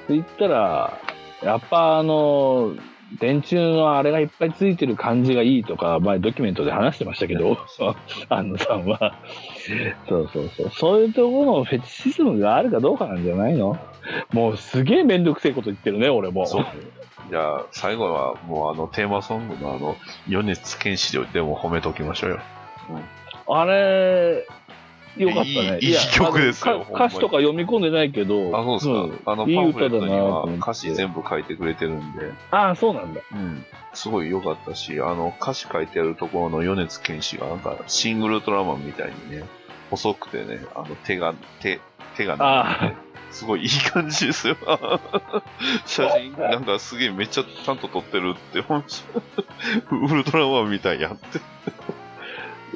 [0.04, 0.98] って言ったら、
[1.42, 2.74] やっぱあの、
[3.20, 7.58] 電柱のあれがいっぱいついてる感じがいいとか、前ドキュメントで話してましたけど、
[8.28, 9.14] 安野さんは。
[10.08, 10.70] そうそうそう。
[10.70, 13.78] そういうところのフェチシズムがあるかどうかなんじゃないの？
[14.32, 16.46] もうすげえめんどくせえこと言ってるね、俺も。
[16.46, 16.66] そう。
[17.30, 19.96] じゃあ、最後はもうあのテーマソングのあの、
[20.28, 22.40] 米津玄師でも褒めときましょうよ。
[23.46, 24.46] あれ、
[25.16, 25.78] よかったね。
[25.80, 28.56] いい曲ですよ歌詞とか読み込んでないけど。
[28.56, 29.32] あ、そうですか。
[29.32, 33.20] あの、パンフレットには歌詞全部書いてくれてるんで、ああ、そうなんだ。
[33.32, 33.64] うん。
[33.92, 39.44] すごい良かったし、あの、歌詞書いてあるところの米津玄師がなんか、シングルトラマンみたいにね、
[39.90, 41.80] 細くてね、あの、手が、手、
[42.16, 42.92] 手が
[43.30, 44.56] すごいいい感じですよ。
[45.86, 48.60] 写真、なんかすげえめっちゃちゃんと撮ってるって、
[49.90, 51.40] ウルトラマンみたいやって。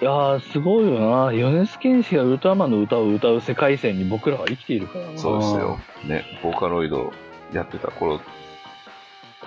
[0.01, 1.33] いやー、すごいよな。
[1.33, 5.19] 米津玄師がウルトラマンの歌を歌う世界線に僕らは生きているからな。
[5.19, 5.79] そうですよ。。
[6.05, 7.13] ね、ボーカロイド
[7.53, 8.21] やってた頃、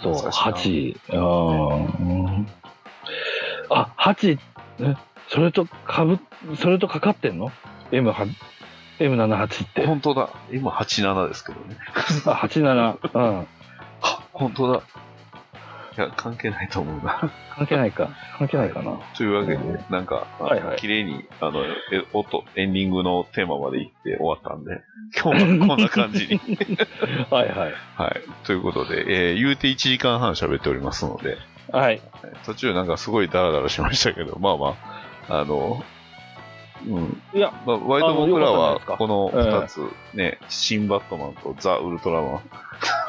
[0.02, 0.98] そう、懐かしいなハチ。
[1.14, 2.48] うん。
[3.70, 4.40] あ、ハチ、
[4.80, 4.96] え
[5.30, 6.20] それとかぶ、
[6.58, 7.52] それとかかってんの
[7.92, 8.26] ?M は、
[9.00, 9.86] M78 って。
[9.86, 10.30] 本当だ。
[10.52, 11.78] 今87ですけどね。
[12.26, 12.98] あ、87。
[13.14, 13.48] うん。
[14.02, 14.82] あ、 本当だ。
[16.10, 17.32] 関係ないと思うな。
[17.56, 18.10] 関係ないか。
[18.38, 19.00] 関係ないかな。
[19.16, 19.60] というわけで、
[19.90, 24.82] なんか、はいはい綺麗に、あの、え音、エンディングのテーマまで行って終わったんで、
[25.22, 26.40] 今日はこんな感じに。
[27.30, 27.74] はいはい。
[27.98, 28.22] はい。
[28.46, 31.38] ということで、えー言うて1時間半喋っておりますので、
[31.72, 32.02] はい。
[32.46, 34.76] 途中なんかすごいダラダラしましたけど、まあま
[35.30, 35.84] あ、あの、
[36.88, 37.22] うん。
[37.34, 38.98] いや、まあ、割と僕らあのよかはったんじゃないですか？
[38.98, 42.42] この2つ、ね、新バットマンとザ・ウルトラマン、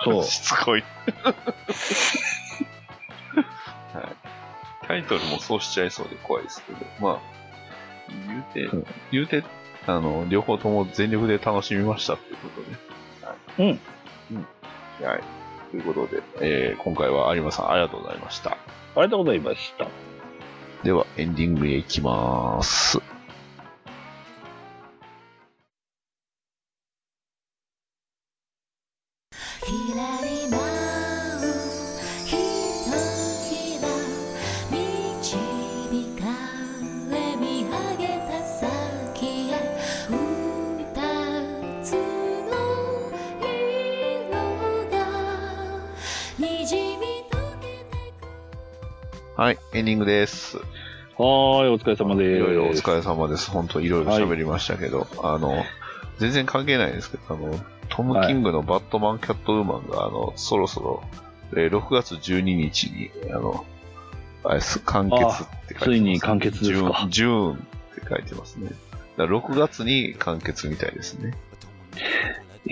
[0.04, 0.24] そう。
[0.28, 0.84] しつこい。
[4.92, 7.20] タイトルもそうしちゃいそうで怖いですけど、まあ、
[8.28, 9.42] 言うて、うん言うて、
[9.86, 12.76] あの、両方とも全力で楽しみましたっていうことで。
[13.26, 13.70] はい。
[13.70, 13.80] うん。
[14.36, 15.06] うん。
[15.06, 15.22] はい。
[15.70, 18.50] ということで、えー今回は有馬さんありがとうございました。
[18.50, 18.56] あ
[18.96, 19.88] りがとうございました。
[20.84, 23.00] では、エンディングへ行きます。
[49.42, 50.56] はい、エンディングです。
[50.56, 52.36] はーい、お疲れ様です。
[52.36, 53.50] いろいろお疲れ様です。
[53.50, 55.64] 本当いろいろ喋りましたけど、あの、
[56.20, 57.58] 全然関係ないですけど、あの、
[57.88, 61.02] トム・キングのバットマン・キャット・ウーマンが、あの、そろそろ、
[61.54, 63.66] えー6月12日に、あの、
[64.44, 68.70] あれです完結って書いてます、ついに完結ですかジューンジューンって書いてますね。
[69.16, 71.34] だから6月に完結みたいですね。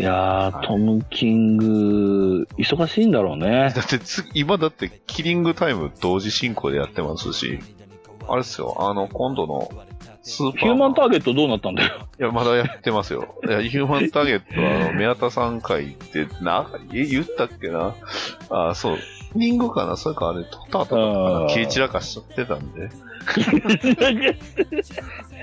[0.01, 3.71] いやー、トム・キング、忙しいんだろうね。
[3.77, 7.59] だってつ、今だってキリングタイム同時進行でやってますし、
[8.27, 9.71] あれですよ、あの、今度の
[10.23, 12.07] スーパーヒューマンターゲットどうなったんだよ。
[12.19, 13.35] いや、まだやってますよ。
[13.47, 17.95] いや、ヒューマンターゲットは、あの、 宮田さん会って、な、え、言ったっけな？
[18.49, 18.99] あ、そう。
[19.37, 19.97] リングかな？
[19.99, 22.89] それかあれ、撮った後だったかな切り散らかしちゃってたんで。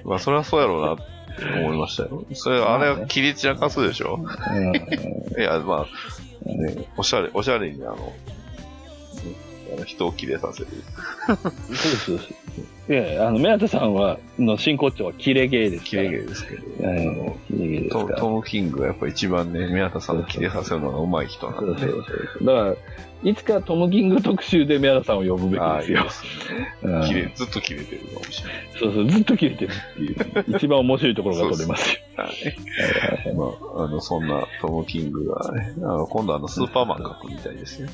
[0.03, 0.95] まあ、それはそうやろうな。
[1.41, 2.23] 思いましたよ。
[2.33, 4.19] それ、あれは切り散らかすでしょ？
[4.19, 4.75] うん。
[4.75, 8.13] いや、まあ、ね、おしゃれ、おしゃれにあの、ねあの
[9.85, 10.67] 人を切れさせる。
[11.75, 12.33] そうです。
[12.89, 16.03] いやあの、宮田さんは、の真骨頂はキレゲーですから。
[16.03, 16.61] 切れ毛ですけど。
[16.79, 21.79] ええキレゲーですトム・キングがやっぱ一番ね、宮田さんを切れさせるのが上手い人なんでね。
[21.79, 22.03] そうそう
[22.39, 22.45] そう。
[22.45, 22.75] だから、
[23.29, 26.05] いつかトム・キング特集で宮田さんを呼ぶべきですよ。
[27.03, 28.69] いいですずっと切れてるかもしれない。
[28.79, 30.11] そうそう、ずっと切れてるってい
[30.53, 30.55] う。
[30.55, 31.99] 一番面白いところが取れますよ。
[32.15, 33.35] はい。
[33.35, 33.45] ま
[33.81, 37.89] あ、あの、そんなトム・キングがね、あの、今度あの、スーパーマン描くみたいですよ。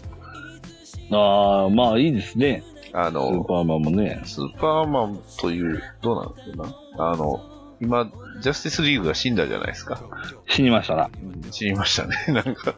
[1.12, 2.64] ああ、まあいいですね。
[2.94, 4.22] あスーの、パーマンもね。
[4.24, 6.64] スーパーマンという、どうなんですか
[6.98, 7.12] な。
[7.12, 7.42] あの、
[7.82, 8.10] 今、
[8.42, 10.00] ジャスティスリーグが死んだじゃないですか。
[10.48, 11.10] 死にましたな。
[11.52, 12.16] 死にましたね。
[12.32, 12.76] なんか、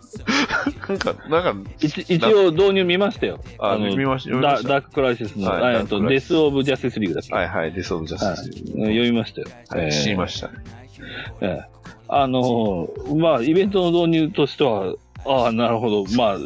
[0.87, 3.39] なんか、なんか、一一応導入見ましたよ。
[3.59, 8.81] あの見ましたダダーククライシスの、はいとデス・オブ・ジャスティス・リーグだっけ、はいはい、デス・オブ・ジャはいスティスリーグ。
[8.85, 9.47] 読みましたよ。
[9.69, 10.53] はい、死にまししたね。
[11.39, 11.45] た。
[11.45, 11.75] ええ
[12.07, 14.93] あのーまあ、イベントの導入としては、
[15.27, 16.03] ああ、なるほど。
[16.15, 16.37] まあ、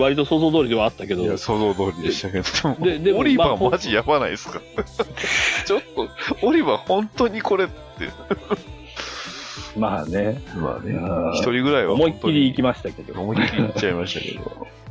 [0.00, 1.22] 割と想像通りではあったけど。
[1.22, 4.60] い、や、想像通りでしたけど、ででもオリバまあーマジやばないですか？
[5.66, 6.08] ちょっと、
[6.46, 7.74] オリバー本当にこれって、
[9.78, 10.92] まあね、まあね。
[10.94, 13.20] うん、一人ぐらいは思いっきり行きまましたけど。
[13.20, 14.66] 思いっきり行っちゃいましたけど。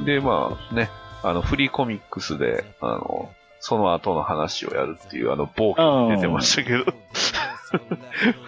[0.00, 0.90] あで、まあね、
[1.22, 3.30] あの、フリーコミックスで、あの、
[3.60, 6.84] その後の話をやるっていう、あの、冒険出てましたけど、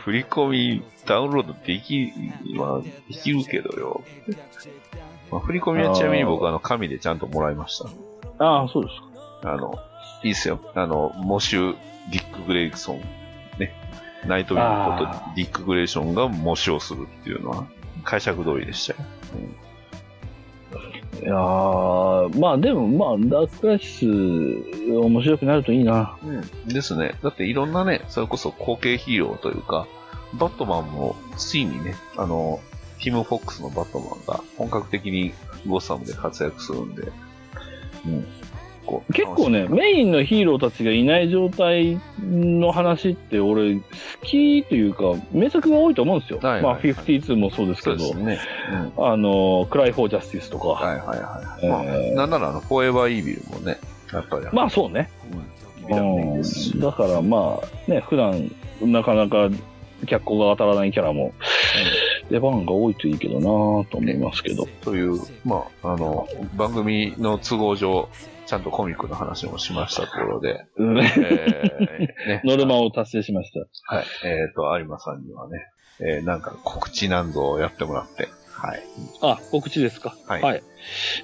[0.05, 2.12] 振り込みダウンロードでき、
[2.55, 4.02] まあ、できるけどよ。
[5.30, 7.89] まあ、振り込みはちなみに僕、あの、紙でちゃんともらいました。
[8.44, 9.52] ああ、そうですか。
[9.52, 9.74] あの、
[10.24, 10.60] いいっすよ。
[10.74, 11.76] あの、モシュ・
[12.10, 13.01] ディック・グレイソン。
[13.59, 13.72] ね。
[14.26, 17.66] ナイトウィングことあディック・グレイソンが模試をするっていうのは、
[18.05, 19.09] 解釈通りでしたよ。
[21.20, 26.16] いやーまあでも、まあ、ダーククライシス、面白くなるといいな。
[26.24, 26.40] うん。
[26.68, 27.14] ですね。
[27.22, 29.86] だっていろんなね、それこそ後継ヒーローというか、
[30.34, 32.60] バットマンもついにね、あの、
[33.02, 35.32] ティム・フォックスのバットマンが本格的に
[35.66, 37.12] ゴッサムで活躍するんで、
[38.06, 38.26] うん。
[38.86, 43.82] こう結構ね、メインのヒーローたちがいない状態の話って俺、好
[44.22, 46.38] きというか、名作が多いと思うんですよ。
[46.42, 48.38] はいはいまあ、52もそうですけどそうです、ね。
[48.96, 49.06] うん。
[49.06, 50.68] あの、クライ・フォー・ジャスティスとか。
[50.68, 51.68] はいはいはい。
[51.68, 53.78] まあ、えーなんならあの、フォーエバー・イービルもね、
[54.12, 55.10] やっぱり、まあそうね。
[55.88, 56.80] うん。
[56.80, 58.50] だからまあ、ね、普段、
[58.80, 59.48] なかなか
[60.06, 61.32] 脚光が当たらないキャラも、
[62.30, 64.66] 出番が多いといいけどなぁと思いますけど。
[64.82, 68.08] という、まあ、あの、番組の都合上、
[68.46, 73.60] ちゃんとコミックの話もしましたところで、うんえーね、 ノルマを達成しました。
[73.94, 74.04] はい。
[74.24, 75.58] えっ、と、有馬さんにはね、
[76.00, 78.82] えーなんか告知なんぞをやってもらって、はい。
[79.22, 80.14] あ、告知ですか？
[80.26, 80.62] はい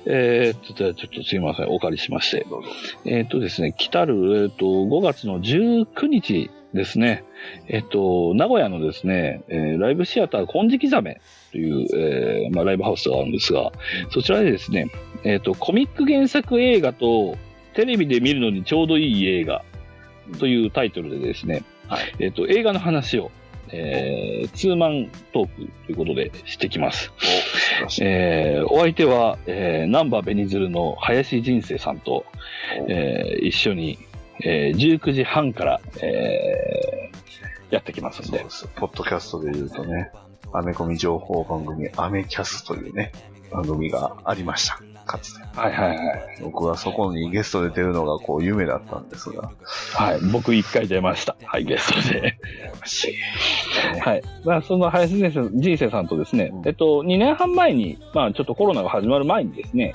[0.06, 2.46] えーっと、じゃあちょっとすいません、お借りしまして。
[2.48, 2.68] どうぞ。
[3.04, 7.24] えーっとですね、来たる、えーっと、5月の19日ですね、
[7.66, 11.20] えーっと、名古屋のですね、えーライブシアター金色ザメ
[11.52, 13.72] という、えーまあ、ライブハウスがあるんですが、
[14.10, 14.90] そちらでですね、
[15.24, 17.36] えーっと、コミック原作映画と
[17.74, 19.64] テレビで見るのにちょうどいい映画
[20.38, 23.30] というタイトルでですね、はいえーっと、映画の話を、
[23.70, 27.12] えーツーマントークということでしてきます。
[28.00, 28.04] お。
[28.04, 32.24] えーお相手は、えー、ナンバーベニズルの林人生さんと、
[32.88, 33.98] えー一緒に、
[34.44, 37.18] えー19時半から、えー
[37.70, 38.38] やってきますんで。
[38.38, 38.68] そうです。
[38.76, 40.10] ポッドキャストで言うとね、
[40.52, 43.12] アメコミ情報番組、アメキャスというね、
[43.50, 44.80] 番組がありました。
[45.08, 45.42] かつて。
[45.58, 46.38] はいはいはい。
[46.42, 49.50] 僕はそこにゲストで出るのがこう夢だったんですが、
[49.94, 50.20] はい。
[50.30, 51.36] 僕一回出ました。
[51.44, 52.38] はい、ゲストで。
[54.00, 54.22] はい。
[54.44, 59.94] まあ、その林人生人生さんとですね、えっと、2年半前に、まあ、ちょっとコロナが始まる前にですね、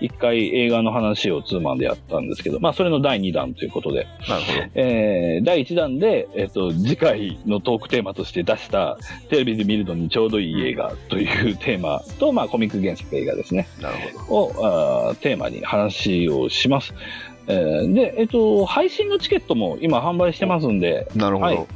[0.00, 4.58] 一回映画の話をツーマンでやったんですけど、まあ、それの第2弾ということで、なるほど。
[4.74, 13.96] えー第1弾で、えっと、次回のトークテーマとして出した、テレビで見るのにちょうどいい映画というテーマと、まあ、コミック原作映画ですね、なる
[14.26, 14.34] ほど。
[14.34, 16.94] をあーテーマに話をします。
[17.46, 21.46] えーで、えっと、配信のチケットも今販売してますんで、なるほど。
[21.46, 21.66] はい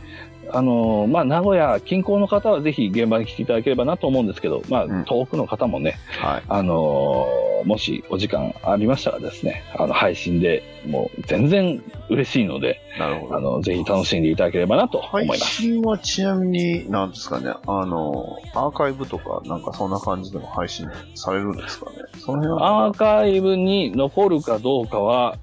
[0.52, 6.42] あのーまあ、名古屋近郊の方はぜひ現場に来ていただければなと思うんですけど、まあ、うん遠くの方もね、はい。
[6.48, 13.36] あのーもしお時間ありましたらですね、あの、配信でもう全然嬉しいので、なるほど。
[13.36, 15.62] あの、ぜひ楽しんでいただければなと思配います。
[15.62, 21.96] 信はちなみに、なんですかね、あの、アーカイブとか、なんかそんな感じでも配信されるんですかね？
[22.20, 25.36] その辺は、アーカイブに残るかどうかは、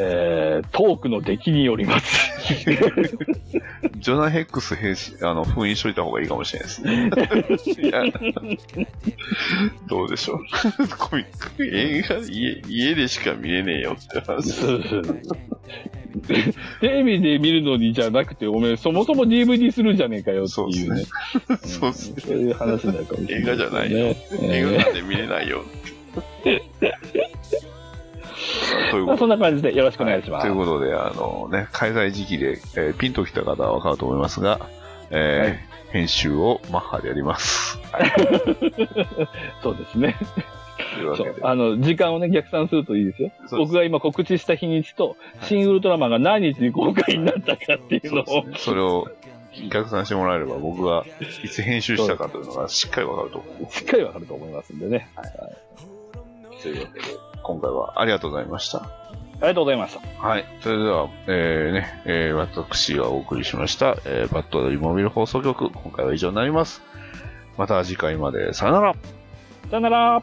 [0.00, 2.30] えー、トークの出来によります。
[3.98, 7.10] ジョナ・ヘックス兵士、あの、封印しといた方がいいかもしれないですね。
[9.88, 10.38] どうでしょう？
[10.98, 14.54] コミック、映画、家、家でしか見れねえよって話。
[16.80, 21.04] テレビで見るのにじゃなくて、おめえそもそも DVD するんじゃねえかよっていうね。
[21.64, 22.22] そうっすね。
[22.24, 24.16] そういう話になるかもしれない、映画じゃないよね。
[24.42, 25.64] 映画えなんて見れないよ。
[28.90, 30.46] というそんな感じでよろしくお願いします。
[30.46, 34.60] ということで、あのね、開催時期で、えーピンときた方はわかると思いますが、
[35.10, 37.78] えーはい編集をマッハでやります。
[39.62, 40.16] そうですね。
[41.16, 43.30] そうあの、時間をね、逆算するといいですよ。
[43.46, 49.08] す僕が今告知した日にちと、新ウルトラマンが何日に公開になったかっていうのを、ねそれを
[49.70, 51.04] 逆算してもらえれば、僕が
[51.42, 53.72] いつ編集したかというのがしっかりわかると思う。
[53.72, 55.08] しっかりわかると思いますんでね。
[56.62, 57.06] というわけで、
[57.42, 58.78] 今回はありがとうございました。
[59.40, 60.26] ありがとうございました。
[60.26, 60.44] はい。
[60.60, 66.82] それでは、えー、ね、えー、私がお送りしました、えー、バットリモビル放送局、今回は以上になります。
[67.56, 68.94] また次回まで、さよなら
[69.70, 70.22] さよなら